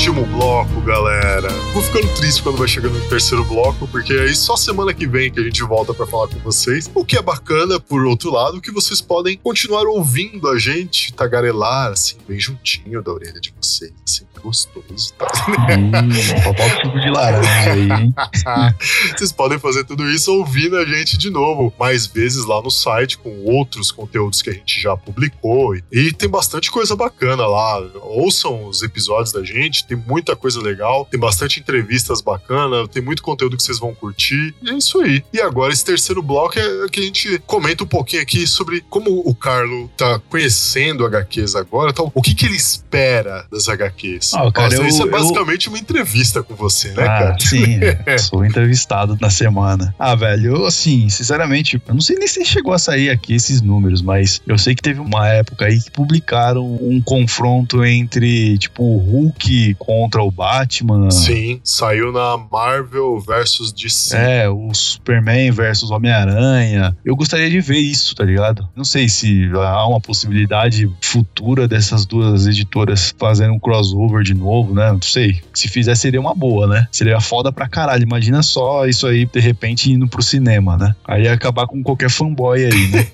Último 0.03 0.25
bloco, 0.25 0.81
galera. 0.81 1.47
Vou 1.71 1.81
ficando 1.81 2.13
triste 2.15 2.43
quando 2.43 2.57
vai 2.57 2.67
chegando 2.67 2.99
no 2.99 3.07
terceiro 3.07 3.41
bloco, 3.45 3.87
porque 3.87 4.11
aí 4.11 4.35
só 4.35 4.57
semana 4.57 4.93
que 4.93 5.07
vem 5.07 5.31
que 5.31 5.39
a 5.39 5.43
gente 5.43 5.63
volta 5.63 5.93
pra 5.93 6.05
falar 6.05 6.27
com 6.27 6.39
vocês. 6.39 6.91
O 6.93 7.05
que 7.05 7.17
é 7.17 7.21
bacana, 7.21 7.79
por 7.79 8.03
outro 8.05 8.29
lado, 8.29 8.59
que 8.59 8.69
vocês 8.69 8.99
podem 8.99 9.37
continuar 9.37 9.85
ouvindo 9.85 10.49
a 10.49 10.59
gente 10.59 11.13
tagarelar, 11.13 11.93
assim, 11.93 12.17
bem 12.27 12.37
juntinho 12.37 13.01
da 13.01 13.13
orelha 13.13 13.39
de 13.39 13.53
vocês, 13.57 13.93
assim, 14.05 14.25
gostoso, 14.43 15.13
tá? 15.17 15.25
Hum, 15.71 16.11
suco 16.11 16.99
de 16.99 17.09
laranja 17.09 17.71
aí, 17.71 17.89
hein? 17.89 18.13
Vocês 19.15 19.31
podem 19.31 19.57
fazer 19.57 19.85
tudo 19.85 20.09
isso 20.09 20.33
ouvindo 20.33 20.75
a 20.75 20.85
gente 20.85 21.17
de 21.17 21.29
novo, 21.29 21.73
mais 21.79 22.05
vezes 22.05 22.45
lá 22.45 22.61
no 22.61 22.69
site, 22.69 23.17
com 23.17 23.45
outros 23.45 23.91
conteúdos 23.91 24.41
que 24.41 24.49
a 24.49 24.53
gente 24.53 24.81
já 24.81 24.97
publicou. 24.97 25.75
E, 25.75 25.83
e 25.91 26.11
tem 26.11 26.27
bastante 26.27 26.69
coisa 26.69 26.95
bacana 26.95 27.47
lá. 27.47 27.79
Ouçam 28.01 28.67
os 28.67 28.83
episódios 28.83 29.31
da 29.31 29.43
gente, 29.43 29.85
tem 29.93 30.03
muita 30.07 30.35
coisa 30.35 30.59
legal, 30.61 31.05
tem 31.09 31.19
bastante 31.19 31.59
entrevistas 31.59 32.21
bacanas, 32.21 32.87
tem 32.89 33.01
muito 33.01 33.21
conteúdo 33.21 33.55
que 33.55 33.63
vocês 33.63 33.79
vão 33.79 33.93
curtir. 33.93 34.53
E 34.61 34.69
é 34.69 34.73
isso 34.73 34.99
aí. 35.01 35.23
E 35.31 35.39
agora, 35.39 35.71
esse 35.71 35.85
terceiro 35.85 36.21
bloco 36.21 36.57
é 36.57 36.87
que 36.89 36.99
a 36.99 37.03
gente 37.03 37.39
comenta 37.45 37.83
um 37.83 37.87
pouquinho 37.87 38.21
aqui 38.21 38.47
sobre 38.47 38.81
como 38.89 39.21
o 39.25 39.35
Carlo 39.35 39.89
tá 39.95 40.19
conhecendo 40.29 41.05
HQs 41.05 41.55
agora, 41.55 41.91
então, 41.91 42.11
o 42.13 42.21
que, 42.21 42.33
que 42.33 42.45
ele 42.45 42.55
espera 42.55 43.45
das 43.51 43.67
HQs. 43.69 44.33
Ah, 44.33 44.51
cara, 44.51 44.69
Nossa, 44.69 44.81
eu- 44.81 44.87
isso 44.87 45.01
é 45.03 45.05
eu- 45.05 45.11
basicamente 45.11 45.69
uma 45.69 45.77
entrevista 45.77 46.41
com 46.41 46.55
você, 46.55 46.89
né, 46.89 47.03
ah, 47.03 47.05
cara? 47.05 47.37
sim, 47.39 47.79
sou 48.19 48.43
entrevistado 48.45 49.17
na 49.21 49.29
semana. 49.29 49.93
Ah, 49.99 50.15
velho, 50.15 50.55
eu, 50.57 50.65
assim, 50.65 51.09
sinceramente, 51.09 51.81
eu 51.87 51.93
não 51.93 52.01
sei 52.01 52.17
nem 52.17 52.27
se 52.27 52.43
chegou 52.45 52.73
a 52.73 52.79
sair 52.79 53.09
aqui 53.09 53.33
esses 53.35 53.61
números, 53.61 54.01
mas 54.01 54.41
eu 54.47 54.57
sei 54.57 54.73
que 54.75 54.81
teve 54.81 54.99
uma 54.99 55.27
época 55.29 55.65
aí 55.65 55.79
que 55.81 55.91
publicaram 55.91 56.63
um 56.81 57.01
confronto 57.01 57.83
entre, 57.83 58.57
tipo, 58.57 58.83
o 58.83 58.97
Hulk 58.97 59.75
contra 59.83 60.23
o 60.23 60.31
Batman. 60.31 61.11
Sim, 61.11 61.59
saiu 61.61 62.13
na 62.13 62.37
Marvel 62.37 63.19
versus 63.19 63.73
DC. 63.73 64.15
É, 64.15 64.49
o 64.49 64.73
Superman 64.73 65.51
versus 65.51 65.91
Homem-Aranha. 65.91 66.95
Eu 67.03 67.17
gostaria 67.17 67.49
de 67.49 67.59
ver 67.59 67.79
isso, 67.79 68.15
tá 68.15 68.23
ligado? 68.23 68.67
Não 68.73 68.85
sei 68.85 69.09
se 69.09 69.51
há 69.53 69.85
uma 69.85 69.99
possibilidade 69.99 70.89
futura 71.01 71.67
dessas 71.67 72.05
duas 72.05 72.47
editoras 72.47 73.13
fazendo 73.19 73.53
um 73.53 73.59
crossover 73.59 74.23
de 74.23 74.33
novo, 74.33 74.73
né? 74.73 74.89
Não 74.89 75.01
sei. 75.01 75.41
Se 75.53 75.67
fizer, 75.67 75.95
seria 75.95 76.21
uma 76.21 76.33
boa, 76.33 76.65
né? 76.65 76.87
Seria 76.89 77.19
foda 77.19 77.51
pra 77.51 77.67
caralho. 77.67 78.03
Imagina 78.03 78.41
só 78.41 78.85
isso 78.85 79.05
aí, 79.05 79.25
de 79.25 79.39
repente, 79.41 79.91
indo 79.91 80.07
pro 80.07 80.23
cinema, 80.23 80.77
né? 80.77 80.95
Aí 81.05 81.23
ia 81.23 81.33
acabar 81.33 81.67
com 81.67 81.83
qualquer 81.83 82.09
fanboy 82.09 82.63
aí, 82.63 82.87
né? 82.87 83.07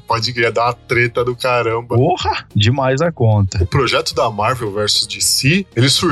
Pode 0.06 0.34
criar 0.34 0.50
dar 0.50 0.66
uma 0.66 0.74
treta 0.74 1.24
do 1.24 1.34
caramba. 1.34 1.96
Porra! 1.96 2.44
Demais 2.54 3.00
a 3.00 3.10
conta. 3.10 3.62
O 3.62 3.66
projeto 3.66 4.14
da 4.14 4.30
Marvel 4.30 4.70
versus 4.70 5.06
DC, 5.06 5.64
ele 5.74 5.88
surgiu 5.88 6.09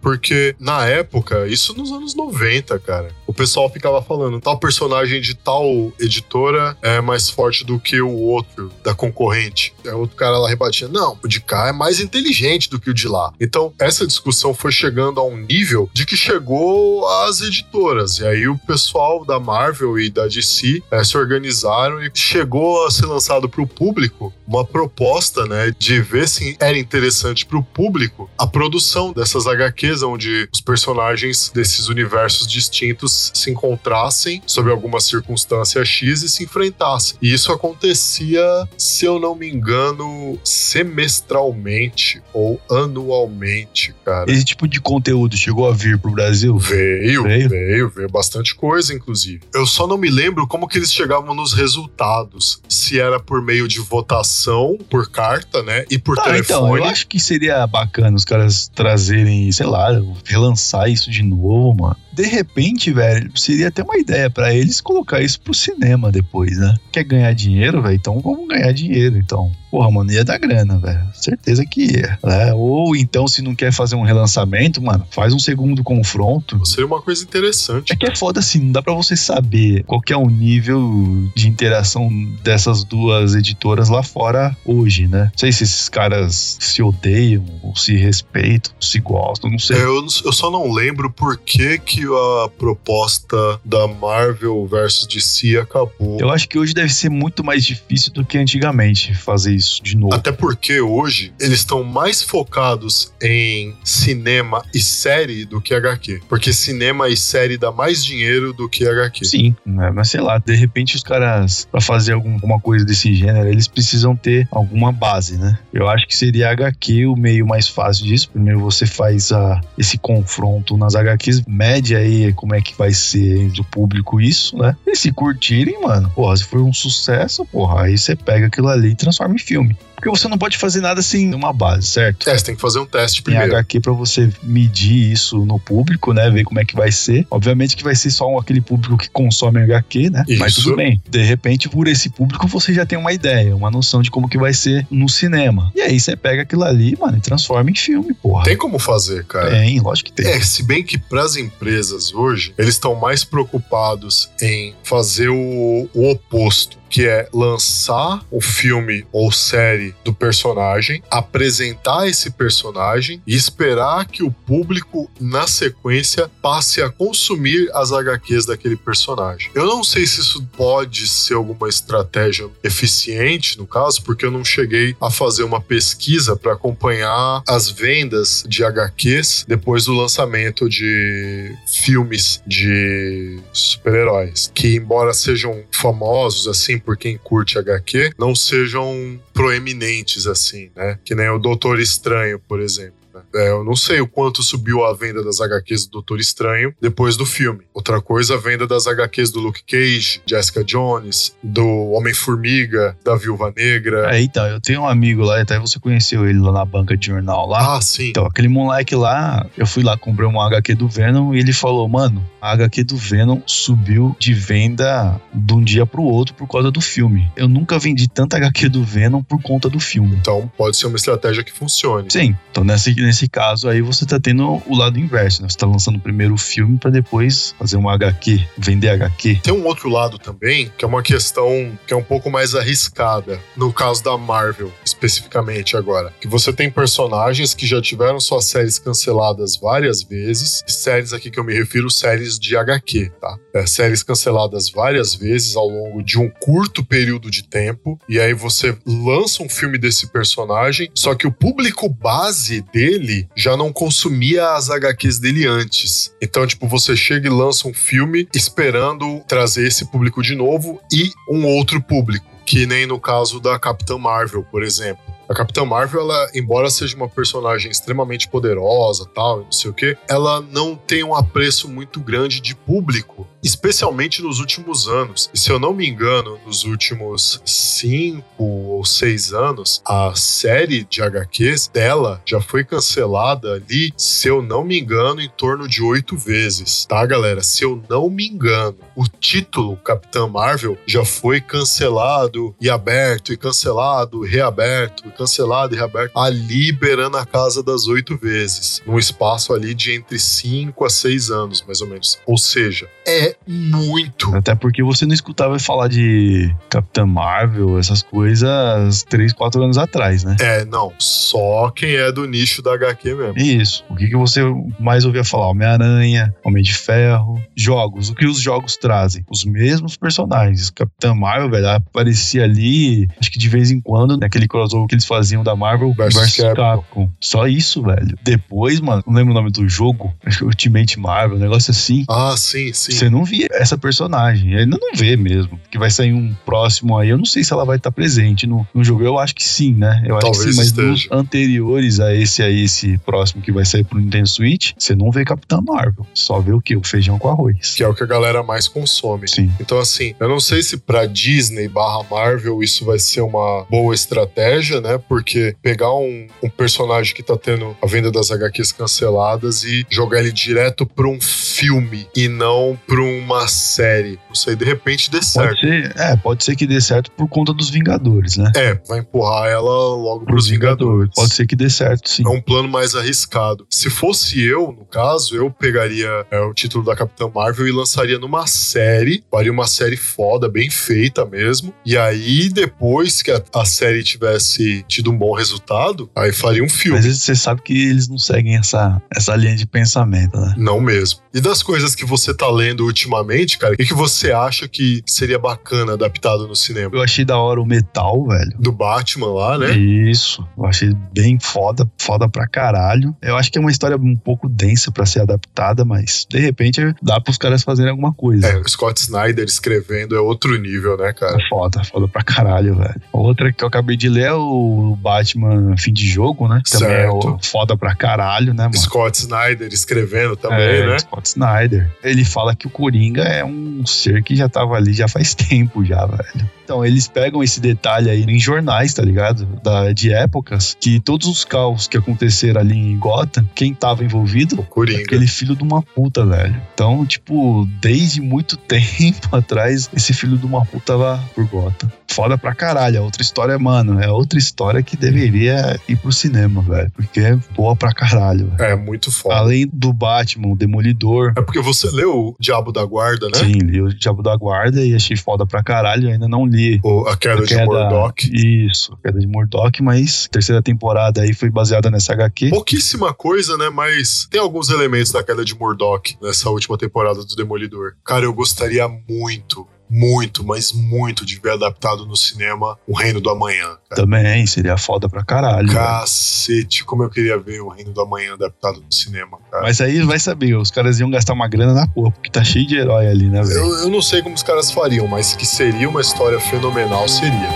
porque, 0.00 0.54
na 0.58 0.86
época, 0.86 1.46
isso 1.46 1.76
nos 1.76 1.90
anos 1.90 2.14
90, 2.14 2.78
cara, 2.78 3.08
o 3.26 3.32
pessoal 3.32 3.70
ficava 3.70 4.02
falando, 4.02 4.40
tal 4.40 4.58
personagem 4.58 5.20
de 5.20 5.34
tal 5.34 5.92
editora 5.98 6.76
é 6.82 7.00
mais 7.00 7.28
forte 7.30 7.64
do 7.64 7.78
que 7.78 8.00
o 8.00 8.12
outro 8.12 8.70
da 8.82 8.94
concorrente. 8.94 9.74
Aí 9.84 9.92
outro 9.92 10.16
cara 10.16 10.38
lá 10.38 10.48
rebatia, 10.48 10.88
não, 10.88 11.18
o 11.22 11.28
de 11.28 11.40
cá 11.40 11.68
é 11.68 11.72
mais 11.72 12.00
inteligente 12.00 12.68
do 12.68 12.80
que 12.80 12.90
o 12.90 12.94
de 12.94 13.08
lá. 13.08 13.32
Então, 13.40 13.72
essa 13.78 14.06
discussão 14.06 14.54
foi 14.54 14.72
chegando 14.72 15.20
a 15.20 15.24
um 15.24 15.36
nível 15.36 15.88
de 15.92 16.04
que 16.06 16.16
chegou 16.16 17.06
às 17.22 17.40
editoras. 17.40 18.18
E 18.18 18.26
aí 18.26 18.48
o 18.48 18.58
pessoal 18.58 19.24
da 19.24 19.40
Marvel 19.40 19.98
e 19.98 20.10
da 20.10 20.26
DC 20.26 20.82
eh, 20.90 21.04
se 21.04 21.16
organizaram 21.16 22.02
e 22.02 22.10
chegou 22.14 22.86
a 22.86 22.90
ser 22.90 23.06
lançado 23.06 23.48
para 23.48 23.62
o 23.62 23.66
público 23.66 24.32
uma 24.46 24.64
proposta, 24.64 25.46
né, 25.46 25.72
de 25.78 26.00
ver 26.00 26.28
se 26.28 26.56
era 26.60 26.78
interessante 26.78 27.46
para 27.46 27.58
o 27.58 27.62
público 27.62 28.30
a 28.38 28.46
produção 28.46 29.12
dessas 29.12 29.46
HQs, 29.46 30.02
onde 30.02 30.48
os 30.52 30.60
personagens 30.60 31.50
desses 31.54 31.88
universos 31.88 32.46
distintos 32.46 33.13
se 33.34 33.50
encontrassem 33.50 34.42
sob 34.46 34.70
alguma 34.70 35.00
circunstância 35.00 35.84
X 35.84 36.22
e 36.22 36.28
se 36.28 36.44
enfrentassem. 36.44 37.16
E 37.20 37.32
isso 37.32 37.52
acontecia, 37.52 38.42
se 38.76 39.04
eu 39.04 39.18
não 39.18 39.34
me 39.34 39.48
engano, 39.50 40.38
semestralmente 40.44 42.22
ou 42.32 42.60
anualmente, 42.70 43.94
cara. 44.04 44.30
Esse 44.30 44.44
tipo 44.44 44.66
de 44.66 44.80
conteúdo 44.80 45.36
chegou 45.36 45.68
a 45.68 45.72
vir 45.72 45.98
pro 45.98 46.10
Brasil? 46.10 46.56
Veio, 46.58 47.22
Veio? 47.22 47.48
veio, 47.48 47.88
veio, 47.90 48.08
bastante 48.10 48.54
coisa, 48.54 48.92
inclusive. 48.94 49.40
Eu 49.54 49.66
só 49.66 49.86
não 49.86 49.96
me 49.98 50.10
lembro 50.10 50.46
como 50.46 50.66
que 50.68 50.78
eles 50.78 50.92
chegavam 50.92 51.34
nos 51.34 51.52
resultados. 51.52 52.60
Se 52.68 52.98
era 53.00 53.20
por 53.20 53.42
meio 53.42 53.66
de 53.68 53.80
votação, 53.80 54.76
por 54.90 55.10
carta, 55.10 55.62
né? 55.62 55.84
E 55.90 55.98
por 55.98 56.18
Ah, 56.18 56.38
então, 56.38 56.62
telefone. 56.62 56.80
eu 56.80 56.84
acho 56.84 57.06
que 57.06 57.18
seria 57.20 57.66
bacana 57.66 58.16
os 58.16 58.24
caras 58.24 58.68
trazerem, 58.74 59.50
sei 59.52 59.66
lá, 59.66 59.88
relançar 60.24 60.88
isso 60.88 61.10
de 61.10 61.22
novo, 61.22 61.74
mano. 61.82 61.96
De 62.12 62.22
repente, 62.24 62.92
velho, 62.92 63.03
seria 63.34 63.68
até 63.68 63.82
uma 63.82 63.96
ideia 63.96 64.30
pra 64.30 64.54
eles 64.54 64.80
colocar 64.80 65.20
isso 65.20 65.40
pro 65.40 65.54
cinema 65.54 66.10
depois, 66.10 66.58
né? 66.58 66.74
Quer 66.92 67.04
ganhar 67.04 67.32
dinheiro, 67.34 67.82
velho? 67.82 67.94
Então 67.94 68.20
vamos 68.20 68.48
ganhar 68.48 68.72
dinheiro, 68.72 69.16
então. 69.16 69.50
Porra, 69.74 69.90
mano, 69.90 70.12
ia 70.12 70.24
dar 70.24 70.38
grana, 70.38 70.78
velho. 70.78 71.00
Certeza 71.12 71.66
que 71.66 71.96
ia. 71.96 72.16
né? 72.22 72.54
Ou 72.54 72.94
então, 72.94 73.26
se 73.26 73.42
não 73.42 73.56
quer 73.56 73.72
fazer 73.72 73.96
um 73.96 74.02
relançamento, 74.02 74.80
mano, 74.80 75.04
faz 75.10 75.34
um 75.34 75.38
segundo 75.40 75.82
confronto. 75.82 76.64
Seria 76.64 76.86
uma 76.86 77.02
coisa 77.02 77.24
interessante. 77.24 77.92
É 77.92 77.96
que 77.96 78.06
é 78.06 78.14
foda 78.14 78.38
assim, 78.38 78.60
não 78.60 78.70
dá 78.70 78.80
pra 78.80 78.94
você 78.94 79.16
saber 79.16 79.82
qual 79.82 80.00
é 80.08 80.16
o 80.16 80.30
nível 80.30 81.28
de 81.34 81.48
interação 81.48 82.08
dessas 82.44 82.84
duas 82.84 83.34
editoras 83.34 83.88
lá 83.88 84.04
fora 84.04 84.56
hoje, 84.64 85.08
né? 85.08 85.24
Não 85.32 85.38
sei 85.38 85.50
se 85.50 85.64
esses 85.64 85.88
caras 85.88 86.56
se 86.60 86.80
odeiam, 86.80 87.44
ou 87.60 87.74
se 87.74 87.96
respeitam, 87.96 88.70
ou 88.76 88.82
se 88.86 89.00
gostam, 89.00 89.50
não 89.50 89.58
sei. 89.58 89.76
É, 89.76 89.82
Eu, 89.82 90.06
eu 90.24 90.32
só 90.32 90.52
não 90.52 90.70
lembro 90.70 91.10
por 91.10 91.36
que, 91.36 91.78
que 91.80 92.04
a 92.04 92.48
proposta 92.48 93.58
da 93.64 93.88
Marvel 93.88 94.68
versus 94.68 95.04
DC 95.08 95.58
acabou. 95.58 96.16
Eu 96.20 96.30
acho 96.30 96.48
que 96.48 96.56
hoje 96.60 96.72
deve 96.72 96.92
ser 96.94 97.08
muito 97.08 97.42
mais 97.42 97.64
difícil 97.64 98.12
do 98.12 98.24
que 98.24 98.38
antigamente 98.38 99.12
fazer 99.16 99.52
isso 99.52 99.63
isso 99.64 99.82
de 99.82 99.96
novo. 99.96 100.14
Até 100.14 100.30
porque 100.32 100.80
hoje 100.80 101.32
eles 101.40 101.58
estão 101.58 101.82
mais 101.82 102.22
focados 102.22 103.12
em 103.22 103.74
cinema 103.82 104.62
e 104.74 104.80
série 104.80 105.44
do 105.44 105.60
que 105.60 105.74
HQ. 105.74 106.22
Porque 106.28 106.52
cinema 106.52 107.08
e 107.08 107.16
série 107.16 107.56
dá 107.56 107.72
mais 107.72 108.04
dinheiro 108.04 108.52
do 108.52 108.68
que 108.68 108.86
HQ. 108.86 109.24
Sim, 109.24 109.56
né? 109.64 109.90
mas 109.90 110.10
sei 110.10 110.20
lá, 110.20 110.38
de 110.38 110.54
repente 110.54 110.96
os 110.96 111.02
caras, 111.02 111.66
pra 111.70 111.80
fazer 111.80 112.12
algum- 112.12 112.34
alguma 112.34 112.60
coisa 112.60 112.84
desse 112.84 113.14
gênero, 113.14 113.48
eles 113.48 113.66
precisam 113.68 114.14
ter 114.16 114.46
alguma 114.50 114.92
base, 114.92 115.36
né? 115.38 115.58
Eu 115.72 115.88
acho 115.88 116.06
que 116.06 116.16
seria 116.16 116.50
HQ 116.50 117.06
o 117.06 117.16
meio 117.16 117.46
mais 117.46 117.66
fácil 117.68 118.04
disso. 118.06 118.28
Primeiro 118.30 118.60
você 118.60 118.86
faz 118.86 119.32
a, 119.32 119.60
esse 119.78 119.96
confronto 119.98 120.76
nas 120.76 120.94
HQs, 120.94 121.42
mede 121.46 121.94
aí 121.96 122.32
como 122.34 122.54
é 122.54 122.60
que 122.60 122.76
vai 122.76 122.92
ser 122.92 123.38
entre 123.42 123.60
o 123.60 123.64
público 123.64 124.20
isso, 124.20 124.56
né? 124.56 124.76
E 124.86 124.94
se 124.96 125.10
curtirem, 125.12 125.80
mano, 125.80 126.10
porra, 126.14 126.36
se 126.36 126.44
for 126.44 126.60
um 126.60 126.72
sucesso, 126.72 127.44
porra, 127.46 127.84
aí 127.84 127.96
você 127.98 128.14
pega 128.16 128.46
aquilo 128.46 128.68
ali 128.68 128.90
e 128.90 128.94
transforma 128.96 129.34
em 129.34 129.38
filme. 129.38 129.53
Porque 129.94 130.10
você 130.10 130.28
não 130.28 130.36
pode 130.36 130.58
fazer 130.58 130.82
nada 130.82 131.00
sem 131.00 131.32
uma 131.34 131.50
base, 131.50 131.86
certo? 131.86 132.28
É, 132.28 132.36
você 132.36 132.44
tem 132.44 132.54
que 132.54 132.60
fazer 132.60 132.78
um 132.78 132.84
teste 132.84 133.22
primeiro. 133.22 133.54
HQ 133.56 133.80
pra 133.80 133.92
você 133.92 134.30
medir 134.42 135.12
isso 135.12 135.46
no 135.46 135.58
público, 135.58 136.12
né? 136.12 136.28
Ver 136.30 136.44
como 136.44 136.60
é 136.60 136.64
que 136.64 136.74
vai 136.74 136.92
ser. 136.92 137.26
Obviamente 137.30 137.74
que 137.74 137.82
vai 137.82 137.94
ser 137.94 138.10
só 138.10 138.28
um- 138.30 138.38
aquele 138.38 138.60
público 138.60 138.98
que 138.98 139.08
consome 139.08 139.60
HQ, 139.62 140.10
né? 140.10 140.22
Mas 140.38 140.52
Isso. 140.52 140.64
tudo 140.64 140.76
bem. 140.76 141.00
De 141.08 141.22
repente, 141.22 141.70
por 141.70 141.88
esse 141.88 142.10
público, 142.10 142.46
você 142.46 142.74
já 142.74 142.84
tem 142.84 142.98
uma 142.98 143.12
ideia, 143.14 143.56
uma 143.56 143.70
noção 143.70 144.02
de 144.02 144.10
como 144.10 144.28
que 144.28 144.36
vai 144.36 144.52
ser 144.52 144.86
no 144.90 145.08
cinema. 145.08 145.72
E 145.74 145.80
aí 145.80 145.98
você 145.98 146.14
pega 146.14 146.42
aquilo 146.42 146.64
ali, 146.64 146.94
mano, 147.00 147.16
e 147.16 147.20
transforma 147.22 147.70
em 147.70 147.74
filme, 147.74 148.12
porra. 148.12 148.44
Tem 148.44 148.56
como 148.58 148.78
fazer, 148.78 149.24
cara. 149.24 149.50
Tem, 149.52 149.80
lógico 149.80 150.10
que 150.10 150.22
tem. 150.22 150.32
É, 150.32 150.40
se 150.42 150.62
bem 150.64 150.82
que 150.82 150.98
para 150.98 151.22
as 151.22 151.36
empresas 151.36 152.12
hoje, 152.12 152.52
eles 152.58 152.74
estão 152.74 152.94
mais 152.94 153.24
preocupados 153.24 154.28
em 154.42 154.74
fazer 154.82 155.28
o, 155.30 155.88
o 155.94 156.10
oposto, 156.10 156.76
que 156.94 157.08
é 157.08 157.28
lançar 157.34 158.24
o 158.30 158.40
filme 158.40 159.04
ou 159.10 159.32
série 159.32 159.92
do 160.04 160.14
personagem, 160.14 161.02
apresentar 161.10 162.06
esse 162.06 162.30
personagem 162.30 163.20
e 163.26 163.34
esperar 163.34 164.06
que 164.06 164.22
o 164.22 164.30
público, 164.30 165.10
na 165.20 165.48
sequência, 165.48 166.30
passe 166.40 166.80
a 166.80 166.88
consumir 166.88 167.68
as 167.74 167.90
HQs 167.90 168.46
daquele 168.46 168.76
personagem. 168.76 169.50
Eu 169.56 169.66
não 169.66 169.82
sei 169.82 170.06
se 170.06 170.20
isso 170.20 170.46
pode 170.56 171.08
ser 171.08 171.34
alguma 171.34 171.68
estratégia 171.68 172.48
eficiente, 172.62 173.58
no 173.58 173.66
caso, 173.66 174.00
porque 174.04 174.24
eu 174.24 174.30
não 174.30 174.44
cheguei 174.44 174.94
a 175.00 175.10
fazer 175.10 175.42
uma 175.42 175.60
pesquisa 175.60 176.36
para 176.36 176.52
acompanhar 176.52 177.42
as 177.48 177.68
vendas 177.68 178.44
de 178.46 178.62
HQs 178.62 179.44
depois 179.48 179.86
do 179.86 179.94
lançamento 179.94 180.68
de 180.68 181.52
filmes 181.66 182.40
de 182.46 183.40
super-heróis, 183.52 184.48
que 184.54 184.76
embora 184.76 185.12
sejam 185.12 185.64
famosos 185.72 186.46
assim 186.46 186.83
por 186.84 186.96
quem 186.96 187.18
curte 187.18 187.58
HQ, 187.58 188.12
não 188.18 188.34
sejam 188.34 189.20
proeminentes 189.32 190.26
assim, 190.26 190.70
né? 190.76 190.98
Que 191.04 191.14
nem 191.14 191.28
o 191.30 191.38
Doutor 191.38 191.80
Estranho, 191.80 192.38
por 192.38 192.60
exemplo. 192.60 193.03
Né? 193.14 193.20
É, 193.34 193.50
eu 193.50 193.64
não 193.64 193.76
sei 193.76 194.00
o 194.00 194.06
quanto 194.06 194.42
subiu 194.42 194.84
a 194.84 194.92
venda 194.92 195.22
das 195.22 195.40
HQs 195.40 195.86
do 195.86 195.92
Doutor 195.92 196.20
Estranho 196.20 196.74
depois 196.80 197.16
do 197.16 197.24
filme. 197.24 197.60
Outra 197.72 198.00
coisa, 198.00 198.34
a 198.34 198.36
venda 198.38 198.66
das 198.66 198.86
HQs 198.86 199.30
do 199.30 199.40
Luke 199.40 199.62
Cage, 199.64 200.20
Jessica 200.26 200.64
Jones, 200.64 201.36
do 201.42 201.66
Homem-Formiga, 201.92 202.96
da 203.04 203.16
Viúva 203.16 203.52
Negra. 203.56 204.14
É, 204.14 204.20
então, 204.20 204.46
eu 204.46 204.60
tenho 204.60 204.82
um 204.82 204.88
amigo 204.88 205.22
lá, 205.22 205.40
até 205.40 205.58
você 205.58 205.78
conheceu 205.78 206.28
ele 206.28 206.40
lá 206.40 206.52
na 206.52 206.64
banca 206.64 206.96
de 206.96 207.06
jornal 207.06 207.48
lá. 207.48 207.76
Ah, 207.76 207.80
sim. 207.80 208.08
Então, 208.08 208.26
aquele 208.26 208.48
moleque 208.48 208.94
lá, 208.94 209.46
eu 209.56 209.66
fui 209.66 209.82
lá, 209.82 209.96
comprei 209.96 210.28
uma 210.28 210.46
HQ 210.46 210.74
do 210.74 210.88
Venom 210.88 211.34
e 211.34 211.38
ele 211.38 211.52
falou, 211.52 211.88
mano, 211.88 212.26
a 212.40 212.52
HQ 212.52 212.84
do 212.84 212.96
Venom 212.96 213.40
subiu 213.46 214.16
de 214.18 214.34
venda 214.34 215.20
de 215.32 215.54
um 215.54 215.62
dia 215.62 215.86
pro 215.86 216.02
outro 216.02 216.34
por 216.34 216.48
causa 216.48 216.70
do 216.70 216.80
filme. 216.80 217.30
Eu 217.36 217.48
nunca 217.48 217.78
vendi 217.78 218.08
tanta 218.08 218.36
HQ 218.36 218.68
do 218.68 218.84
Venom 218.84 219.22
por 219.22 219.40
conta 219.40 219.68
do 219.68 219.80
filme. 219.80 220.16
Então 220.16 220.50
pode 220.56 220.76
ser 220.76 220.86
uma 220.86 220.96
estratégia 220.96 221.42
que 221.42 221.52
funcione. 221.52 222.08
Sim, 222.10 222.36
então 222.50 222.64
nesse, 222.64 222.94
nesse 223.04 223.28
caso 223.28 223.68
aí 223.68 223.80
você 223.80 224.04
tá 224.04 224.18
tendo 224.18 224.62
o 224.66 224.76
lado 224.76 224.98
inverso, 224.98 225.42
né? 225.42 225.48
Você 225.48 225.56
tá 225.56 225.66
lançando 225.66 225.98
primeiro 225.98 226.34
o 226.34 226.38
filme 226.38 226.78
pra 226.78 226.90
depois 226.90 227.54
fazer 227.58 227.76
uma 227.76 227.94
HQ, 227.94 228.46
vender 228.56 228.88
HQ. 228.88 229.40
Tem 229.42 229.52
um 229.52 229.64
outro 229.64 229.88
lado 229.88 230.18
também, 230.18 230.72
que 230.76 230.84
é 230.84 230.88
uma 230.88 231.02
questão 231.02 231.76
que 231.86 231.92
é 231.92 231.96
um 231.96 232.02
pouco 232.02 232.30
mais 232.30 232.54
arriscada, 232.54 233.40
no 233.56 233.72
caso 233.72 234.02
da 234.02 234.16
Marvel, 234.16 234.72
especificamente 234.84 235.76
agora. 235.76 236.12
Que 236.20 236.28
você 236.28 236.52
tem 236.52 236.70
personagens 236.70 237.54
que 237.54 237.66
já 237.66 237.80
tiveram 237.80 238.20
suas 238.20 238.46
séries 238.46 238.78
canceladas 238.78 239.56
várias 239.56 240.02
vezes. 240.02 240.62
Séries 240.66 241.12
aqui 241.12 241.30
que 241.30 241.38
eu 241.38 241.44
me 241.44 241.54
refiro, 241.54 241.90
séries 241.90 242.38
de 242.38 242.56
HQ, 242.56 243.12
tá? 243.20 243.36
É, 243.54 243.66
séries 243.66 244.02
canceladas 244.02 244.70
várias 244.70 245.14
vezes 245.14 245.56
ao 245.56 245.68
longo 245.68 246.02
de 246.02 246.18
um 246.18 246.28
curto 246.28 246.84
período 246.84 247.30
de 247.30 247.42
tempo. 247.42 247.98
E 248.08 248.18
aí 248.18 248.34
você 248.34 248.76
lança 248.86 249.42
um 249.42 249.48
filme 249.48 249.78
desse 249.78 250.08
personagem, 250.08 250.90
só 250.94 251.14
que 251.14 251.26
o 251.26 251.32
público 251.32 251.88
base 251.88 252.62
dele 252.72 252.93
já 253.36 253.56
não 253.56 253.72
consumia 253.72 254.52
as 254.52 254.70
HQs 254.70 255.18
dele 255.18 255.46
antes. 255.46 256.14
Então, 256.20 256.46
tipo, 256.46 256.66
você 256.66 256.96
chega 256.96 257.26
e 257.26 257.30
lança 257.30 257.68
um 257.68 257.74
filme 257.74 258.28
esperando 258.34 259.20
trazer 259.26 259.66
esse 259.66 259.90
público 259.90 260.22
de 260.22 260.34
novo 260.34 260.80
e 260.92 261.10
um 261.30 261.46
outro 261.46 261.82
público. 261.82 262.26
Que 262.46 262.66
nem 262.66 262.86
no 262.86 263.00
caso 263.00 263.40
da 263.40 263.58
Capitã 263.58 263.96
Marvel, 263.96 264.44
por 264.44 264.62
exemplo. 264.62 265.02
A 265.28 265.34
Capitã 265.34 265.64
Marvel, 265.64 266.02
ela, 266.02 266.30
embora 266.34 266.68
seja 266.68 266.96
uma 266.96 267.08
personagem 267.08 267.70
extremamente 267.70 268.28
poderosa, 268.28 269.08
tal, 269.14 269.44
não 269.44 269.52
sei 269.52 269.70
o 269.70 269.74
quê, 269.74 269.96
ela 270.08 270.40
não 270.40 270.76
tem 270.76 271.02
um 271.02 271.14
apreço 271.14 271.68
muito 271.68 272.00
grande 272.00 272.40
de 272.40 272.54
público, 272.54 273.26
especialmente 273.42 274.22
nos 274.22 274.38
últimos 274.38 274.86
anos. 274.86 275.30
E 275.32 275.38
se 275.38 275.50
eu 275.50 275.58
não 275.58 275.72
me 275.72 275.88
engano, 275.88 276.38
nos 276.44 276.64
últimos 276.64 277.40
cinco 277.44 278.44
ou 278.44 278.84
seis 278.84 279.32
anos, 279.32 279.80
a 279.84 280.12
série 280.14 280.84
de 280.84 281.02
HQs 281.02 281.68
dela 281.68 282.20
já 282.26 282.40
foi 282.40 282.64
cancelada 282.64 283.54
ali, 283.54 283.92
se 283.96 284.28
eu 284.28 284.42
não 284.42 284.62
me 284.62 284.78
engano, 284.78 285.20
em 285.20 285.28
torno 285.28 285.66
de 285.66 285.82
oito 285.82 286.16
vezes, 286.16 286.84
tá, 286.84 287.04
galera? 287.06 287.42
Se 287.42 287.64
eu 287.64 287.82
não 287.88 288.10
me 288.10 288.26
engano, 288.28 288.76
o 288.94 289.04
título 289.08 289.76
Capitã 289.78 290.26
Marvel 290.26 290.76
já 290.86 291.04
foi 291.04 291.40
cancelado 291.40 292.54
e 292.60 292.68
aberto, 292.68 293.32
e 293.32 293.36
cancelado, 293.36 294.20
reaberto, 294.22 295.13
cancelado 295.16 295.74
e 295.74 295.78
reaberto, 295.78 296.18
ali 296.18 296.72
beirando 296.72 297.16
a 297.16 297.26
casa 297.26 297.62
das 297.62 297.86
oito 297.86 298.16
vezes, 298.16 298.82
num 298.86 298.98
espaço 298.98 299.52
ali 299.52 299.74
de 299.74 299.92
entre 299.92 300.18
cinco 300.18 300.84
a 300.84 300.90
seis 300.90 301.30
anos, 301.30 301.62
mais 301.66 301.80
ou 301.80 301.88
menos. 301.88 302.18
Ou 302.26 302.38
seja, 302.38 302.88
é 303.06 303.36
muito. 303.46 304.34
Até 304.34 304.54
porque 304.54 304.82
você 304.82 305.06
não 305.06 305.14
escutava 305.14 305.58
falar 305.58 305.88
de 305.88 306.54
Capitã 306.68 307.06
Marvel, 307.06 307.78
essas 307.78 308.02
coisas, 308.02 309.02
três, 309.04 309.32
quatro 309.32 309.62
anos 309.62 309.78
atrás, 309.78 310.24
né? 310.24 310.36
É, 310.40 310.64
não, 310.64 310.92
só 310.98 311.70
quem 311.70 311.94
é 311.94 312.10
do 312.10 312.26
nicho 312.26 312.62
da 312.62 312.74
HQ 312.74 313.14
mesmo. 313.14 313.38
Isso. 313.38 313.84
O 313.88 313.96
que, 313.96 314.08
que 314.08 314.16
você 314.16 314.40
mais 314.80 315.04
ouvia 315.04 315.24
falar? 315.24 315.48
Homem-Aranha, 315.48 316.34
Homem 316.44 316.62
de 316.62 316.74
Ferro, 316.74 317.42
jogos. 317.56 318.10
O 318.10 318.14
que 318.14 318.26
os 318.26 318.40
jogos 318.40 318.76
trazem? 318.76 319.24
Os 319.30 319.44
mesmos 319.44 319.96
personagens. 319.96 320.70
Capitã 320.70 321.14
Marvel, 321.14 321.50
velho, 321.50 321.68
aparecia 321.68 322.44
ali, 322.44 323.08
acho 323.18 323.30
que 323.30 323.38
de 323.38 323.48
vez 323.48 323.70
em 323.70 323.80
quando, 323.80 324.16
naquele 324.16 324.48
crossover 324.48 324.86
que 324.86 324.94
eles 324.94 325.03
faziam 325.06 325.42
da 325.42 325.54
Marvel 325.54 325.92
Versus 325.92 326.20
versus, 326.20 326.36
Capcom. 326.36 326.62
Capcom. 326.62 327.10
Só 327.20 327.46
isso, 327.46 327.82
velho. 327.82 328.16
Depois, 328.22 328.80
mano, 328.80 329.02
não 329.06 329.14
lembro 329.14 329.32
o 329.32 329.34
nome 329.34 329.50
do 329.50 329.68
jogo, 329.68 330.14
acho 330.24 330.38
que 330.38 330.44
Ultimate 330.44 330.98
Marvel, 330.98 331.36
um 331.36 331.40
negócio 331.40 331.70
assim. 331.70 332.04
Ah, 332.08 332.34
sim, 332.36 332.72
sim. 332.72 332.92
Você 332.92 333.10
não 333.10 333.24
via 333.24 333.48
essa 333.52 333.76
personagem. 333.76 334.56
Ainda 334.56 334.78
não 334.80 334.94
vê 334.94 335.16
mesmo. 335.16 335.58
Porque 335.58 335.78
vai 335.78 335.90
sair 335.90 336.12
um 336.12 336.34
próximo 336.44 336.96
aí. 336.96 337.08
Eu 337.08 337.18
não 337.18 337.24
sei 337.24 337.44
se 337.44 337.52
ela 337.52 337.64
vai 337.64 337.76
estar 337.76 337.90
presente 337.90 338.46
no, 338.46 338.66
no 338.74 338.84
jogo. 338.84 339.02
Eu 339.02 339.18
acho 339.18 339.34
que 339.34 339.44
sim, 339.44 339.74
né? 339.74 340.02
Eu 340.06 340.16
acho 340.16 340.26
que 340.26 340.32
Talvez 340.32 340.54
sim. 340.54 340.60
Mas 340.60 340.66
esteja. 340.68 340.88
nos 340.88 341.08
anteriores 341.10 342.00
a 342.00 342.14
esse 342.14 342.42
aí, 342.42 342.64
esse 342.64 342.98
próximo 342.98 343.42
que 343.42 343.52
vai 343.52 343.64
sair 343.64 343.84
pro 343.84 343.98
Nintendo 343.98 344.28
Switch, 344.28 344.72
você 344.78 344.94
não 344.94 345.10
vê 345.10 345.24
Capitã 345.24 345.60
Marvel. 345.60 346.06
Só 346.14 346.40
vê 346.40 346.52
o 346.52 346.60
quê? 346.60 346.76
O 346.76 346.82
feijão 346.82 347.18
com 347.18 347.28
arroz. 347.28 347.74
Que 347.74 347.82
é 347.82 347.88
o 347.88 347.94
que 347.94 348.02
a 348.02 348.06
galera 348.06 348.42
mais 348.42 348.68
consome. 348.68 349.28
Sim. 349.28 349.50
Então, 349.60 349.78
assim, 349.78 350.14
eu 350.18 350.28
não 350.28 350.40
sei 350.40 350.62
se 350.62 350.78
pra 350.78 351.06
Disney 351.06 351.68
barra 351.68 352.04
Marvel 352.10 352.62
isso 352.62 352.84
vai 352.84 352.98
ser 352.98 353.20
uma 353.20 353.64
boa 353.68 353.94
estratégia, 353.94 354.80
né? 354.80 354.93
Porque 354.98 355.56
pegar 355.62 355.92
um, 355.94 356.26
um 356.42 356.48
personagem 356.48 357.14
que 357.14 357.22
tá 357.22 357.36
tendo 357.36 357.76
a 357.82 357.86
venda 357.86 358.10
das 358.10 358.30
HQs 358.30 358.72
canceladas 358.72 359.64
e 359.64 359.86
jogar 359.90 360.20
ele 360.20 360.32
direto 360.32 360.86
pra 360.86 361.08
um 361.08 361.20
filme 361.20 362.08
e 362.14 362.28
não 362.28 362.78
pra 362.86 363.00
uma 363.00 363.46
série. 363.48 364.18
Não 364.28 364.34
sei, 364.34 364.56
de 364.56 364.64
repente 364.64 365.10
dê 365.10 365.18
Pode 365.18 365.26
certo. 365.26 365.60
ser, 365.60 365.92
é, 365.96 366.16
pode 366.16 366.44
ser 366.44 366.56
que 366.56 366.66
dê 366.66 366.80
certo 366.80 367.10
por 367.12 367.28
conta 367.28 367.52
dos 367.52 367.70
Vingadores, 367.70 368.36
né? 368.36 368.52
É, 368.56 368.74
vai 368.86 369.00
empurrar 369.00 369.48
ela 369.48 369.94
logo 369.96 370.24
pros 370.26 370.48
Vingadores. 370.48 371.10
Pode 371.14 371.34
ser 371.34 371.46
que 371.46 371.56
dê 371.56 371.70
certo, 371.70 372.08
sim. 372.08 372.22
É 372.24 372.28
um 372.28 372.40
plano 372.40 372.68
mais 372.68 372.94
arriscado. 372.94 373.66
Se 373.70 373.90
fosse 373.90 374.42
eu, 374.42 374.72
no 374.72 374.84
caso, 374.84 375.36
eu 375.36 375.50
pegaria 375.50 376.26
é, 376.30 376.40
o 376.40 376.52
título 376.52 376.84
da 376.84 376.94
Capitã 376.94 377.30
Marvel 377.34 377.66
e 377.66 377.72
lançaria 377.72 378.18
numa 378.18 378.46
série. 378.46 379.24
Faria 379.30 379.52
uma 379.52 379.66
série 379.66 379.96
foda, 379.96 380.48
bem 380.48 380.70
feita 380.70 381.24
mesmo. 381.24 381.72
E 381.84 381.96
aí, 381.96 382.48
depois 382.48 383.22
que 383.22 383.30
a, 383.30 383.42
a 383.54 383.64
série 383.64 384.02
tivesse 384.02 384.83
tido 384.88 385.10
um 385.10 385.16
bom 385.16 385.34
resultado, 385.34 386.10
aí 386.14 386.32
faria 386.32 386.62
um 386.62 386.68
filme. 386.68 387.00
Mas 387.00 387.20
você 387.20 387.34
sabe 387.34 387.62
que 387.62 387.72
eles 387.72 388.08
não 388.08 388.18
seguem 388.18 388.56
essa, 388.56 389.00
essa 389.14 389.34
linha 389.34 389.56
de 389.56 389.66
pensamento, 389.66 390.38
né? 390.38 390.54
Não 390.56 390.80
mesmo. 390.80 391.20
E 391.32 391.40
das 391.40 391.62
coisas 391.62 391.94
que 391.94 392.04
você 392.04 392.32
tá 392.32 392.48
lendo 392.48 392.84
ultimamente, 392.84 393.58
cara, 393.58 393.74
o 393.74 393.76
que, 393.76 393.84
que 393.84 393.94
você 393.94 394.32
acha 394.32 394.68
que 394.68 395.02
seria 395.06 395.38
bacana 395.38 395.94
adaptado 395.94 396.46
no 396.46 396.54
cinema? 396.54 396.90
Eu 396.94 397.02
achei 397.02 397.24
da 397.24 397.38
hora 397.38 397.60
o 397.60 397.66
metal, 397.66 398.26
velho. 398.26 398.52
Do 398.58 398.72
Batman 398.72 399.32
lá, 399.32 399.58
né? 399.58 399.72
Isso, 399.72 400.46
eu 400.56 400.66
achei 400.66 400.92
bem 401.12 401.38
foda, 401.40 401.90
foda 401.98 402.28
pra 402.28 402.46
caralho. 402.46 403.14
Eu 403.20 403.36
acho 403.36 403.50
que 403.50 403.58
é 403.58 403.60
uma 403.60 403.70
história 403.70 403.96
um 403.96 404.16
pouco 404.16 404.48
densa 404.48 404.92
pra 404.92 405.06
ser 405.06 405.22
adaptada, 405.22 405.84
mas 405.84 406.26
de 406.28 406.38
repente 406.38 406.80
dá 407.02 407.20
pros 407.20 407.38
caras 407.38 407.62
fazerem 407.62 407.90
alguma 407.90 408.12
coisa. 408.12 408.46
É, 408.46 408.56
o 408.56 408.68
Scott 408.68 409.00
Snyder 409.00 409.44
escrevendo 409.44 410.14
é 410.14 410.20
outro 410.20 410.56
nível, 410.58 410.96
né, 410.96 411.12
cara? 411.12 411.36
Foda, 411.48 411.82
foda 411.84 412.08
pra 412.08 412.22
caralho, 412.22 412.76
velho. 412.76 413.00
Outra 413.12 413.52
que 413.52 413.62
eu 413.62 413.68
acabei 413.68 413.96
de 413.96 414.08
ler 414.08 414.24
é 414.24 414.32
o 414.32 414.73
Batman 414.96 415.76
Fim 415.76 415.92
de 415.92 416.06
Jogo, 416.08 416.48
né? 416.48 416.62
Que 416.64 416.70
Também 416.72 416.88
é 416.88 417.00
Certo. 417.02 417.28
o 417.28 417.38
foda 417.42 417.76
pra 417.76 417.94
caralho, 417.94 418.54
né, 418.54 418.64
mano? 418.64 418.76
Scott 418.78 419.18
Snyder 419.18 419.68
escrevendo 419.72 420.36
também, 420.36 420.58
é, 420.58 420.86
né? 420.86 420.98
Scott 420.98 421.28
Snyder. 421.28 421.90
Ele 422.02 422.24
fala 422.24 422.54
que 422.54 422.66
o 422.66 422.70
Coringa 422.70 423.22
é 423.22 423.44
um 423.44 423.84
ser 423.84 424.22
que 424.22 424.34
já 424.36 424.48
tava 424.48 424.76
ali 424.76 424.92
já 424.92 425.08
faz 425.08 425.34
tempo 425.34 425.84
já, 425.84 426.06
velho. 426.06 426.48
Então, 426.64 426.82
eles 426.84 427.06
pegam 427.06 427.42
esse 427.42 427.60
detalhe 427.60 428.08
aí 428.08 428.22
em 428.22 428.38
jornais, 428.38 428.94
tá 428.94 429.02
ligado? 429.02 429.44
Da, 429.62 429.92
de 429.92 430.10
épocas, 430.12 430.74
que 430.80 430.98
todos 430.98 431.28
os 431.28 431.44
caos 431.44 431.86
que 431.86 431.98
aconteceram 431.98 432.58
ali 432.62 432.74
em 432.74 432.96
Gotham, 432.96 433.46
quem 433.54 433.74
tava 433.74 434.02
envolvido? 434.02 434.58
O 434.60 434.62
Coringa. 434.62 435.02
Aquele 435.02 435.26
filho 435.26 435.54
de 435.54 435.62
uma 435.62 435.82
puta, 435.82 436.24
velho. 436.24 436.56
Então, 436.72 437.04
tipo, 437.04 437.68
desde 437.82 438.22
muito 438.22 438.56
tempo 438.66 439.36
atrás, 439.36 439.90
esse 439.94 440.14
filho 440.14 440.38
de 440.38 440.46
uma 440.46 440.64
puta 440.64 440.84
tava 440.84 441.22
por 441.34 441.44
Gotham. 441.46 441.90
Foda 442.08 442.38
pra 442.38 442.54
caralho. 442.54 442.98
É 442.98 443.00
outra 443.00 443.22
história, 443.22 443.58
mano. 443.58 444.00
É 444.00 444.08
outra 444.08 444.38
história 444.38 444.63
que 444.82 444.96
deveria 444.96 445.78
ir 445.88 445.96
pro 445.96 446.12
cinema, 446.12 446.62
velho. 446.62 446.90
Porque 446.92 447.20
é 447.20 447.36
boa 447.54 447.74
pra 447.76 447.92
caralho. 447.92 448.50
velho. 448.50 448.62
É 448.62 448.76
muito 448.76 449.10
foda. 449.10 449.36
Além 449.36 449.68
do 449.72 449.92
Batman, 449.92 450.52
o 450.52 450.56
Demolidor. 450.56 451.32
É 451.36 451.42
porque 451.42 451.60
você 451.60 451.88
leu 451.90 452.28
o 452.28 452.36
Diabo 452.38 452.72
da 452.72 452.84
Guarda, 452.84 453.26
né? 453.26 453.38
Sim, 453.38 453.58
li 453.58 453.80
o 453.80 453.88
Diabo 453.88 454.22
da 454.22 454.36
Guarda 454.36 454.84
e 454.84 454.94
achei 454.94 455.16
foda 455.16 455.46
pra 455.46 455.62
caralho. 455.62 456.08
Ainda 456.08 456.28
não 456.28 456.46
li. 456.46 456.80
O, 456.82 457.06
a 457.08 457.16
queda 457.16 457.42
a 457.42 457.44
de 457.44 457.56
Murdoch. 457.64 458.30
Isso, 458.32 458.94
a 458.94 458.96
queda 459.06 459.18
de 459.18 459.26
Murdoch, 459.26 459.82
mas 459.82 460.26
a 460.28 460.32
terceira 460.32 460.62
temporada 460.62 461.22
aí 461.22 461.32
foi 461.32 461.50
baseada 461.50 461.90
nessa 461.90 462.12
HQ. 462.12 462.50
Pouquíssima 462.50 463.12
coisa, 463.12 463.56
né? 463.56 463.70
Mas 463.70 464.26
tem 464.30 464.40
alguns 464.40 464.70
elementos 464.70 465.12
da 465.12 465.22
queda 465.22 465.44
de 465.44 465.54
Murdoch 465.54 466.16
nessa 466.22 466.50
última 466.50 466.76
temporada 466.78 467.24
do 467.24 467.36
Demolidor. 467.36 467.94
Cara, 468.04 468.24
eu 468.24 468.32
gostaria 468.32 468.88
muito, 469.08 469.66
muito, 469.94 470.44
mas 470.44 470.72
muito 470.72 471.24
de 471.24 471.38
ver 471.38 471.52
adaptado 471.52 472.04
no 472.04 472.16
cinema 472.16 472.76
O 472.86 472.96
Reino 472.96 473.20
do 473.20 473.30
Amanhã. 473.30 473.76
Cara. 473.88 474.02
Também, 474.02 474.44
seria 474.44 474.76
foda 474.76 475.08
pra 475.08 475.24
caralho. 475.24 475.68
velho. 475.68 475.78
Cacete, 475.78 476.84
como 476.84 477.04
eu 477.04 477.10
queria 477.10 477.38
ver 477.38 477.60
O 477.60 477.68
Reino 477.68 477.92
do 477.92 478.00
Amanhã 478.00 478.34
adaptado 478.34 478.80
no 478.80 478.92
cinema, 478.92 479.38
cara. 479.50 479.62
Mas 479.62 479.80
aí 479.80 480.00
vai 480.02 480.18
saber, 480.18 480.56
os 480.56 480.72
caras 480.72 480.98
iam 480.98 481.08
gastar 481.08 481.32
uma 481.32 481.46
grana 481.46 481.72
na 481.72 481.86
porra, 481.86 482.10
porque 482.10 482.28
tá 482.28 482.42
cheio 482.42 482.66
de 482.66 482.76
herói 482.76 483.06
ali, 483.06 483.28
né, 483.28 483.40
velho? 483.42 483.60
Eu, 483.60 483.78
eu 483.84 483.88
não 483.88 484.02
sei 484.02 484.20
como 484.20 484.34
os 484.34 484.42
caras 484.42 484.72
fariam, 484.72 485.06
mas 485.06 485.34
que 485.34 485.46
seria 485.46 485.88
uma 485.88 486.00
história 486.00 486.40
fenomenal, 486.40 487.08
seria. 487.08 487.50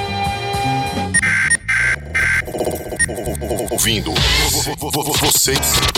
Ouvindo. 3.70 4.12
Você, 5.20 5.54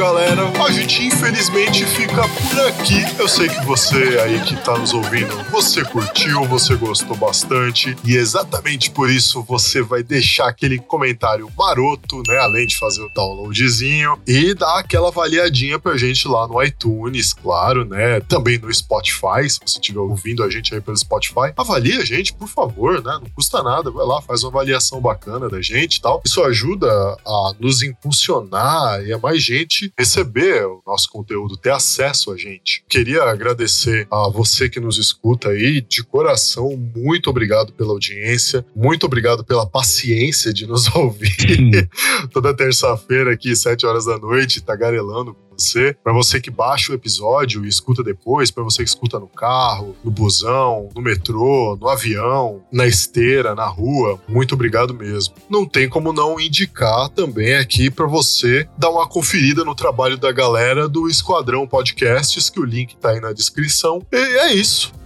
galera, 0.01 0.51
a 0.65 0.71
gente 0.71 1.05
infelizmente 1.05 1.85
fica 1.85 2.23
por 2.27 2.59
aqui. 2.67 3.05
Eu 3.19 3.27
sei 3.27 3.47
que 3.47 3.63
você 3.63 4.19
aí 4.23 4.41
que 4.41 4.55
tá 4.55 4.75
nos 4.75 4.95
ouvindo, 4.95 5.31
você 5.51 5.85
curtiu, 5.85 6.43
você 6.45 6.75
gostou 6.75 7.15
bastante. 7.15 7.95
E 8.03 8.15
exatamente 8.15 8.89
por 8.89 9.11
isso 9.11 9.43
você 9.43 9.79
vai 9.83 10.01
deixar 10.01 10.47
aquele 10.47 10.79
comentário 10.79 11.47
maroto, 11.55 12.23
né? 12.27 12.39
Além 12.39 12.65
de 12.65 12.79
fazer 12.79 13.03
o 13.03 13.09
downloadzinho 13.13 14.19
e 14.25 14.55
dar 14.55 14.79
aquela 14.79 15.09
avaliadinha 15.09 15.77
pra 15.77 15.95
gente 15.95 16.27
lá 16.27 16.47
no 16.47 16.63
iTunes, 16.63 17.31
claro, 17.31 17.85
né? 17.85 18.21
Também 18.21 18.57
no 18.57 18.73
Spotify, 18.73 19.47
se 19.47 19.59
você 19.63 19.77
estiver 19.77 19.99
ouvindo 19.99 20.43
a 20.43 20.49
gente 20.49 20.73
aí 20.73 20.81
pelo 20.81 20.97
Spotify. 20.97 21.53
Avalie 21.55 21.97
a 21.97 22.03
gente, 22.03 22.33
por 22.33 22.47
favor, 22.47 23.03
né? 23.03 23.19
Não 23.21 23.29
custa 23.35 23.61
nada. 23.61 23.91
Vai 23.91 24.07
lá, 24.07 24.19
faz 24.19 24.41
uma 24.41 24.49
avaliação 24.49 24.99
bacana 24.99 25.47
da 25.47 25.61
gente 25.61 25.97
e 25.97 26.01
tal. 26.01 26.23
Isso 26.25 26.41
ajuda 26.41 26.89
a 27.23 27.53
nos 27.59 27.83
impulsionar 27.83 29.03
e 29.05 29.13
a 29.13 29.19
mais 29.19 29.43
gente 29.43 29.90
receber 29.97 30.65
o 30.65 30.81
nosso 30.85 31.09
conteúdo, 31.09 31.57
ter 31.57 31.71
acesso 31.71 32.31
a 32.31 32.37
gente. 32.37 32.83
Queria 32.87 33.23
agradecer 33.23 34.07
a 34.11 34.29
você 34.29 34.69
que 34.69 34.79
nos 34.79 34.97
escuta 34.97 35.49
aí, 35.49 35.81
de 35.81 36.03
coração, 36.03 36.75
muito 36.95 37.29
obrigado 37.29 37.73
pela 37.73 37.91
audiência, 37.91 38.65
muito 38.75 39.05
obrigado 39.05 39.43
pela 39.43 39.65
paciência 39.65 40.53
de 40.53 40.65
nos 40.65 40.87
ouvir 40.95 41.89
toda 42.31 42.55
terça-feira 42.55 43.33
aqui, 43.33 43.55
sete 43.55 43.85
horas 43.85 44.05
da 44.05 44.17
noite, 44.17 44.61
tagarelando 44.61 45.35
você. 45.61 45.95
Para 46.03 46.13
você 46.13 46.39
que 46.39 46.49
baixa 46.49 46.91
o 46.91 46.95
episódio 46.95 47.63
e 47.63 47.67
escuta 47.67 48.03
depois, 48.03 48.51
para 48.51 48.63
você 48.63 48.83
que 48.83 48.89
escuta 48.89 49.19
no 49.19 49.27
carro, 49.27 49.95
no 50.03 50.11
busão, 50.11 50.89
no 50.95 51.01
metrô, 51.01 51.77
no 51.79 51.87
avião, 51.87 52.61
na 52.71 52.87
esteira, 52.87 53.55
na 53.55 53.67
rua, 53.67 54.19
muito 54.27 54.55
obrigado 54.55 54.93
mesmo. 54.93 55.35
Não 55.49 55.65
tem 55.65 55.87
como 55.87 56.11
não 56.11 56.39
indicar 56.39 57.09
também 57.09 57.55
aqui 57.55 57.89
para 57.89 58.05
você 58.05 58.67
dar 58.77 58.89
uma 58.89 59.07
conferida 59.07 59.63
no 59.63 59.75
trabalho 59.75 60.17
da 60.17 60.31
galera 60.31 60.89
do 60.89 61.07
Esquadrão 61.07 61.67
Podcasts, 61.67 62.49
que 62.49 62.59
o 62.59 62.65
link 62.65 62.95
tá 62.97 63.11
aí 63.11 63.19
na 63.19 63.31
descrição. 63.31 64.05
E 64.11 64.15
é 64.15 64.53
isso. 64.53 65.00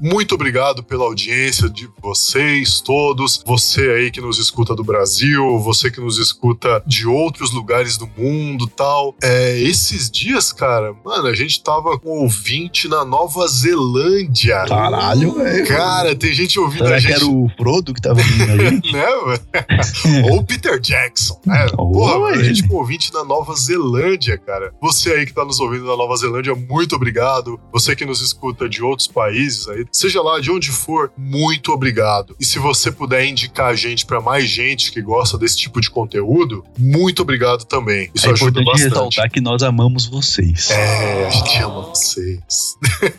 Muito 0.00 0.34
obrigado 0.34 0.82
pela 0.82 1.04
audiência 1.04 1.68
de 1.68 1.88
vocês 2.00 2.80
todos, 2.80 3.42
você 3.44 3.90
aí 3.90 4.10
que 4.10 4.20
nos 4.20 4.38
escuta 4.38 4.74
do 4.74 4.84
Brasil, 4.84 5.58
você 5.58 5.90
que 5.90 6.00
nos 6.00 6.18
escuta 6.18 6.82
de 6.86 7.06
outros 7.06 7.52
lugares 7.52 7.98
do 7.98 8.08
mundo, 8.16 8.68
tal. 8.68 9.14
É, 9.20 9.58
esses 9.58 10.08
dias, 10.08 10.52
cara, 10.52 10.94
mano, 11.04 11.26
a 11.26 11.34
gente 11.34 11.62
tava 11.62 11.98
com 11.98 12.16
um 12.16 12.22
ouvinte 12.22 12.86
na 12.86 13.04
Nova 13.04 13.46
Zelândia. 13.48 14.64
Caralho, 14.68 15.34
velho. 15.34 15.66
Cara, 15.66 16.14
tem 16.14 16.32
gente 16.32 16.60
ouvindo 16.60 16.84
Será 16.84 16.96
a 16.96 17.00
que 17.00 17.06
gente 17.08 17.14
era 17.16 17.26
o 17.26 17.50
Frodo 17.56 17.92
que 17.92 18.00
tava 18.00 18.20
vindo 18.20 18.52
ali? 18.52 18.80
né? 18.92 20.28
Ou 20.30 20.44
Peter 20.44 20.78
Jackson, 20.78 21.40
né? 21.44 21.66
Porra, 21.74 22.18
Oi. 22.18 22.34
a 22.34 22.42
gente 22.44 22.66
com 22.68 22.76
ouvinte 22.76 23.12
na 23.12 23.24
Nova 23.24 23.54
Zelândia, 23.56 24.38
cara. 24.38 24.72
Você 24.80 25.10
aí 25.10 25.26
que 25.26 25.32
tá 25.32 25.44
nos 25.44 25.58
ouvindo 25.58 25.86
na 25.86 25.96
Nova 25.96 26.16
Zelândia, 26.16 26.54
muito 26.54 26.94
obrigado. 26.94 27.58
Você 27.72 27.96
que 27.96 28.04
nos 28.04 28.20
escuta 28.20 28.68
de 28.68 28.82
outros 28.82 29.08
países 29.08 29.68
aí, 29.68 29.87
seja 29.90 30.22
lá 30.22 30.40
de 30.40 30.50
onde 30.50 30.70
for, 30.70 31.10
muito 31.16 31.72
obrigado. 31.72 32.36
E 32.40 32.44
se 32.44 32.58
você 32.58 32.90
puder 32.90 33.24
indicar 33.26 33.68
a 33.68 33.74
gente 33.74 34.06
pra 34.06 34.20
mais 34.20 34.48
gente 34.48 34.92
que 34.92 35.00
gosta 35.00 35.38
desse 35.38 35.56
tipo 35.56 35.80
de 35.80 35.90
conteúdo, 35.90 36.64
muito 36.78 37.22
obrigado 37.22 37.64
também. 37.64 38.10
Isso 38.14 38.26
é 38.26 38.32
ajuda 38.32 38.60
importante 38.60 38.84
bastante. 38.84 38.94
ressaltar 38.94 39.30
que 39.30 39.40
nós 39.40 39.62
amamos 39.62 40.06
vocês. 40.06 40.70
É, 40.70 41.26
a 41.26 41.30
gente 41.30 41.58
ama 41.58 41.82
vocês. 41.82 42.76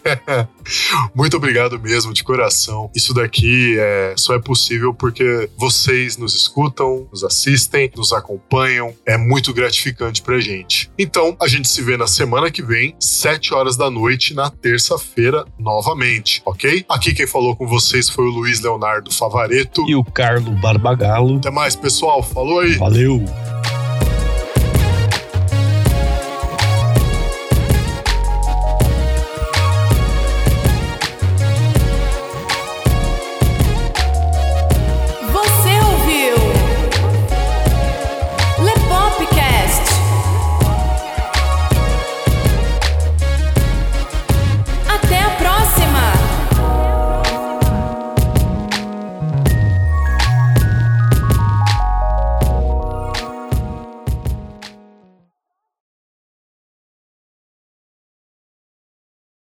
Muito 1.15 1.37
obrigado 1.37 1.79
mesmo, 1.79 2.13
de 2.13 2.23
coração. 2.23 2.91
Isso 2.95 3.13
daqui 3.13 3.75
é, 3.79 4.13
só 4.17 4.35
é 4.35 4.39
possível 4.39 4.93
porque 4.93 5.49
vocês 5.57 6.17
nos 6.17 6.35
escutam, 6.35 7.07
nos 7.11 7.23
assistem, 7.23 7.91
nos 7.95 8.13
acompanham. 8.13 8.93
É 9.05 9.17
muito 9.17 9.53
gratificante 9.53 10.21
pra 10.21 10.39
gente. 10.39 10.91
Então, 10.97 11.35
a 11.41 11.47
gente 11.47 11.67
se 11.67 11.81
vê 11.81 11.97
na 11.97 12.07
semana 12.07 12.51
que 12.51 12.61
vem, 12.61 12.95
7 12.99 13.53
horas 13.53 13.75
da 13.75 13.89
noite, 13.89 14.33
na 14.33 14.49
terça-feira, 14.49 15.45
novamente, 15.57 16.41
ok? 16.45 16.58
Aqui 16.89 17.13
quem 17.13 17.25
falou 17.25 17.55
com 17.55 17.65
vocês 17.65 18.09
foi 18.09 18.25
o 18.25 18.29
Luiz 18.29 18.59
Leonardo 18.61 19.11
Favareto. 19.13 19.89
E 19.89 19.95
o 19.95 20.03
Carlo 20.03 20.51
Barbagalo. 20.51 21.37
Até 21.37 21.49
mais, 21.49 21.75
pessoal. 21.75 22.21
Falou 22.21 22.59
aí. 22.59 22.73
Valeu! 22.73 23.23